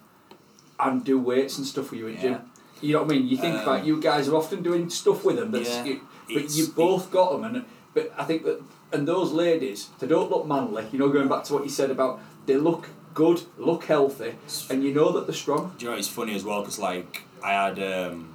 and 0.82 1.04
do 1.04 1.20
weights 1.20 1.58
and 1.58 1.66
stuff 1.68 1.92
with 1.92 2.00
you 2.00 2.08
at 2.08 2.16
Yeah. 2.16 2.22
gym. 2.22 2.42
You 2.82 2.94
know 2.94 3.04
what 3.04 3.12
I 3.12 3.16
mean? 3.16 3.28
You 3.28 3.38
think 3.38 3.56
Um, 3.58 3.62
about 3.62 3.86
you 3.86 4.02
guys 4.02 4.28
are 4.28 4.36
often 4.36 4.64
doing 4.64 4.90
stuff 4.90 5.24
with 5.24 5.36
them 5.38 5.52
that's 5.52 5.70
Yeah. 5.70 5.84
you, 5.86 6.02
but 6.34 6.50
you've 6.56 6.76
both 6.76 7.12
got 7.12 7.32
them 7.34 7.44
and 7.44 7.66
but 7.94 8.12
I 8.18 8.24
think 8.24 8.44
that 8.46 8.62
and 8.92 9.08
those 9.08 9.32
ladies 9.32 9.90
they 10.00 10.08
don't 10.08 10.30
look 10.32 10.48
manly. 10.48 10.86
You 10.92 11.00
know, 11.00 11.10
going 11.10 11.28
back 11.28 11.44
to 11.46 11.54
what 11.54 11.64
you 11.64 11.70
said 11.70 11.92
about 11.92 12.20
they 12.48 12.58
look 12.58 12.88
good, 13.14 13.44
look 13.58 13.84
healthy, 13.86 14.34
and 14.70 14.84
you 14.84 14.94
know 14.94 15.12
that 15.12 15.28
they're 15.28 15.36
strong. 15.36 15.74
Do 15.78 15.86
you 15.86 15.92
know 15.92 15.98
it's 15.98 16.08
funny 16.08 16.34
as 16.34 16.44
well? 16.44 16.62
Because 16.62 16.80
like 16.80 17.24
I 17.44 17.52
had 17.52 17.78
um, 17.80 18.30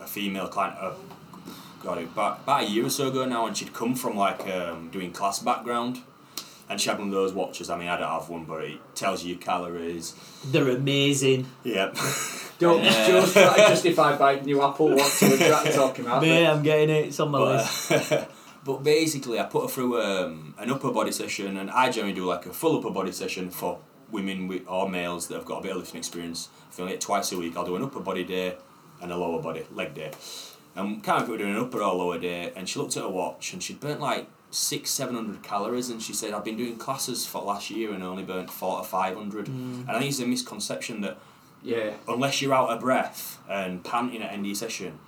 a 0.00 0.06
female 0.06 0.48
client, 0.48 0.76
uh, 0.80 0.92
got 1.82 1.98
it 1.98 2.04
about, 2.04 2.40
about 2.40 2.64
a 2.64 2.66
year 2.66 2.84
or 2.86 2.90
so 2.90 3.08
ago 3.08 3.24
now, 3.24 3.46
and 3.46 3.56
she'd 3.56 3.72
come 3.72 3.94
from 3.94 4.16
like 4.16 4.46
um, 4.48 4.90
doing 4.90 5.12
class 5.12 5.38
background, 5.38 6.00
and 6.70 6.80
she 6.80 6.88
had 6.88 6.98
one 6.98 7.08
of 7.08 7.14
those 7.14 7.32
watches. 7.32 7.70
I 7.70 7.78
mean, 7.78 7.88
I 7.88 7.96
don't 7.98 8.08
have 8.08 8.28
one, 8.28 8.44
but 8.44 8.64
it 8.64 8.78
tells 8.94 9.22
you 9.24 9.30
your 9.34 9.38
calories. 9.38 10.14
They're 10.46 10.68
amazing. 10.70 11.46
Yep. 11.64 11.96
Don't 12.58 12.82
Yeah. 12.82 13.06
just 13.06 13.32
try 13.34 13.54
to 13.56 13.62
justify 13.68 14.16
buying 14.16 14.44
new 14.44 14.60
Apple 14.60 14.88
Watch 14.96 15.20
to 15.20 15.32
attract 15.34 15.74
talking 15.74 16.04
about. 16.04 16.22
Mate, 16.22 16.44
I'm 16.46 16.62
getting 16.62 16.90
it. 16.90 17.06
It's 17.06 17.20
on 17.20 17.30
my 17.30 17.38
list. 17.38 17.88
but, 18.10 18.30
but 18.64 18.82
basically, 18.82 19.38
I 19.38 19.44
put 19.44 19.62
her 19.62 19.68
through 19.68 20.02
um, 20.02 20.54
an 20.58 20.68
upper 20.70 20.90
body 20.90 21.12
session, 21.12 21.56
and 21.56 21.70
I 21.70 21.88
generally 21.90 22.14
do 22.14 22.24
like 22.26 22.46
a 22.46 22.52
full 22.52 22.76
upper 22.78 22.90
body 22.90 23.12
session 23.12 23.50
for 23.50 23.78
women 24.10 24.48
with, 24.48 24.62
or 24.66 24.88
males 24.88 25.28
that 25.28 25.36
have 25.36 25.44
got 25.44 25.58
a 25.60 25.62
bit 25.62 25.70
of 25.70 25.76
lifting 25.78 25.98
experience. 25.98 26.48
If 26.70 26.80
I 26.80 26.82
only 26.82 26.94
get 26.94 27.00
twice 27.00 27.30
a 27.30 27.38
week, 27.38 27.56
I'll 27.56 27.64
do 27.64 27.76
an 27.76 27.82
upper 27.84 28.00
body 28.00 28.24
day 28.24 28.56
and 29.00 29.12
a 29.12 29.16
lower 29.16 29.40
body 29.40 29.64
leg 29.72 29.94
day. 29.94 30.10
And 30.74 31.02
kind 31.04 31.22
of 31.22 31.28
doing 31.28 31.54
an 31.54 31.60
upper 31.60 31.80
or 31.80 31.94
lower 31.94 32.18
day, 32.18 32.52
and 32.56 32.68
she 32.68 32.80
looked 32.80 32.96
at 32.96 33.04
her 33.04 33.08
watch 33.08 33.52
and 33.52 33.62
she'd 33.62 33.78
burnt 33.78 34.00
like 34.00 34.28
six, 34.50 34.90
seven 34.90 35.14
hundred 35.14 35.42
calories, 35.42 35.90
and 35.90 36.00
she 36.02 36.12
said, 36.12 36.32
"I've 36.32 36.44
been 36.44 36.56
doing 36.56 36.76
classes 36.76 37.26
for 37.26 37.42
last 37.42 37.70
year 37.70 37.92
and 37.92 38.02
only 38.02 38.22
burnt 38.22 38.50
four 38.50 38.78
to 38.80 38.84
five 38.86 39.16
hundred. 39.16 39.46
Mm. 39.46 39.80
And 39.82 39.90
I 39.90 39.98
think 39.98 40.10
it's 40.10 40.20
a 40.20 40.26
misconception 40.26 41.00
that 41.02 41.18
Yeah. 41.62 41.90
unless 42.06 42.40
you're 42.40 42.54
out 42.54 42.70
of 42.70 42.80
breath 42.80 43.38
and 43.48 43.82
panting 43.84 44.22
at 44.22 44.32
end 44.32 44.40
of 44.40 44.46
your 44.46 44.54
session, 44.54 44.98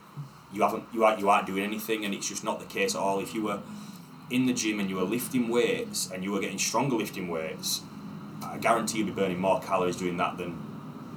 you 0.53 0.63
haven't 0.63 0.85
you 0.93 1.05
aren't 1.05 1.21
you 1.21 1.29
aren't 1.31 1.47
doing 1.47 1.65
anything, 1.65 2.05
and 2.05 2.13
it's 2.15 2.29
just 2.29 2.45
not 2.45 2.61
the 2.61 2.67
case 2.67 2.95
at 2.95 3.01
all. 3.01 3.21
If 3.21 3.35
you 3.35 3.43
were 3.45 3.61
in 4.31 4.47
the 4.47 4.53
gym 4.53 4.79
and 4.79 4.89
you 4.89 4.97
were 4.97 5.03
lifting 5.05 5.49
weights 5.49 6.11
and 6.13 6.23
you 6.23 6.31
were 6.33 6.41
getting 6.41 6.59
stronger 6.59 6.97
lifting 6.97 7.27
weights, 7.29 7.81
I 8.45 8.59
guarantee 8.59 8.99
you'll 8.99 9.09
be 9.09 9.13
burning 9.13 9.41
more 9.41 9.61
calories 9.61 9.97
doing 9.97 10.17
that 10.19 10.37
than 10.39 10.57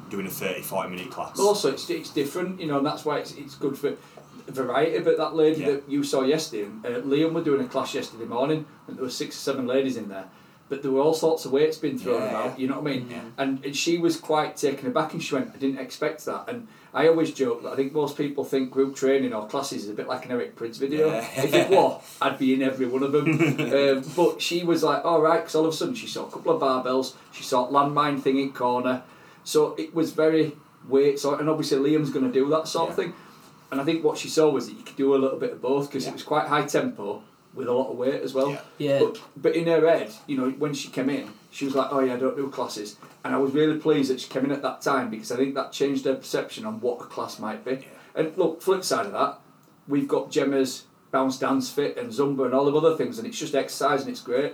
doing 0.09 0.25
a 0.27 0.29
30, 0.29 0.61
40 0.61 0.89
minute 0.89 1.11
class. 1.11 1.35
But 1.37 1.43
also, 1.43 1.71
it's, 1.71 1.89
it's 1.89 2.09
different, 2.11 2.59
you 2.59 2.67
know, 2.67 2.77
and 2.77 2.85
that's 2.85 3.03
why 3.05 3.17
it's, 3.19 3.33
it's 3.35 3.55
good 3.55 3.77
for 3.77 3.95
variety. 4.47 4.99
But 4.99 5.17
that 5.17 5.35
lady 5.35 5.61
Yeah. 5.61 5.71
that 5.71 5.83
you 5.89 6.03
saw 6.03 6.21
yesterday, 6.23 6.65
uh, 6.85 7.01
Liam 7.01 7.33
were 7.33 7.43
doing 7.43 7.61
a 7.61 7.67
class 7.67 7.93
yesterday 7.93 8.25
morning, 8.25 8.65
and 8.87 8.97
there 8.97 9.03
were 9.03 9.09
six 9.09 9.35
or 9.35 9.39
seven 9.39 9.67
ladies 9.67 9.97
in 9.97 10.09
there. 10.09 10.25
But 10.69 10.81
there 10.81 10.91
were 10.91 11.01
all 11.01 11.13
sorts 11.13 11.45
of 11.45 11.51
weights 11.51 11.77
being 11.77 11.99
thrown 11.99 12.21
Yeah. 12.21 12.29
about, 12.29 12.59
you 12.59 12.67
know 12.67 12.79
what 12.79 12.89
I 12.91 12.95
mean? 12.95 13.07
Yeah. 13.11 13.21
And, 13.37 13.63
and 13.63 13.75
she 13.75 13.97
was 13.97 14.17
quite 14.17 14.55
taken 14.57 14.87
aback 14.87 15.13
and 15.13 15.21
she 15.21 15.35
went, 15.35 15.51
I 15.53 15.57
didn't 15.57 15.77
expect 15.77 16.25
that. 16.25 16.45
And 16.47 16.67
I 16.93 17.07
always 17.09 17.31
joke 17.31 17.61
that 17.63 17.73
I 17.73 17.75
think 17.75 17.93
most 17.93 18.17
people 18.17 18.43
think 18.43 18.71
group 18.71 18.95
training 18.95 19.33
or 19.33 19.45
classes 19.45 19.83
is 19.83 19.89
a 19.89 19.93
bit 19.93 20.07
like 20.07 20.25
an 20.25 20.31
Eric 20.31 20.55
Prydz 20.55 20.77
video. 20.79 21.07
Yeah. 21.09 21.27
if 21.43 21.53
it 21.53 21.69
was, 21.69 22.01
I'd 22.21 22.39
be 22.39 22.53
in 22.53 22.63
every 22.63 22.87
one 22.87 23.03
of 23.03 23.11
them. 23.11 23.27
um, 23.59 24.03
but 24.15 24.41
she 24.41 24.63
was 24.63 24.83
like, 24.83 25.03
all 25.05 25.21
right, 25.21 25.41
because 25.41 25.53
all 25.53 25.65
of 25.65 25.73
a 25.73 25.77
sudden 25.77 25.95
she 25.95 26.07
saw 26.07 26.27
a 26.27 26.31
couple 26.31 26.53
of 26.55 26.61
barbells, 26.61 27.13
she 27.31 27.43
saw 27.43 27.67
a 27.67 27.71
landmine 27.71 28.21
thing 28.21 28.39
in 28.39 28.51
corner. 28.53 29.03
So 29.43 29.75
it 29.77 29.93
was 29.93 30.13
very 30.13 30.53
weight, 30.87 31.19
so, 31.19 31.35
and 31.35 31.49
obviously 31.49 31.77
Liam's 31.77 32.09
going 32.09 32.25
to 32.25 32.31
do 32.31 32.49
that 32.49 32.67
sort 32.67 32.89
of 32.89 32.95
thing. 32.95 33.13
And 33.73 33.81
I 33.81 33.85
think 33.85 34.03
what 34.03 34.19
she 34.19 34.29
saw 34.29 34.49
was 34.51 34.67
that 34.67 34.77
you 34.77 34.83
could 34.83 34.95
do 34.95 35.15
a 35.15 35.17
little 35.17 35.39
bit 35.39 35.51
of 35.51 35.61
both 35.61 35.89
because 35.89 36.03
Yeah. 36.03 36.11
it 36.11 36.13
was 36.13 36.23
quite 36.23 36.47
high 36.47 36.63
tempo 36.65 37.23
with 37.55 37.67
a 37.67 37.73
lot 37.73 37.89
of 37.89 37.97
weight 37.97 38.21
as 38.21 38.31
well. 38.31 38.51
Yeah. 38.51 38.61
Yeah. 38.77 38.99
But, 38.99 39.19
but 39.35 39.55
in 39.55 39.65
her 39.65 39.87
head, 39.89 40.11
you 40.27 40.37
know, 40.37 40.51
when 40.51 40.75
she 40.75 40.89
came 40.89 41.09
in, 41.09 41.29
she 41.49 41.65
was 41.65 41.73
like, 41.75 41.87
"Oh 41.91 41.99
yeah, 41.99 42.13
I 42.13 42.17
don't 42.17 42.35
do 42.35 42.49
classes," 42.49 42.97
and 43.23 43.33
I 43.33 43.37
was 43.39 43.51
really 43.53 43.79
pleased 43.79 44.11
that 44.11 44.19
she 44.19 44.29
came 44.29 44.45
in 44.45 44.51
at 44.51 44.61
that 44.61 44.81
time 44.81 45.09
because 45.09 45.31
I 45.31 45.37
think 45.37 45.55
that 45.55 45.71
changed 45.71 46.05
her 46.05 46.13
perception 46.15 46.65
on 46.65 46.79
what 46.81 47.01
a 47.01 47.05
class 47.05 47.39
might 47.39 47.65
be. 47.65 47.71
Yeah. 47.71 47.87
And 48.15 48.37
look, 48.37 48.61
flip 48.61 48.83
side 48.83 49.07
of 49.07 49.11
that, 49.13 49.39
we've 49.87 50.07
got 50.07 50.29
Gemma's 50.29 50.83
bounce 51.11 51.37
dance 51.39 51.69
fit 51.71 51.97
and 51.97 52.11
Zumba 52.11 52.45
and 52.45 52.53
all 52.53 52.67
of 52.67 52.75
other 52.75 52.95
things, 52.95 53.17
and 53.17 53.27
it's 53.27 53.39
just 53.39 53.55
exercise 53.55 54.01
and 54.01 54.09
it's 54.11 54.21
great. 54.21 54.53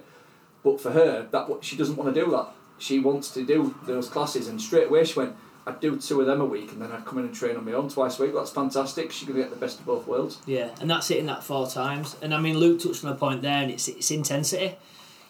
But 0.64 0.80
for 0.80 0.92
her, 0.92 1.28
that 1.32 1.50
what 1.50 1.64
she 1.66 1.76
doesn't 1.78 1.98
want 1.98 2.14
to 2.14 2.24
do 2.26 2.32
that. 2.32 2.48
She 2.78 3.00
wants 3.00 3.30
to 3.32 3.44
do 3.44 3.76
those 3.86 4.08
classes, 4.08 4.48
and 4.48 4.62
straight 4.62 4.88
away 4.88 5.04
she 5.04 5.20
went. 5.20 5.36
I'd 5.66 5.80
do 5.80 5.98
two 5.98 6.22
of 6.22 6.28
them 6.28 6.42
a 6.42 6.46
week, 6.46 6.72
and 6.72 6.82
then 6.82 6.92
I'd 6.92 7.06
come 7.06 7.20
in 7.20 7.26
and 7.26 7.34
train 7.34 7.56
on 7.56 7.66
my 7.66 7.74
own 7.74 7.90
twice 7.90 8.20
a 8.20 8.24
week. 8.24 8.34
That's 8.34 8.52
fantastic. 8.52 9.12
She's 9.12 9.28
gonna 9.28 9.40
get 9.40 9.50
the 9.50 9.56
best 9.56 9.80
of 9.80 9.86
both 9.86 10.08
worlds. 10.08 10.40
Yeah, 10.46 10.70
and 10.82 10.90
that's 10.90 11.08
hitting 11.08 11.28
that 11.28 11.44
four 11.44 11.68
times. 11.68 12.16
And 12.22 12.34
I 12.34 12.40
mean, 12.40 12.58
Luke 12.58 12.82
touched 12.82 13.04
on 13.04 13.12
a 13.12 13.16
point 13.16 13.42
there, 13.42 13.62
and 13.62 13.72
it's 13.72 13.88
it's 13.88 14.12
intensity. 14.12 14.78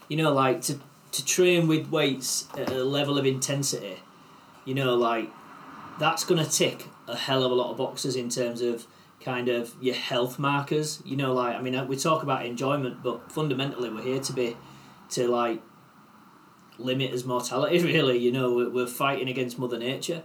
You 0.08 0.18
know, 0.18 0.34
like 0.34 0.62
to 0.64 0.80
to 1.12 1.26
train 1.26 1.68
with 1.68 1.90
weights 1.90 2.48
at 2.58 2.72
a 2.72 2.84
level 2.84 3.18
of 3.18 3.26
intensity. 3.26 3.98
You 4.66 4.76
know, 4.76 4.96
like 4.96 5.30
that's 6.00 6.24
gonna 6.24 6.46
tick 6.46 6.86
a 7.08 7.16
hell 7.16 7.44
of 7.44 7.52
a 7.52 7.56
lot 7.56 7.72
of 7.72 7.78
boxes 7.78 8.16
in 8.16 8.30
terms 8.30 8.62
of 8.62 8.86
kind 9.20 9.50
of 9.50 9.74
your 9.82 9.96
health 9.96 10.40
markers. 10.40 11.02
You 11.06 11.18
know, 11.18 11.34
like 11.34 11.56
I 11.56 11.62
mean, 11.62 11.88
we 11.88 11.98
talk 11.98 12.24
about 12.24 12.46
enjoyment, 12.46 13.04
but 13.04 13.32
fundamentally, 13.32 13.90
we're 13.90 14.04
here 14.04 14.20
to 14.22 14.34
be 14.34 14.56
to 15.12 15.28
like 15.28 15.62
limit 16.80 17.12
as 17.12 17.26
mortality. 17.26 17.80
Really, 17.84 18.18
you 18.18 18.32
know, 18.32 18.54
we're, 18.54 18.70
we're 18.70 18.88
fighting 18.88 19.28
against 19.30 19.58
Mother 19.60 19.78
Nature, 19.78 20.24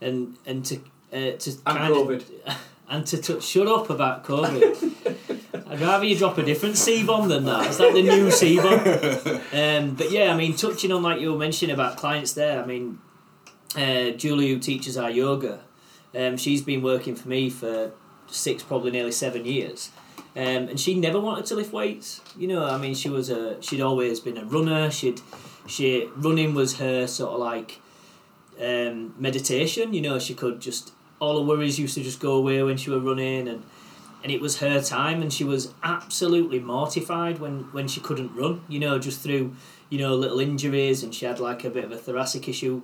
and 0.00 0.36
and 0.46 0.64
to 0.66 0.76
uh, 1.12 1.36
to 1.38 1.50
And 1.50 1.60
kind 1.64 1.94
COVID. 1.94 2.22
of 2.46 2.56
and 2.88 3.06
to 3.06 3.18
touch, 3.20 3.42
shut 3.44 3.66
up 3.68 3.90
about 3.90 4.24
COVID. 4.24 5.66
I'd 5.68 5.80
rather 5.80 6.04
you 6.04 6.16
drop 6.18 6.36
a 6.38 6.42
different 6.42 6.76
C 6.76 7.02
bomb 7.04 7.28
than 7.28 7.44
that. 7.44 7.70
Is 7.70 7.78
that. 7.78 7.94
The 7.94 8.02
new 8.02 8.30
C 8.30 8.56
bomb. 8.56 8.80
Um, 9.52 9.94
but 9.94 10.10
yeah, 10.10 10.32
I 10.32 10.36
mean, 10.36 10.54
touching 10.54 10.92
on 10.92 11.02
like 11.02 11.20
you 11.20 11.32
were 11.32 11.38
mentioning 11.38 11.72
about 11.72 11.96
clients 11.96 12.34
there. 12.34 12.62
I 12.62 12.66
mean, 12.66 12.98
uh, 13.76 14.10
Julie, 14.10 14.48
who 14.50 14.58
teaches 14.58 14.98
our 14.98 15.10
yoga, 15.10 15.60
um, 16.14 16.36
she's 16.36 16.60
been 16.62 16.82
working 16.82 17.14
for 17.14 17.28
me 17.28 17.48
for 17.48 17.92
six, 18.26 18.62
probably 18.62 18.90
nearly 18.90 19.12
seven 19.12 19.44
years. 19.46 19.90
Um, 20.34 20.68
and 20.68 20.80
she 20.80 20.94
never 20.94 21.20
wanted 21.20 21.44
to 21.46 21.56
lift 21.56 21.72
weights. 21.72 22.22
You 22.36 22.48
know, 22.48 22.64
I 22.64 22.78
mean, 22.78 22.94
she 22.94 23.10
was 23.10 23.28
a 23.28 23.60
she'd 23.62 23.82
always 23.82 24.20
been 24.20 24.38
a 24.38 24.44
runner. 24.44 24.90
She'd 24.90 25.20
she 25.66 26.08
running 26.16 26.54
was 26.54 26.78
her 26.78 27.06
sort 27.06 27.32
of 27.32 27.40
like 27.40 27.80
um, 28.60 29.14
meditation. 29.18 29.92
You 29.92 30.00
know, 30.00 30.18
she 30.18 30.34
could 30.34 30.60
just 30.60 30.92
all 31.20 31.38
her 31.38 31.46
worries 31.46 31.78
used 31.78 31.94
to 31.94 32.02
just 32.02 32.18
go 32.18 32.34
away 32.34 32.62
when 32.62 32.76
she 32.76 32.90
was 32.90 33.02
running, 33.02 33.46
and 33.46 33.62
and 34.22 34.32
it 34.32 34.40
was 34.40 34.58
her 34.58 34.80
time, 34.80 35.20
and 35.20 35.32
she 35.32 35.44
was 35.44 35.74
absolutely 35.82 36.60
mortified 36.60 37.38
when 37.38 37.64
when 37.72 37.86
she 37.86 38.00
couldn't 38.00 38.34
run. 38.34 38.62
You 38.68 38.80
know, 38.80 38.98
just 38.98 39.20
through 39.20 39.54
you 39.90 39.98
know 39.98 40.14
little 40.14 40.40
injuries, 40.40 41.02
and 41.02 41.14
she 41.14 41.26
had 41.26 41.40
like 41.40 41.64
a 41.64 41.70
bit 41.70 41.84
of 41.84 41.92
a 41.92 41.98
thoracic 41.98 42.48
issue, 42.48 42.82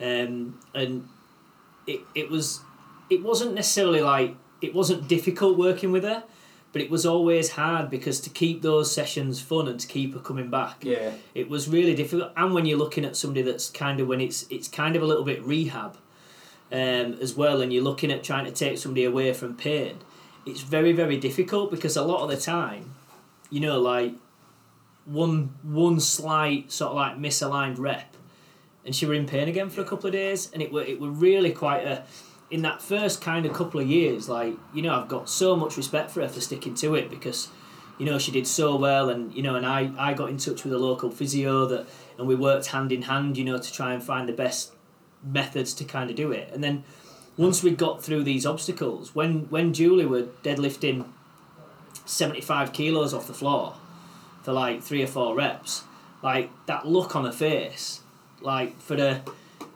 um, 0.00 0.58
and 0.74 1.08
it 1.86 2.00
it 2.14 2.30
was 2.30 2.60
it 3.08 3.22
wasn't 3.22 3.54
necessarily 3.54 4.02
like 4.02 4.36
it 4.60 4.74
wasn't 4.74 5.08
difficult 5.08 5.56
working 5.56 5.90
with 5.92 6.04
her. 6.04 6.24
But 6.72 6.82
it 6.82 6.90
was 6.90 7.04
always 7.04 7.50
hard 7.50 7.90
because 7.90 8.20
to 8.20 8.30
keep 8.30 8.62
those 8.62 8.92
sessions 8.92 9.40
fun 9.40 9.66
and 9.66 9.80
to 9.80 9.86
keep 9.88 10.14
her 10.14 10.20
coming 10.20 10.50
back, 10.50 10.84
Yeah. 10.84 11.12
it 11.34 11.48
was 11.48 11.68
really 11.68 11.94
difficult. 11.96 12.30
And 12.36 12.54
when 12.54 12.64
you're 12.64 12.78
looking 12.78 13.04
at 13.04 13.16
somebody 13.16 13.42
that's 13.42 13.68
kind 13.70 13.98
of 14.00 14.06
when 14.06 14.20
it's 14.20 14.46
it's 14.50 14.68
kind 14.68 14.94
of 14.94 15.02
a 15.02 15.06
little 15.06 15.24
bit 15.24 15.42
rehab, 15.44 15.96
um, 16.72 17.18
as 17.20 17.34
well, 17.36 17.60
and 17.60 17.72
you're 17.72 17.82
looking 17.82 18.12
at 18.12 18.22
trying 18.22 18.44
to 18.44 18.52
take 18.52 18.78
somebody 18.78 19.04
away 19.04 19.32
from 19.32 19.56
pain, 19.56 19.96
it's 20.46 20.60
very 20.60 20.92
very 20.92 21.16
difficult 21.16 21.70
because 21.72 21.96
a 21.96 22.02
lot 22.02 22.22
of 22.22 22.30
the 22.30 22.36
time, 22.36 22.94
you 23.50 23.58
know, 23.60 23.80
like 23.80 24.14
one 25.04 25.54
one 25.64 25.98
slight 25.98 26.70
sort 26.70 26.90
of 26.90 26.96
like 26.96 27.16
misaligned 27.18 27.78
rep, 27.78 28.16
and 28.84 28.94
she 28.94 29.06
were 29.06 29.14
in 29.14 29.26
pain 29.26 29.48
again 29.48 29.70
for 29.70 29.80
a 29.80 29.84
couple 29.84 30.06
of 30.06 30.12
days, 30.12 30.50
and 30.52 30.62
it 30.62 30.70
were 30.72 30.82
it 30.82 31.00
were 31.00 31.10
really 31.10 31.50
quite 31.50 31.84
a. 31.84 32.04
In 32.50 32.62
that 32.62 32.82
first 32.82 33.20
kind 33.20 33.46
of 33.46 33.52
couple 33.52 33.80
of 33.80 33.86
years, 33.86 34.28
like 34.28 34.54
you 34.74 34.82
know, 34.82 35.00
I've 35.00 35.08
got 35.08 35.28
so 35.28 35.56
much 35.56 35.76
respect 35.76 36.10
for 36.10 36.20
her 36.20 36.28
for 36.28 36.40
sticking 36.40 36.74
to 36.76 36.94
it 36.94 37.08
because 37.08 37.48
you 37.98 38.06
know 38.06 38.18
she 38.18 38.32
did 38.32 38.46
so 38.46 38.76
well 38.76 39.10
and 39.10 39.32
you 39.34 39.42
know 39.42 39.54
and 39.54 39.66
I, 39.66 39.90
I 39.98 40.14
got 40.14 40.30
in 40.30 40.38
touch 40.38 40.64
with 40.64 40.72
a 40.72 40.78
local 40.78 41.10
physio 41.10 41.66
that 41.66 41.86
and 42.18 42.26
we 42.26 42.34
worked 42.34 42.66
hand 42.66 42.92
in 42.92 43.02
hand 43.02 43.36
you 43.36 43.44
know 43.44 43.58
to 43.58 43.72
try 43.72 43.92
and 43.92 44.02
find 44.02 44.28
the 44.28 44.32
best 44.32 44.72
methods 45.22 45.74
to 45.74 45.84
kind 45.84 46.10
of 46.10 46.16
do 46.16 46.32
it. 46.32 46.50
And 46.52 46.64
then 46.64 46.84
once 47.36 47.62
we 47.62 47.70
got 47.70 48.02
through 48.02 48.24
these 48.24 48.44
obstacles 48.44 49.14
when 49.14 49.48
when 49.50 49.72
Julie 49.72 50.06
were 50.06 50.24
deadlifting 50.42 51.06
75 52.04 52.72
kilos 52.72 53.14
off 53.14 53.26
the 53.26 53.34
floor 53.34 53.76
for 54.42 54.52
like 54.52 54.82
three 54.82 55.02
or 55.02 55.06
four 55.06 55.34
reps 55.34 55.84
like 56.22 56.50
that 56.66 56.86
look 56.86 57.14
on 57.14 57.24
her 57.24 57.32
face 57.32 58.00
like 58.40 58.80
for 58.80 58.96
the 58.96 59.20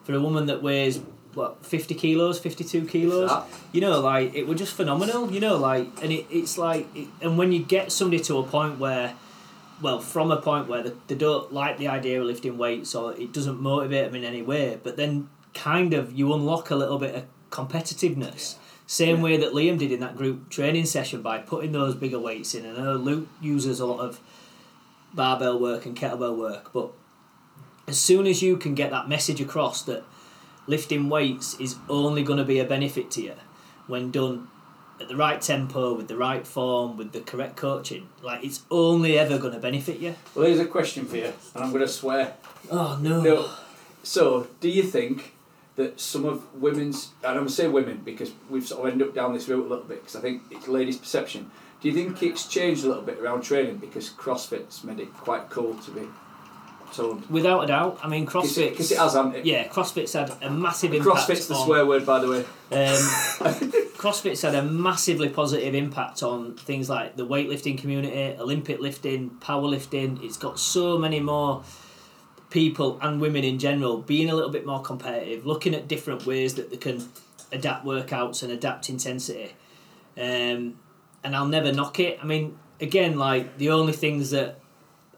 for 0.03 0.13
a 0.13 0.19
woman 0.19 0.45
that 0.45 0.61
weighs 0.61 0.99
what 1.35 1.65
50 1.65 1.95
kilos 1.95 2.39
52 2.39 2.87
kilos? 2.87 3.31
You 3.71 3.81
know 3.81 3.99
like 3.99 4.33
it 4.33 4.47
was 4.47 4.57
just 4.57 4.73
phenomenal 4.73 5.31
you 5.31 5.39
know 5.39 5.57
like 5.57 5.87
and 6.01 6.11
it, 6.11 6.25
it's 6.29 6.57
like 6.57 6.87
it, 6.95 7.07
and 7.21 7.37
when 7.37 7.51
you 7.51 7.63
get 7.63 7.91
somebody 7.91 8.21
to 8.23 8.37
a 8.37 8.43
point 8.43 8.79
where 8.79 9.15
well 9.81 9.99
from 9.99 10.31
a 10.31 10.41
point 10.41 10.67
where 10.67 10.83
they, 10.83 10.93
they 11.07 11.15
don't 11.15 11.51
like 11.53 11.77
the 11.77 11.87
idea 11.87 12.19
of 12.19 12.27
lifting 12.27 12.57
weights 12.57 12.95
or 12.95 13.13
it 13.13 13.33
doesn't 13.33 13.59
motivate 13.59 14.05
them 14.05 14.15
in 14.15 14.23
any 14.23 14.41
way 14.41 14.79
but 14.81 14.97
then 14.97 15.29
kind 15.53 15.93
of 15.93 16.13
you 16.13 16.33
unlock 16.33 16.69
a 16.69 16.75
little 16.75 16.97
bit 16.97 17.15
of 17.15 17.25
competitiveness. 17.49 18.55
Same 18.87 19.21
way 19.21 19.37
that 19.37 19.53
Liam 19.53 19.79
did 19.79 19.91
in 19.91 19.99
that 20.01 20.15
group 20.15 20.49
training 20.49 20.85
session 20.85 21.21
by 21.21 21.39
putting 21.39 21.71
those 21.71 21.95
bigger 21.95 22.19
weights 22.19 22.53
in. 22.53 22.65
And 22.65 22.77
I 22.77 22.83
know 22.83 22.95
Luke 22.95 23.27
uses 23.41 23.79
a 23.79 23.85
lot 23.85 23.99
of 23.99 24.19
barbell 25.15 25.59
work 25.59 25.85
and 25.85 25.95
kettlebell 25.95 26.37
work 26.37 26.71
but 26.73 26.91
as 27.87 27.99
soon 27.99 28.27
as 28.27 28.41
you 28.41 28.57
can 28.57 28.75
get 28.75 28.91
that 28.91 29.07
message 29.07 29.39
across 29.39 29.81
that 29.83 30.03
lifting 30.67 31.09
weights 31.09 31.59
is 31.59 31.75
only 31.89 32.23
going 32.23 32.37
to 32.37 32.43
be 32.45 32.59
a 32.59 32.65
benefit 32.65 33.11
to 33.11 33.21
you 33.21 33.33
when 33.87 34.11
done 34.11 34.47
at 34.99 35.07
the 35.09 35.15
right 35.15 35.41
tempo 35.41 35.93
with 35.93 36.07
the 36.07 36.15
right 36.17 36.47
form 36.47 36.95
with 36.97 37.11
the 37.11 37.19
correct 37.19 37.57
coaching 37.57 38.07
like 38.21 38.43
it's 38.43 38.63
only 38.71 39.19
ever 39.19 39.37
going 39.37 39.53
to 39.53 39.59
benefit 39.59 39.99
you 39.99 40.15
Well, 40.33 40.45
here's 40.47 40.59
a 40.59 40.65
question 40.65 41.05
for 41.05 41.17
you, 41.17 41.31
and 41.53 41.63
I'm 41.63 41.71
going 41.71 41.81
to 41.81 41.87
swear. 41.87 42.33
oh 42.71 42.97
no, 43.01 43.21
No. 43.21 43.49
So, 44.03 44.47
do 44.59 44.69
you 44.69 44.83
think 44.83 45.33
that 45.77 45.99
some 45.99 46.25
of 46.25 46.43
women's, 46.61 47.09
and 47.23 47.31
I'm 47.31 47.35
going 47.37 47.47
to 47.47 47.53
say 47.53 47.67
women 47.67 48.01
because 48.05 48.31
we've 48.49 48.65
sort 48.65 48.85
of 48.85 48.93
ended 48.93 49.07
up 49.09 49.15
down 49.15 49.33
this 49.33 49.49
route 49.49 49.65
a 49.65 49.67
little 49.67 49.83
bit 49.83 50.01
because 50.01 50.15
I 50.15 50.21
think 50.21 50.43
it's 50.51 50.67
ladies' 50.67 50.97
perception. 50.97 51.49
Do 51.81 51.89
you 51.89 51.93
think 51.93 52.21
it's 52.23 52.47
changed 52.47 52.85
a 52.85 52.87
little 52.87 53.03
bit 53.03 53.17
around 53.19 53.41
training 53.41 53.77
because 53.77 54.09
CrossFit's 54.11 54.83
made 54.83 54.99
it 54.99 55.11
quite 55.15 55.49
cool 55.49 55.73
to 55.73 55.91
be 55.91 56.03
told? 56.93 57.29
without 57.29 57.61
a 57.63 57.67
doubt 57.67 57.99
i 58.03 58.07
mean 58.07 58.25
Because 58.25 58.55
crossfit 58.57 58.71
it, 58.71 58.77
has, 58.77 58.91
hasn't 58.91 59.35
it? 59.35 59.45
yeah 59.45 59.67
crossfit's 59.67 60.13
had 60.13 60.31
a 60.41 60.49
massive 60.49 60.93
impact 60.93 61.27
CrossFit's 61.27 61.47
the 61.47 61.55
on- 61.55 61.65
swear 61.65 61.85
word, 61.85 62.05
by 62.05 62.19
the 62.19 62.29
way. 62.29 62.39
Um, 62.71 63.01
CrossFit's 63.97 64.41
had 64.41 64.55
a 64.55 64.63
massively 64.63 65.29
positive 65.29 65.73
impact 65.75 66.21
on 66.23 66.55
things 66.55 66.89
like 66.89 67.15
the 67.15 67.25
weightlifting 67.25 67.77
community, 67.77 68.37
Olympic 68.39 68.79
lifting, 68.79 69.31
powerlifting. 69.39 70.21
It's 70.23 70.37
got 70.37 70.59
so 70.59 70.97
many 70.97 71.19
more 71.19 71.63
people 72.49 72.99
and 73.01 73.19
women 73.21 73.43
in 73.43 73.59
general 73.59 73.97
being 73.97 74.29
a 74.29 74.35
little 74.35 74.49
bit 74.51 74.65
more 74.65 74.81
competitive, 74.81 75.45
looking 75.45 75.73
at 75.73 75.87
different 75.87 76.25
ways 76.25 76.55
that 76.55 76.69
they 76.69 76.77
can 76.77 77.07
adapt 77.51 77.85
workouts 77.85 78.43
and 78.43 78.51
adapt 78.51 78.89
intensity. 78.89 79.53
Um, 80.17 80.79
and 81.23 81.35
I'll 81.35 81.47
never 81.47 81.71
knock 81.71 81.99
it. 81.99 82.19
I 82.21 82.25
mean, 82.25 82.57
again, 82.79 83.17
like 83.17 83.57
the 83.57 83.69
only 83.71 83.93
things 83.93 84.31
that 84.31 84.59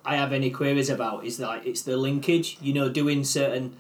I 0.08 0.16
have 0.16 0.32
any 0.34 0.50
queries 0.50 0.90
about 0.90 1.26
is 1.26 1.38
that 1.38 1.66
it's 1.68 1.82
the 1.82 1.98
linkage. 1.98 2.58
You 2.62 2.74
know, 2.74 2.90
doing 2.90 3.24
certain. 3.24 3.76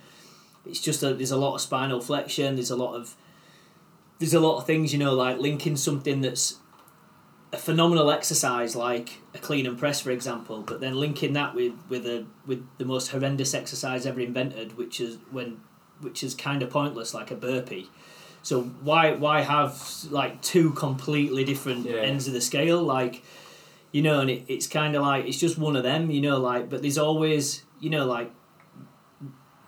It's 0.66 0.82
just 0.82 1.02
a, 1.04 1.14
there's 1.14 1.32
a 1.32 1.38
lot 1.38 1.56
of 1.56 1.62
spinal 1.62 2.02
flexion. 2.02 2.56
There's 2.56 2.72
a 2.72 2.76
lot 2.76 2.94
of 2.96 3.16
there's 4.20 4.34
a 4.34 4.40
lot 4.40 4.58
of 4.58 4.66
things 4.66 4.92
you 4.94 5.00
know 5.00 5.14
like 5.14 5.38
linking 5.38 5.78
something 5.78 6.22
that's 6.22 6.56
a 7.54 7.58
phenomenal 7.58 8.10
exercise 8.12 8.76
like 8.76 9.20
a 9.36 9.38
clean 9.38 9.66
and 9.68 9.78
press 9.78 10.02
for 10.02 10.10
example 10.12 10.64
but 10.68 10.82
then 10.82 10.96
linking 10.96 11.34
that 11.34 11.54
with 11.56 11.74
with 11.88 12.06
a 12.08 12.26
with 12.48 12.66
the 12.80 12.84
most 12.84 13.10
horrendous 13.12 13.54
exercise 13.54 14.06
ever 14.08 14.20
invented 14.20 14.76
which 14.76 15.00
is 15.00 15.20
when 15.32 15.62
which 16.02 16.24
is 16.24 16.34
kind 16.34 16.62
of 16.64 16.70
pointless 16.72 17.14
like 17.14 17.30
a 17.30 17.36
burpee 17.36 17.90
so 18.42 18.64
why 18.82 19.12
why 19.14 19.42
have 19.42 19.80
like 20.10 20.42
two 20.42 20.72
completely 20.72 21.44
different 21.46 21.86
Yeah. 21.86 21.98
ends 21.98 22.26
of 22.28 22.34
the 22.34 22.42
scale 22.42 22.82
like 22.82 23.24
you 23.92 24.02
know 24.02 24.20
and 24.20 24.30
it, 24.30 24.44
it's 24.48 24.68
kind 24.68 24.96
of 24.96 25.02
like 25.02 25.26
it's 25.26 25.40
just 25.40 25.58
one 25.58 25.76
of 25.76 25.84
them 25.84 26.10
you 26.12 26.22
know 26.22 26.38
like 26.40 26.70
but 26.70 26.82
there's 26.82 26.98
always 26.98 27.64
you 27.80 27.90
know 27.90 28.06
like 28.06 28.32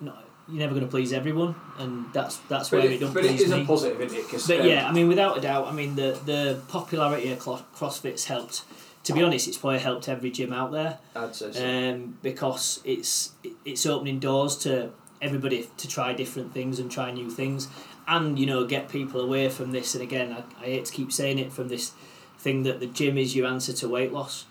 no, 0.01 0.13
you're 0.47 0.59
never 0.59 0.73
going 0.73 0.85
to 0.85 0.89
please 0.91 1.11
everyone 1.13 1.55
and 1.77 2.05
that's 2.13 2.37
that's 2.49 2.69
But 2.69 2.79
where 2.79 2.85
it, 2.87 2.93
it, 2.93 2.99
don't 2.99 3.13
but 3.13 3.23
please 3.23 3.41
is 3.41 3.51
me 3.51 3.63
a 3.63 3.65
positive, 3.65 3.99
isn't 4.01 4.17
it? 4.17 4.29
'Cause, 4.29 4.47
but 4.47 4.61
um, 4.61 4.67
yeah, 4.67 4.87
I 4.87 4.91
mean, 4.91 5.07
without 5.07 5.37
a 5.37 5.41
doubt, 5.41 5.67
I 5.67 5.71
mean 5.71 5.95
the 5.95 6.17
the 6.25 6.59
popularity 6.67 7.31
of 7.31 7.39
CrossFit's 7.39 8.25
helped. 8.25 8.63
To 9.05 9.13
be 9.13 9.23
honest, 9.23 9.47
it's 9.47 9.57
probably 9.57 9.79
helped 9.79 10.07
every 10.09 10.29
gym 10.29 10.51
out 10.53 10.71
there 10.71 10.99
I'd 11.15 11.33
say 11.33 11.51
so. 11.53 11.65
um, 11.65 12.17
because 12.21 12.81
it's 12.83 13.31
it's 13.65 13.85
opening 13.85 14.19
doors 14.19 14.55
to 14.57 14.91
everybody 15.21 15.67
to 15.77 15.87
try 15.87 16.13
different 16.13 16.53
things 16.53 16.79
and 16.79 16.91
try 16.91 17.09
new 17.11 17.29
things, 17.31 17.69
and 18.07 18.37
you 18.37 18.45
know 18.45 18.65
get 18.65 18.89
people 18.89 19.21
away 19.21 19.49
from 19.49 19.71
this. 19.71 19.95
And 19.95 20.03
again, 20.03 20.33
I, 20.33 20.43
I 20.61 20.65
hate 20.65 20.85
to 20.85 20.93
keep 20.93 21.11
saying 21.11 21.39
it 21.39 21.51
from 21.51 21.69
this 21.69 21.93
thing 22.39 22.63
that 22.63 22.79
the 22.79 22.87
gym 22.87 23.17
is 23.17 23.35
your 23.35 23.47
answer 23.47 23.73
to 23.73 23.89
weight 23.89 24.11
loss. 24.11 24.45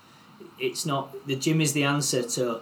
It's 0.58 0.86
not. 0.86 1.26
The 1.26 1.36
gym 1.36 1.60
is 1.60 1.72
the 1.72 1.84
answer 1.84 2.22
to 2.22 2.60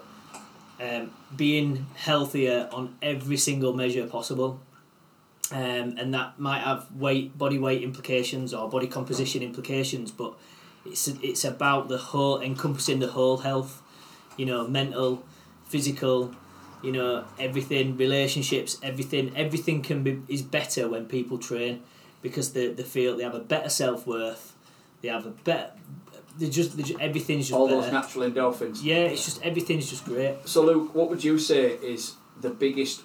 um, 0.81 1.11
being 1.35 1.87
healthier 1.95 2.69
on 2.73 2.97
every 3.03 3.37
single 3.37 3.73
measure 3.73 4.07
possible. 4.07 4.61
Um, 5.53 5.95
and 5.97 6.13
that 6.13 6.41
might 6.41 6.61
have 6.63 6.91
weight, 6.93 7.39
body 7.39 7.59
weight 7.59 7.83
implications 7.83 8.53
or 8.53 8.69
body 8.69 8.89
composition 8.89 9.43
implications, 9.43 10.11
but 10.11 10.35
it's 10.85 11.07
it's 11.09 11.45
about 11.45 11.89
the 11.89 11.99
whole 11.99 12.41
encompassing 12.41 12.99
the 12.99 13.09
whole 13.09 13.39
health, 13.39 13.81
you 14.37 14.45
know, 14.45 14.67
mental, 14.67 15.25
physical, 15.65 16.35
you 16.83 16.91
know, 16.91 17.25
everything, 17.39 17.97
relationships, 17.97 18.79
everything, 18.83 19.33
everything 19.37 19.83
can 19.83 20.03
be 20.03 20.21
is 20.29 20.43
better 20.43 20.89
when 20.89 21.07
people 21.07 21.39
train 21.39 21.83
because 22.23 22.53
they, 22.53 22.73
they 22.73 22.83
feel 22.83 23.17
they 23.17 23.23
have 23.23 23.35
a 23.35 23.41
better 23.41 23.69
self 23.69 24.05
worth, 24.05 24.56
they 25.03 25.09
have 25.09 25.27
a 25.27 25.31
better, 25.31 25.71
they 26.39 26.49
just, 26.51 26.77
they 26.77 26.83
just 26.83 27.01
everything's 27.01 27.49
just 27.49 27.59
All 27.59 27.69
better. 27.69 27.81
those 27.83 27.93
natural 27.93 28.29
endorphins. 28.31 28.83
yeah, 28.83 28.97
it's 28.97 29.25
just 29.25 29.43
everything's 29.43 29.89
just 29.89 30.05
great. 30.05 30.37
So, 30.47 30.63
Luke, 30.65 30.95
what 30.95 31.09
would 31.11 31.23
you 31.25 31.39
say 31.39 31.73
is 31.75 32.15
the 32.41 32.51
biggest 32.51 33.03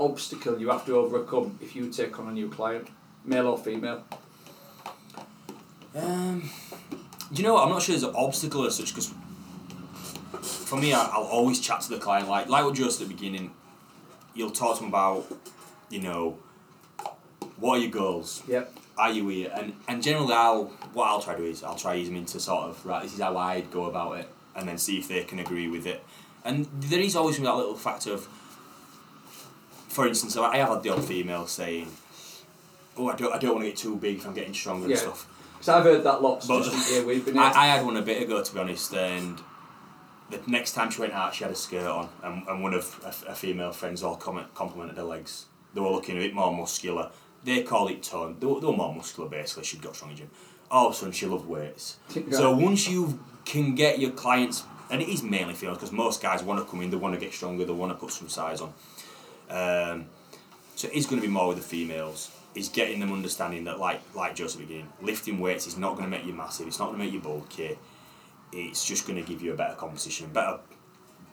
obstacle 0.00 0.58
you 0.60 0.70
have 0.70 0.86
to 0.86 0.96
overcome 0.96 1.58
if 1.60 1.74
you 1.74 1.90
take 1.90 2.18
on 2.20 2.28
a 2.28 2.32
new 2.32 2.48
client, 2.48 2.88
male 3.24 3.48
or 3.48 3.58
female? 3.58 4.04
Um, 5.94 6.48
do 7.32 7.42
you 7.42 7.48
know 7.48 7.54
what? 7.54 7.64
I'm 7.64 7.70
not 7.70 7.82
sure 7.82 7.94
there's 7.94 8.02
an 8.04 8.14
obstacle 8.14 8.64
as 8.66 8.76
such 8.76 8.94
because 8.94 9.12
for 10.42 10.76
me, 10.76 10.92
I, 10.92 11.02
I'll 11.04 11.24
always 11.24 11.60
chat 11.60 11.80
to 11.82 11.90
the 11.90 11.98
client 11.98 12.28
like 12.28 12.48
like 12.48 12.64
what 12.64 12.74
Joe 12.74 12.88
said 12.88 13.02
at 13.02 13.08
the 13.08 13.14
beginning. 13.14 13.52
You'll 14.34 14.50
talk 14.50 14.76
to 14.76 14.80
them 14.82 14.90
about, 14.90 15.26
you 15.90 16.00
know, 16.00 16.38
what 17.56 17.78
are 17.78 17.80
your 17.80 17.90
goals? 17.90 18.42
Yep. 18.46 18.72
Are 18.98 19.10
you 19.10 19.28
here? 19.28 19.50
And 19.54 19.72
and 19.86 20.02
generally, 20.02 20.34
I'll 20.34 20.64
what 20.92 21.06
I'll 21.06 21.22
try 21.22 21.34
to 21.34 21.40
do 21.42 21.48
is 21.48 21.62
I'll 21.62 21.76
try 21.76 21.94
to 21.94 22.00
ease 22.00 22.08
them 22.08 22.16
into 22.16 22.40
sort 22.40 22.64
of 22.64 22.84
right. 22.84 23.02
This 23.02 23.14
is 23.14 23.20
how 23.20 23.36
I'd 23.36 23.70
go 23.70 23.84
about 23.84 24.18
it, 24.18 24.28
and 24.56 24.68
then 24.68 24.76
see 24.78 24.98
if 24.98 25.08
they 25.08 25.22
can 25.24 25.38
agree 25.38 25.68
with 25.68 25.86
it. 25.86 26.02
And 26.44 26.66
there 26.80 27.00
is 27.00 27.14
always 27.16 27.38
that 27.38 27.54
little 27.56 27.76
factor 27.76 28.12
of, 28.14 28.26
for 29.88 30.06
instance, 30.06 30.36
I 30.36 30.56
have 30.58 30.68
had 30.68 30.82
the 30.82 30.90
odd 30.90 31.04
female 31.04 31.46
saying, 31.46 31.88
"Oh, 32.96 33.08
I 33.08 33.16
don't, 33.16 33.32
I 33.32 33.38
don't 33.38 33.54
want 33.54 33.64
to 33.64 33.70
get 33.70 33.78
too 33.78 33.96
big 33.96 34.18
if 34.18 34.26
I'm 34.26 34.34
getting 34.34 34.54
stronger 34.54 34.86
Yeah. 34.88 34.92
and 34.92 35.00
stuff." 35.00 35.26
Because 35.54 35.68
I've 35.70 35.82
heard 35.84 36.04
that 36.04 36.22
lots 36.22 36.46
But- 36.46 36.64
just 36.64 36.90
here 36.90 37.04
we've 37.06 37.24
been 37.24 37.38
I. 37.38 37.52
I 37.52 37.66
had 37.68 37.84
one 37.84 37.96
a 37.96 38.02
bit 38.02 38.22
ago, 38.22 38.42
to 38.42 38.54
be 38.54 38.60
honest, 38.60 38.94
and 38.94 39.38
the 40.30 40.40
next 40.46 40.72
time 40.72 40.90
she 40.90 41.00
went 41.00 41.12
out, 41.14 41.34
she 41.34 41.42
had 41.44 41.52
a 41.52 41.56
skirt 41.56 41.86
on, 41.86 42.08
and, 42.22 42.46
and 42.46 42.62
one 42.62 42.74
of 42.74 43.00
a, 43.28 43.32
a 43.32 43.34
female 43.34 43.72
friends 43.72 44.02
all 44.02 44.16
comment, 44.16 44.54
complimented 44.54 44.96
her 44.96 45.02
legs. 45.04 45.46
They 45.74 45.80
were 45.80 45.90
looking 45.90 46.16
a 46.16 46.20
bit 46.20 46.34
more 46.34 46.52
muscular. 46.54 47.10
They 47.44 47.62
call 47.62 47.88
it 47.88 48.02
tone. 48.02 48.36
They 48.40 48.46
were, 48.46 48.60
they 48.60 48.66
were 48.66 48.76
more 48.76 48.94
muscular, 48.94 49.28
basically. 49.28 49.64
She'd 49.64 49.82
got 49.82 49.96
strong 49.96 50.10
in 50.10 50.16
gym. 50.16 50.30
All 50.70 50.88
of 50.88 50.92
a 50.92 50.96
sudden, 50.96 51.12
she 51.12 51.26
loved 51.26 51.46
weights. 51.46 51.96
So 52.32 52.54
once 52.54 52.88
you 52.88 53.20
can 53.44 53.74
get 53.74 53.98
your 53.98 54.10
clients, 54.10 54.64
and 54.90 55.00
it 55.00 55.08
is 55.08 55.22
mainly 55.22 55.54
females, 55.54 55.78
because 55.78 55.92
most 55.92 56.20
guys 56.20 56.42
want 56.42 56.58
to 56.60 56.70
come 56.70 56.82
in, 56.82 56.90
they 56.90 56.96
want 56.96 57.14
to 57.14 57.20
get 57.20 57.32
stronger, 57.32 57.64
they 57.64 57.72
want 57.72 57.92
to 57.92 57.98
put 57.98 58.10
some 58.12 58.28
size 58.28 58.60
on. 58.60 58.72
Um, 59.50 60.06
so 60.74 60.88
it 60.88 60.94
is 60.94 61.06
going 61.06 61.20
to 61.20 61.26
be 61.26 61.32
more 61.32 61.48
with 61.48 61.58
the 61.58 61.62
females. 61.62 62.30
Is 62.54 62.68
getting 62.68 62.98
them 62.98 63.12
understanding 63.12 63.64
that, 63.64 63.78
like 63.78 64.00
like 64.16 64.34
Joseph 64.34 64.62
again, 64.62 64.88
lifting 65.00 65.38
weights 65.38 65.66
is 65.66 65.76
not 65.76 65.96
going 65.96 66.04
to 66.04 66.10
make 66.10 66.26
you 66.26 66.32
massive. 66.32 66.66
It's 66.66 66.78
not 66.78 66.86
going 66.86 66.98
to 66.98 67.04
make 67.04 67.12
you 67.12 67.20
bulky. 67.20 67.78
It's 68.52 68.84
just 68.84 69.06
going 69.06 69.22
to 69.22 69.28
give 69.28 69.42
you 69.42 69.52
a 69.52 69.56
better 69.56 69.74
composition, 69.76 70.30
better 70.32 70.58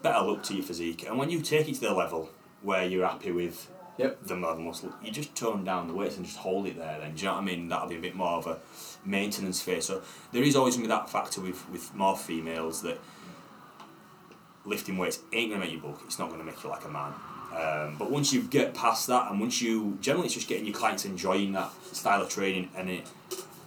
better 0.04 0.24
look 0.24 0.44
to 0.44 0.54
your 0.54 0.64
physique. 0.64 1.06
And 1.08 1.18
when 1.18 1.30
you 1.32 1.42
take 1.42 1.68
it 1.68 1.76
to 1.76 1.82
the 1.82 1.94
level 1.94 2.30
where 2.62 2.86
you're 2.86 3.08
happy 3.08 3.32
with 3.32 3.70
Yep. 3.98 4.24
the 4.26 4.36
mad 4.36 4.60
muscle, 4.60 4.94
you 5.02 5.12
just 5.12 5.36
tone 5.36 5.64
down 5.64 5.88
the 5.88 5.94
weights 5.94 6.18
and 6.18 6.26
just 6.26 6.38
hold 6.38 6.68
it 6.68 6.78
there. 6.78 7.00
Then 7.00 7.16
do 7.16 7.22
you 7.22 7.26
know 7.28 7.36
what 7.36 7.42
I 7.42 7.46
mean? 7.46 7.70
That'll 7.70 7.88
be 7.88 7.96
a 7.96 8.02
bit 8.02 8.16
more 8.16 8.38
of 8.38 8.48
a 8.48 8.58
maintenance 9.06 9.62
phase. 9.62 9.86
So 9.86 10.02
there 10.34 10.44
is 10.44 10.56
always 10.56 10.76
to 10.76 10.82
be 10.82 10.88
that 10.88 11.10
factor 11.10 11.40
with 11.42 11.70
with 11.70 11.94
more 11.96 12.18
females 12.18 12.82
that 12.82 13.00
lifting 14.66 14.98
weights 14.98 15.20
ain't 15.32 15.52
to 15.52 15.58
make 15.58 15.72
you 15.72 15.80
bulk. 15.80 16.02
It's 16.06 16.20
not 16.20 16.30
to 16.32 16.44
make 16.44 16.62
you 16.64 16.70
like 16.70 16.84
a 16.86 16.90
man. 16.90 17.14
Um, 17.56 17.96
but 17.98 18.12
once 18.12 18.34
you 18.34 18.42
get 18.42 18.74
past 18.74 19.08
that, 19.08 19.32
and 19.32 19.40
once 19.40 19.62
you 19.62 19.98
generally, 20.02 20.26
it's 20.26 20.34
just 20.34 20.48
getting 20.48 20.66
your 20.66 20.76
clients 20.76 21.06
enjoying 21.06 21.54
that 21.54 21.72
style 21.94 22.22
of 22.22 22.30
training, 22.30 22.70
and 22.76 22.90
it, 22.90 23.08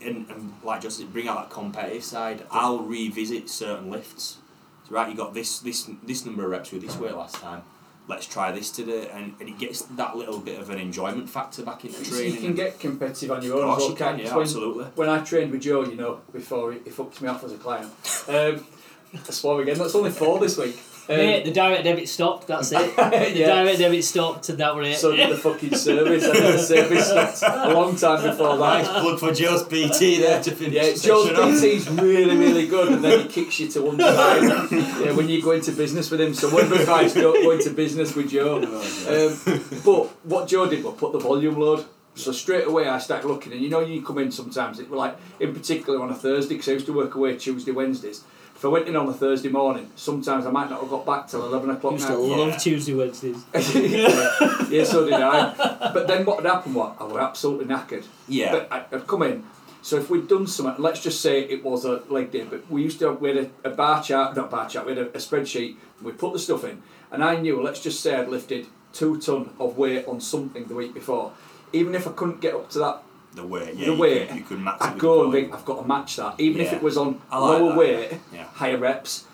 and, 0.03 0.29
and 0.31 0.53
like 0.63 0.83
just 0.83 1.11
bring 1.13 1.27
out 1.27 1.37
that 1.39 1.51
competitive 1.51 2.05
side. 2.05 2.45
I'll 2.51 2.81
revisit 2.81 3.49
certain 3.49 3.91
lifts. 3.91 4.39
So, 4.87 4.95
right, 4.95 5.09
you 5.09 5.17
got 5.17 5.33
this 5.33 5.61
this 5.61 5.89
this 6.03 6.27
number 6.27 6.45
of 6.45 6.51
reps 6.51 6.71
with 6.71 6.83
this 6.83 6.97
weight 6.97 7.15
last 7.15 7.37
time. 7.37 7.63
Let's 8.09 8.27
try 8.27 8.53
this 8.53 8.71
today, 8.71 9.11
and, 9.13 9.35
and 9.39 9.49
it 9.51 9.59
gets 9.59 9.83
that 9.83 10.17
little 10.17 10.39
bit 10.41 10.59
of 10.59 10.71
an 10.71 10.79
enjoyment 10.79 11.29
factor 11.29 11.63
back 11.63 11.85
into 11.85 12.03
training. 12.11 12.35
you 12.35 12.41
can 12.41 12.55
get 12.55 12.81
competitive 12.81 13.31
on 13.31 13.43
your 13.43 13.59
Of 13.59 13.65
own. 13.65 13.69
course 13.77 13.83
you 13.91 13.95
can, 13.97 14.07
can't 14.17 14.23
yeah, 14.25 14.35
when, 14.35 14.43
absolutely. 14.45 14.85
when 14.95 15.09
I 15.11 15.23
trained 15.23 15.51
with 15.53 15.61
Joe, 15.61 15.85
you 15.85 15.95
know, 15.95 16.23
before 16.33 16.73
he, 16.73 16.79
he 16.81 16.91
fucked 16.91 17.21
me 17.21 17.29
off 17.29 17.45
as 17.45 17.53
a 17.53 17.59
client. 17.59 17.93
Um, 18.27 18.67
I 19.13 19.31
swore 19.31 19.61
again. 19.61 19.77
That's 19.79 19.95
only 19.95 20.11
four 20.11 20.39
this 20.39 20.57
week. 20.57 20.79
Um, 21.11 21.17
Mate, 21.17 21.45
the 21.47 21.51
direct 21.53 21.85
debit 21.85 22.07
stopped. 22.09 22.47
That's 22.49 22.71
it. 22.73 22.95
The 22.97 23.33
yeah. 23.35 23.47
direct 23.47 23.79
debit 23.79 24.05
stopped, 24.05 24.49
and 24.51 24.59
that 24.59 24.75
was 24.77 24.89
it. 24.89 24.97
So 24.99 25.17
did 25.17 25.31
the 25.31 25.37
fucking 25.39 25.75
service. 25.75 26.25
I 26.25 26.33
know 26.33 26.53
the 26.53 26.59
service 26.59 27.07
stopped 27.09 27.43
a 27.43 27.73
long 27.73 27.97
time 27.97 28.23
before 28.23 28.59
Nice 28.59 28.87
that. 28.87 29.03
plug 29.03 29.19
for 29.19 29.33
Joe's 29.33 29.63
PT 29.63 30.21
there 30.21 30.43
to 30.43 30.51
finish. 30.51 30.75
Yeah, 30.75 30.83
the 30.93 31.01
Joe's 31.01 31.27
section 31.29 31.43
off. 31.43 31.61
PT's 31.61 31.89
really, 31.91 32.37
really 32.37 32.67
good, 32.67 32.93
and 32.93 33.03
then 33.03 33.21
he 33.21 33.29
kicks 33.29 33.59
you 33.59 33.69
to 33.69 33.83
one 33.83 33.99
side. 33.99 34.71
yeah, 34.71 35.13
when 35.13 35.29
you 35.31 35.41
go 35.43 35.53
into 35.53 35.73
business 35.73 36.11
with 36.11 36.21
him. 36.21 36.35
So 36.35 36.51
one 36.51 36.71
advice: 36.73 37.15
don't 37.15 37.43
go 37.43 37.53
into 37.53 37.71
business 37.71 38.15
with 38.15 38.31
Joe. 38.31 38.59
Um, 38.59 39.61
but 39.85 40.07
what 40.25 40.47
Joe 40.49 40.69
did 40.69 40.85
was 40.85 40.95
put 40.95 41.13
the 41.13 41.19
volume 41.21 41.59
load. 41.59 41.87
So 42.17 42.33
straight 42.33 42.67
away 42.67 42.89
I 42.89 42.99
started 42.99 43.29
looking, 43.29 43.53
and 43.53 43.63
you 43.63 43.71
know 43.71 43.81
you 43.81 44.03
come 44.03 44.19
in 44.19 44.31
sometimes. 44.33 44.79
It 44.81 44.91
was 44.91 44.99
like 44.99 45.17
in 45.41 45.55
particular 45.55 46.03
on 46.03 46.11
a 46.11 46.15
Thursday 46.15 46.55
because 46.55 46.69
I 46.69 46.73
used 46.73 46.87
to 46.87 46.93
work 46.93 47.15
away 47.15 47.37
Tuesday 47.37 47.71
Wednesdays. 47.71 48.25
If 48.59 48.65
I 48.65 48.69
went 48.69 48.89
in 48.89 48.97
on 48.97 49.09
a 49.09 49.13
Thursday 49.13 49.49
morning, 49.51 49.89
sometimes 49.95 50.45
I 50.45 50.51
might 50.51 50.69
not 50.69 50.81
have 50.81 50.91
got 50.91 51.07
back 51.07 51.29
till 51.29 51.47
eleven 51.47 51.71
o'clock. 51.71 51.93
Used 51.93 52.09
night. 52.09 52.17
to 52.17 52.27
Yeah. 52.27 52.37
love 52.37 52.59
Tuesday 52.61 52.93
Wednesdays. 52.93 53.45
yeah, 53.55 54.65
yeah, 54.69 54.83
so 54.83 55.05
did 55.05 55.15
I. 55.15 55.91
But 55.95 56.09
then 56.09 56.25
what 56.27 56.43
had 56.43 56.53
happened? 56.53 56.75
What 56.75 56.97
I 56.99 57.05
was 57.05 57.17
absolutely 57.19 57.67
knackered. 57.67 58.05
Yeah. 58.27 58.51
But 58.51 58.73
I, 58.73 58.97
I'd 58.97 59.07
come 59.07 59.23
in. 59.23 59.45
So 59.81 59.97
if 59.97 60.11
we'd 60.11 60.27
done 60.27 60.49
something, 60.49 60.83
let's 60.83 61.01
just 61.01 61.21
say 61.21 61.43
it 61.45 61.63
was 61.65 61.85
a 61.85 62.03
leg 62.09 62.33
day, 62.33 62.43
but 62.43 62.69
we 62.69 62.83
used 62.83 62.99
to 62.99 63.07
have, 63.11 63.21
we 63.21 63.29
had 63.29 63.51
a, 63.65 63.69
a 63.69 63.71
bar 63.71 64.03
chart, 64.03 64.35
not 64.37 64.51
bar 64.51 64.69
chart, 64.69 64.87
we 64.87 64.97
had 64.97 65.07
a, 65.07 65.09
a 65.11 65.19
spreadsheet. 65.19 65.77
We 66.03 66.11
put 66.11 66.33
the 66.33 66.41
stuff 66.41 66.65
in, 66.65 66.83
and 67.13 67.23
I 67.23 67.37
knew. 67.37 67.63
Let's 67.63 67.81
just 67.81 68.01
say 68.01 68.17
I'd 68.17 68.29
lifted 68.29 68.67
two 68.93 69.21
ton 69.21 69.51
of 69.61 69.79
weight 69.79 70.05
on 70.09 70.21
something 70.21 70.65
the 70.65 70.75
week 70.75 70.95
before. 70.95 71.33
Even 71.73 71.95
if 71.95 72.09
I 72.09 72.11
couldn't 72.11 72.41
get 72.41 72.55
up 72.55 72.69
to 72.71 72.79
that, 72.81 73.03
The 73.35 73.47
weight, 73.47 73.75
yeah. 73.75 73.87
the 73.87 73.93
you 73.93 73.99
weight, 73.99 74.29
Could, 74.29 74.37
you 74.39 74.43
could 74.45 74.61
match 74.61 74.79
I'd 74.81 74.99
go 74.99 75.25
and 75.25 75.33
think 75.33 75.55
I've 75.55 75.65
got 75.65 75.83
to 75.83 75.87
match 75.87 76.17
that. 76.17 76.41
Even 76.41 76.61
if 76.61 76.73
it 76.73 76.83
was 76.83 76.97
on 76.97 77.21
I 77.31 77.39
like 77.39 77.61
lower 77.61 77.69
that. 77.71 77.79
weight, 77.79 78.13
Yeah. 78.33 78.45
higher 78.45 78.77
reps. 78.79 79.25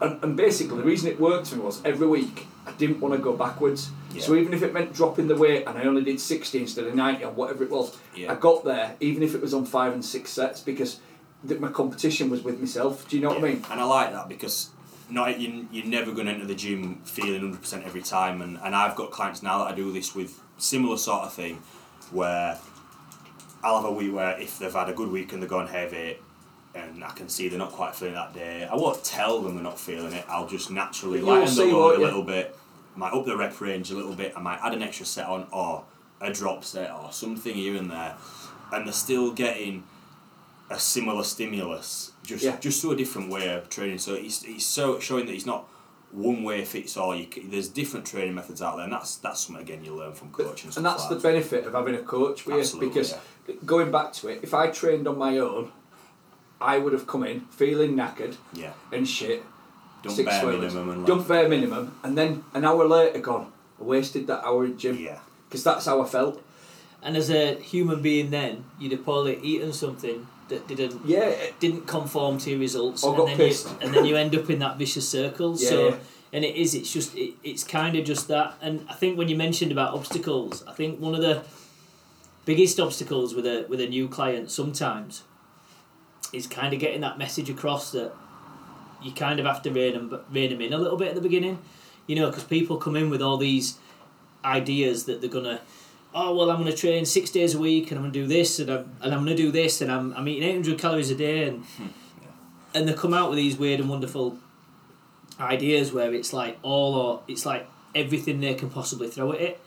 And, 0.00 0.22
and 0.22 0.36
basically, 0.36 0.76
the 0.78 0.82
reason 0.84 1.10
it 1.10 1.18
worked 1.20 1.46
for 1.48 1.56
me 1.56 1.62
was 1.62 1.82
every 1.84 2.06
week 2.06 2.46
I 2.66 2.72
didn't 2.72 3.00
want 3.00 3.14
to 3.14 3.18
go 3.20 3.32
backwards. 3.34 3.90
Yeah. 4.12 4.22
So 4.22 4.34
even 4.34 4.52
if 4.52 4.62
it 4.62 4.72
meant 4.74 4.92
dropping 4.94 5.28
the 5.28 5.36
weight 5.36 5.64
and 5.66 5.78
I 5.78 5.84
only 5.84 6.02
did 6.02 6.20
60 6.20 6.58
instead 6.58 6.86
of 6.86 6.94
90 6.94 7.24
or 7.24 7.30
whatever 7.32 7.64
it 7.64 7.70
was, 7.70 7.96
Yeah. 8.14 8.32
I 8.32 8.34
got 8.34 8.64
there 8.64 8.96
even 9.00 9.22
if 9.22 9.34
it 9.34 9.40
was 9.40 9.54
on 9.54 9.64
five 9.64 9.92
and 9.92 10.04
six 10.04 10.30
sets 10.30 10.60
because 10.60 10.98
th- 11.46 11.60
my 11.60 11.68
competition 11.68 12.28
was 12.30 12.42
with 12.42 12.58
myself. 12.58 13.08
Do 13.08 13.16
you 13.16 13.22
know 13.22 13.28
what 13.30 13.38
I 13.38 13.42
mean? 13.42 13.64
And 13.70 13.80
I 13.80 13.84
like 13.84 14.12
that 14.12 14.28
because 14.28 14.70
not 15.08 15.38
you, 15.38 15.68
you're 15.70 15.86
never 15.86 16.12
going 16.12 16.26
to 16.26 16.32
enter 16.32 16.46
the 16.46 16.54
gym 16.54 17.00
feeling 17.04 17.54
100% 17.56 17.84
every 17.86 18.02
time. 18.02 18.42
And, 18.42 18.58
and 18.62 18.74
I've 18.74 18.96
got 18.96 19.10
clients 19.12 19.42
now 19.42 19.58
that 19.58 19.72
I 19.72 19.74
do 19.74 19.92
this 19.92 20.14
with 20.14 20.40
similar 20.58 20.96
sort 20.96 21.22
of 21.24 21.32
thing 21.32 21.62
where 22.10 22.58
I'll 23.62 23.76
have 23.80 23.84
a 23.90 23.92
week 23.92 24.14
where 24.14 24.38
if 24.40 24.58
they've 24.58 24.72
had 24.72 24.88
a 24.88 24.92
good 24.92 25.10
week 25.10 25.32
and 25.32 25.42
they're 25.42 25.48
going 25.48 25.66
heavy 25.68 26.18
and 26.74 27.02
I 27.02 27.10
can 27.10 27.28
see 27.28 27.48
they're 27.48 27.58
not 27.58 27.72
quite 27.72 27.94
feeling 27.94 28.14
that 28.14 28.34
day, 28.34 28.64
I 28.70 28.74
won't 28.76 29.02
tell 29.02 29.40
them 29.40 29.54
they're 29.54 29.62
not 29.64 29.80
feeling 29.80 30.12
it. 30.12 30.24
I'll 30.28 30.46
just 30.46 30.70
naturally 30.70 31.18
You'll 31.18 31.28
lighten 31.28 31.46
the 31.46 31.50
see, 31.50 31.72
load 31.72 31.78
won't 31.80 31.96
a 31.96 31.98
you? 32.00 32.04
little 32.04 32.22
bit. 32.22 32.56
I 32.94 32.98
might 32.98 33.12
up 33.12 33.24
the 33.24 33.36
rep 33.36 33.60
range 33.60 33.90
a 33.90 33.94
little 33.96 34.14
bit. 34.14 34.32
I 34.36 34.40
might 34.40 34.58
add 34.62 34.74
an 34.74 34.82
extra 34.82 35.06
set 35.06 35.26
on 35.26 35.46
or 35.52 35.84
a 36.20 36.32
drop 36.32 36.64
set 36.64 36.90
or 36.90 37.12
something 37.12 37.54
here 37.54 37.76
and 37.76 37.90
there. 37.90 38.14
And 38.72 38.86
they're 38.86 38.92
still 38.92 39.32
getting 39.32 39.84
a 40.70 40.78
similar 40.78 41.22
stimulus, 41.22 42.12
just 42.24 42.42
Yeah. 42.44 42.56
just 42.58 42.80
through 42.80 42.92
a 42.92 42.96
different 42.96 43.30
way 43.30 43.48
of 43.54 43.68
training. 43.68 43.98
So 43.98 44.16
he's, 44.16 44.42
he's 44.42 44.66
so 44.66 44.98
showing 44.98 45.26
that 45.26 45.32
he's 45.32 45.46
not 45.46 45.68
one 46.10 46.42
way 46.44 46.64
fits 46.64 46.96
all. 46.96 47.14
You, 47.14 47.26
there's 47.44 47.68
different 47.68 48.06
training 48.06 48.34
methods 48.34 48.60
out 48.62 48.76
there, 48.76 48.84
and 48.84 48.92
that's 48.92 49.16
that's 49.16 49.40
something 49.46 49.62
again 49.62 49.84
you 49.84 49.94
learn 49.94 50.12
from 50.12 50.30
coaching. 50.30 50.66
and 50.68 50.72
stuff 50.72 50.82
that's 50.84 51.00
like 51.02 51.08
the 51.10 51.14
that. 51.16 51.22
benefit 51.22 51.66
of 51.66 51.74
having 51.74 51.94
a 51.94 51.98
coach 51.98 52.46
you 52.46 52.54
because 52.80 53.14
going 53.64 53.90
back 53.90 54.12
to 54.14 54.28
it, 54.28 54.40
if 54.42 54.54
I 54.54 54.68
trained 54.68 55.06
on 55.08 55.18
my 55.18 55.38
own, 55.38 55.72
I 56.60 56.78
would 56.78 56.92
have 56.92 57.06
come 57.06 57.24
in 57.24 57.40
feeling 57.46 57.94
knackered 57.94 58.36
yeah. 58.52 58.72
and 58.92 59.06
shit. 59.08 59.42
Done 60.02 60.14
six 60.14 60.28
bare 60.28 60.40
swimmers, 60.40 60.74
minimum 60.74 60.96
and 60.96 61.06
done 61.06 61.18
like, 61.18 61.28
bare 61.28 61.48
minimum, 61.48 61.98
and 62.02 62.16
then 62.16 62.44
an 62.54 62.64
hour 62.64 62.86
later 62.86 63.18
gone. 63.18 63.52
I 63.80 63.84
wasted 63.84 64.26
that 64.28 64.44
hour 64.44 64.64
in 64.64 64.78
gym 64.78 64.98
yeah, 64.98 65.18
because 65.48 65.64
that's 65.64 65.86
how 65.86 66.00
I 66.02 66.06
felt. 66.06 66.42
And 67.02 67.16
as 67.16 67.30
a 67.30 67.54
human 67.56 68.02
being, 68.02 68.30
then 68.30 68.64
you'd 68.78 68.92
have 68.92 69.04
probably 69.04 69.38
eaten 69.40 69.72
something 69.72 70.26
that 70.48 70.66
didn't 70.66 71.02
Yeah, 71.04 71.26
it- 71.26 71.60
didn't 71.60 71.86
conform 71.86 72.38
to 72.38 72.50
your 72.50 72.58
results, 72.58 73.04
Or 73.04 73.10
and 73.10 73.18
got 73.18 73.26
then 73.26 73.36
pissed. 73.36 73.68
you 73.68 73.76
and 73.80 73.94
then 73.94 74.04
you 74.04 74.16
end 74.24 74.34
up 74.34 74.48
in 74.50 74.58
that 74.60 74.76
vicious 74.78 75.08
circle. 75.08 75.56
Yeah, 75.58 75.68
so 75.68 75.88
yeah. 75.88 75.96
and 76.32 76.44
it 76.44 76.56
is. 76.56 76.74
It's 76.74 76.92
just. 76.92 77.14
It, 77.16 77.34
it's 77.42 77.64
kind 77.64 77.96
of 77.96 78.04
just 78.04 78.28
that. 78.28 78.54
And 78.60 78.86
I 78.88 78.94
think 78.94 79.18
when 79.18 79.28
you 79.28 79.36
mentioned 79.36 79.72
about 79.72 79.94
obstacles, 79.94 80.64
I 80.66 80.72
think 80.72 81.00
one 81.00 81.14
of 81.14 81.20
the 81.20 81.42
biggest 82.46 82.80
obstacles 82.80 83.34
with 83.34 83.44
a 83.44 83.66
with 83.68 83.80
a 83.80 83.86
new 83.86 84.08
client 84.08 84.50
sometimes 84.50 85.24
is 86.32 86.46
kind 86.46 86.72
of 86.72 86.80
getting 86.80 87.02
that 87.02 87.18
message 87.18 87.50
across 87.50 87.92
that 87.92 88.12
you 89.02 89.12
kind 89.12 89.38
of 89.38 89.44
have 89.44 89.60
to 89.62 89.70
rein 89.70 89.92
them 89.92 90.20
rein 90.30 90.50
them 90.50 90.62
in 90.62 90.72
a 90.72 90.78
little 90.78 90.96
bit 90.96 91.08
at 91.08 91.14
the 91.14 91.20
beginning. 91.20 91.58
You 92.06 92.16
know, 92.16 92.30
because 92.30 92.44
people 92.44 92.76
come 92.76 92.96
in 92.96 93.10
with 93.10 93.20
all 93.20 93.36
these 93.36 93.78
ideas 94.44 95.04
that 95.04 95.20
they're 95.20 95.30
gonna. 95.30 95.60
Oh 96.14 96.34
well, 96.34 96.50
I'm 96.50 96.58
gonna 96.58 96.72
train 96.72 97.04
six 97.04 97.30
days 97.30 97.54
a 97.54 97.58
week, 97.58 97.90
and 97.90 97.98
I'm 97.98 98.04
gonna 98.04 98.12
do 98.12 98.26
this, 98.26 98.58
and 98.58 98.70
I'm 98.70 98.96
and 99.02 99.12
I'm 99.12 99.20
gonna 99.20 99.36
do 99.36 99.50
this, 99.50 99.80
and 99.80 99.90
I'm 99.90 100.14
I'm 100.14 100.26
eating 100.28 100.48
800 100.48 100.78
calories 100.78 101.10
a 101.10 101.14
day, 101.14 101.48
and 101.48 101.64
hmm. 101.64 101.86
and 102.74 102.88
they 102.88 102.94
come 102.94 103.12
out 103.12 103.28
with 103.28 103.36
these 103.36 103.56
weird 103.56 103.80
and 103.80 103.90
wonderful 103.90 104.38
ideas 105.38 105.92
where 105.92 106.14
it's 106.14 106.32
like 106.32 106.58
all 106.62 106.94
or 106.94 107.22
it's 107.28 107.44
like 107.44 107.68
everything 107.94 108.40
they 108.40 108.54
can 108.54 108.70
possibly 108.70 109.08
throw 109.08 109.32
at 109.32 109.40
it. 109.40 109.60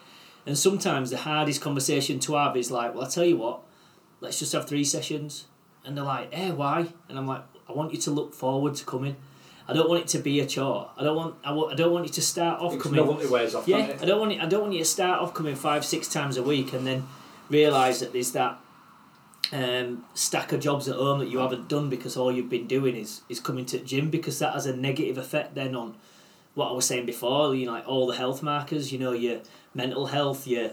And 0.45 0.57
sometimes 0.57 1.09
the 1.09 1.17
hardest 1.17 1.61
conversation 1.61 2.19
to 2.21 2.35
have 2.35 2.55
is 2.57 2.71
like, 2.71 2.95
well, 2.95 3.05
I 3.05 3.09
tell 3.09 3.25
you 3.25 3.37
what, 3.37 3.61
let's 4.21 4.39
just 4.39 4.53
have 4.53 4.67
three 4.67 4.83
sessions. 4.83 5.45
And 5.85 5.97
they're 5.97 6.03
like, 6.03 6.29
eh, 6.31 6.51
why? 6.51 6.87
And 7.07 7.17
I'm 7.17 7.27
like, 7.27 7.43
I 7.67 7.73
want 7.73 7.93
you 7.93 7.99
to 8.01 8.11
look 8.11 8.33
forward 8.33 8.75
to 8.75 8.85
coming. 8.85 9.15
I 9.67 9.73
don't 9.73 9.87
want 9.87 10.01
it 10.01 10.07
to 10.09 10.19
be 10.19 10.39
a 10.39 10.47
chore. 10.47 10.89
I 10.97 11.03
don't 11.03 11.15
want. 11.15 11.35
I, 11.43 11.75
don't 11.75 11.93
want 11.93 12.05
you 12.05 12.11
to 12.13 12.21
start 12.21 12.59
off 12.59 12.79
coming. 12.79 12.97
novelty 12.97 13.27
wears 13.27 13.53
off. 13.53 13.67
Yeah, 13.67 13.77
it? 13.77 14.01
I 14.01 14.05
don't 14.05 14.19
want 14.19 14.31
it, 14.31 14.41
I 14.41 14.47
don't 14.47 14.61
want 14.61 14.73
you 14.73 14.79
to 14.79 14.85
start 14.85 15.21
off 15.21 15.35
coming 15.35 15.55
five, 15.55 15.85
six 15.85 16.07
times 16.07 16.37
a 16.37 16.43
week 16.43 16.73
and 16.73 16.87
then 16.87 17.07
realise 17.49 17.99
that 17.99 18.11
there's 18.11 18.31
that 18.31 18.59
um, 19.51 20.05
stack 20.15 20.51
of 20.51 20.59
jobs 20.59 20.87
at 20.87 20.95
home 20.95 21.19
that 21.19 21.29
you 21.29 21.37
haven't 21.39 21.67
done 21.67 21.89
because 21.89 22.17
all 22.17 22.31
you've 22.31 22.49
been 22.49 22.67
doing 22.67 22.95
is, 22.95 23.21
is 23.29 23.39
coming 23.39 23.65
to 23.67 23.77
the 23.77 23.85
gym 23.85 24.09
because 24.09 24.39
that 24.39 24.53
has 24.53 24.65
a 24.65 24.75
negative 24.75 25.17
effect 25.17 25.55
then 25.55 25.75
on 25.75 25.95
what 26.59 26.69
I 26.69 26.73
was 26.73 26.85
saying 26.85 27.05
before, 27.05 27.55
you 27.55 27.65
know, 27.65 27.71
like 27.71 27.87
all 27.87 28.05
the 28.05 28.15
health 28.15 28.43
markers, 28.43 28.91
you 28.91 28.99
know, 28.99 29.13
your 29.13 29.39
mental 29.73 30.07
health, 30.07 30.45
your 30.45 30.71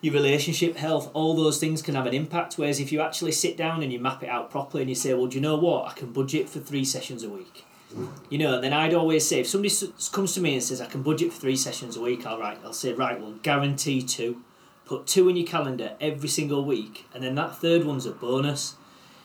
your 0.00 0.14
relationship 0.14 0.76
health, 0.76 1.10
all 1.12 1.34
those 1.34 1.58
things 1.58 1.82
can 1.82 1.94
have 1.94 2.06
an 2.06 2.14
impact. 2.14 2.54
Whereas 2.54 2.80
if 2.80 2.90
you 2.90 3.02
actually 3.02 3.32
sit 3.32 3.56
down 3.58 3.82
and 3.82 3.92
you 3.92 4.00
map 4.00 4.22
it 4.22 4.30
out 4.30 4.50
properly 4.50 4.82
and 4.82 4.88
you 4.88 4.94
say, 4.94 5.12
well, 5.12 5.26
do 5.26 5.34
you 5.34 5.42
know 5.42 5.56
what? 5.56 5.90
I 5.90 5.92
can 5.92 6.10
budget 6.10 6.48
for 6.48 6.60
three 6.60 6.84
sessions 6.84 7.22
a 7.22 7.28
week. 7.28 7.66
You 8.30 8.38
know, 8.38 8.54
and 8.54 8.64
then 8.64 8.72
I'd 8.72 8.94
always 8.94 9.26
say, 9.26 9.40
if 9.40 9.48
somebody 9.48 9.74
comes 10.12 10.32
to 10.34 10.40
me 10.40 10.54
and 10.54 10.62
says, 10.62 10.80
I 10.80 10.86
can 10.86 11.02
budget 11.02 11.32
for 11.32 11.40
three 11.40 11.56
sessions 11.56 11.96
a 11.96 12.00
week, 12.00 12.24
right, 12.24 12.56
I'll 12.64 12.72
say, 12.72 12.92
right, 12.92 13.20
well, 13.20 13.34
guarantee 13.42 14.00
two. 14.00 14.42
Put 14.86 15.06
two 15.06 15.28
in 15.28 15.36
your 15.36 15.46
calendar 15.46 15.96
every 16.00 16.28
single 16.28 16.64
week, 16.64 17.06
and 17.12 17.22
then 17.22 17.34
that 17.34 17.56
third 17.56 17.84
one's 17.84 18.06
a 18.06 18.12
bonus. 18.12 18.76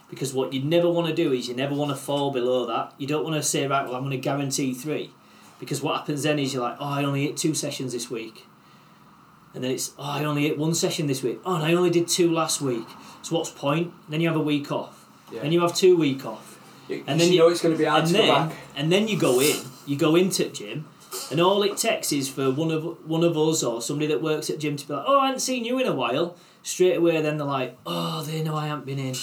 Because 0.09 0.33
what 0.33 0.53
you 0.53 0.63
never 0.63 0.89
want 0.89 1.07
to 1.07 1.13
do 1.13 1.31
is 1.31 1.47
you 1.47 1.55
never 1.55 1.73
want 1.73 1.91
to 1.91 1.95
fall 1.95 2.31
below 2.31 2.65
that. 2.65 2.93
You 2.97 3.07
don't 3.07 3.23
want 3.23 3.35
to 3.35 3.43
say, 3.43 3.65
right, 3.67 3.85
well, 3.85 3.95
I'm 3.95 4.01
going 4.01 4.11
to 4.11 4.17
guarantee 4.17 4.73
three. 4.73 5.11
Because 5.59 5.81
what 5.81 5.97
happens 5.97 6.23
then 6.23 6.37
is 6.39 6.53
you're 6.53 6.63
like, 6.63 6.77
oh, 6.79 6.85
I 6.85 7.03
only 7.03 7.25
hit 7.25 7.37
two 7.37 7.53
sessions 7.53 7.93
this 7.93 8.09
week. 8.11 8.45
And 9.53 9.63
then 9.63 9.71
it's, 9.71 9.93
oh, 9.97 10.03
I 10.03 10.23
only 10.25 10.43
hit 10.43 10.57
one 10.57 10.73
session 10.73 11.07
this 11.07 11.23
week. 11.23 11.39
Oh, 11.45 11.55
and 11.55 11.63
I 11.63 11.73
only 11.73 11.89
did 11.89 12.07
two 12.07 12.29
last 12.31 12.59
week. 12.61 12.87
So 13.21 13.37
what's 13.37 13.49
point? 13.49 13.93
Then 14.09 14.19
you 14.21 14.27
have 14.27 14.35
a 14.37 14.41
week 14.43 14.71
off. 14.71 15.05
Yeah. 15.31 15.41
Then 15.41 15.51
you 15.53 15.61
have 15.61 15.73
two 15.73 15.95
week 15.95 16.25
off. 16.25 16.59
You, 16.89 17.03
and 17.07 17.19
then 17.19 17.27
you 17.29 17.35
you- 17.35 17.39
know 17.39 17.47
it's 17.49 17.61
going 17.61 17.73
to 17.73 17.79
be 17.79 17.85
hard 17.85 18.01
and 18.03 18.07
to 18.09 18.13
then, 18.17 18.27
go 18.27 18.33
back. 18.49 18.53
and 18.75 18.91
then 18.91 19.07
you 19.07 19.17
go 19.17 19.39
in, 19.39 19.55
you 19.87 19.95
go 19.97 20.15
into 20.15 20.49
gym, 20.49 20.85
and 21.31 21.39
all 21.39 21.63
it 21.63 21.77
takes 21.77 22.11
is 22.11 22.29
for 22.29 22.51
one 22.51 22.69
of 22.69 22.83
one 23.09 23.23
of 23.23 23.35
us 23.37 23.63
or 23.63 23.81
somebody 23.81 24.05
that 24.07 24.21
works 24.21 24.49
at 24.51 24.59
gym 24.59 24.75
to 24.75 24.87
be 24.87 24.93
like, 24.93 25.05
"Oh, 25.07 25.19
I 25.21 25.25
haven't 25.27 25.39
seen 25.39 25.65
you 25.65 25.79
in 25.79 25.87
a 25.87 25.95
while." 25.95 26.35
Straight 26.61 26.97
away, 26.97 27.21
then 27.21 27.37
they're 27.37 27.47
like, 27.47 27.75
"Oh, 27.87 28.21
they 28.21 28.43
know 28.43 28.55
I 28.55 28.67
haven't 28.67 28.85
been 28.85 28.99
in," 28.99 29.15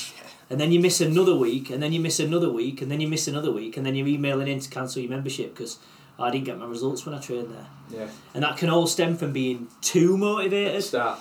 and 0.51 0.61
then 0.61 0.73
you 0.73 0.81
miss 0.81 1.01
another 1.01 1.37
week, 1.37 1.71
and 1.71 1.81
then 1.81 1.93
you 1.93 2.01
miss 2.01 2.19
another 2.19 2.51
week, 2.51 2.83
and 2.83 2.91
then 2.91 3.01
you 3.01 3.07
miss 3.07 3.29
another 3.29 3.53
week, 3.53 3.77
and 3.77 3.87
then 3.87 3.95
you're 3.95 4.09
emailing 4.09 4.49
in 4.49 4.59
to 4.59 4.69
cancel 4.71 5.01
your 5.03 5.11
membership 5.11 5.55
because 5.55 5.79
I 6.23 6.31
didn't 6.31 6.45
get 6.45 6.59
my 6.59 6.67
results 6.67 7.05
when 7.05 7.15
I 7.15 7.21
trained 7.21 7.53
there, 7.53 7.67
Yeah, 8.01 8.09
and 8.35 8.43
that 8.45 8.57
can 8.57 8.71
all 8.71 8.87
stem 8.87 9.17
from 9.17 9.33
being 9.33 9.69
too 9.81 10.17
motivated. 10.17 10.83
start. 10.85 11.19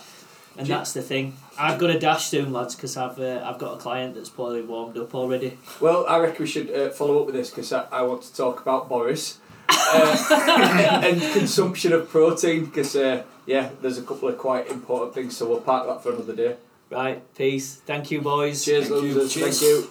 And 0.57 0.67
Do 0.67 0.71
you- 0.73 0.77
that's 0.77 0.91
the 0.93 1.01
thing. 1.01 1.37
I've 1.57 1.79
got 1.79 1.89
a 1.91 1.99
dash 1.99 2.25
soon, 2.27 2.51
lads, 2.51 2.75
because 2.75 2.97
I've 2.97 3.17
uh, 3.19 3.41
I've 3.45 3.57
got 3.57 3.73
a 3.75 3.77
client 3.77 4.15
that's 4.15 4.29
probably 4.29 4.61
warmed 4.61 4.97
up 4.97 5.15
already. 5.15 5.57
Well, 5.79 6.05
I 6.07 6.17
reckon 6.19 6.43
we 6.43 6.47
should 6.47 6.69
uh, 6.69 6.89
follow 6.89 7.19
up 7.19 7.25
with 7.27 7.35
this 7.35 7.49
because 7.49 7.71
I, 7.71 7.85
I 7.91 8.01
want 8.03 8.21
to 8.23 8.35
talk 8.35 8.61
about 8.61 8.89
Boris 8.89 9.37
uh, 9.69 11.01
and 11.03 11.21
consumption 11.33 11.93
of 11.93 12.09
protein 12.09 12.65
because 12.65 12.95
uh, 12.95 13.23
yeah, 13.45 13.69
there's 13.81 13.97
a 13.97 14.01
couple 14.03 14.27
of 14.29 14.37
quite 14.37 14.69
important 14.69 15.13
things. 15.13 15.37
So 15.37 15.47
we'll 15.47 15.61
park 15.61 15.87
that 15.87 16.03
for 16.03 16.11
another 16.13 16.35
day. 16.35 16.55
Right, 16.89 17.21
peace. 17.35 17.75
Thank 17.85 18.11
you, 18.11 18.19
boys. 18.21 18.65
Cheers, 18.65 18.89
Thank 18.89 19.03
you. 19.03 19.29
Cheers. 19.29 19.59
Thank 19.59 19.61
you. 19.61 19.87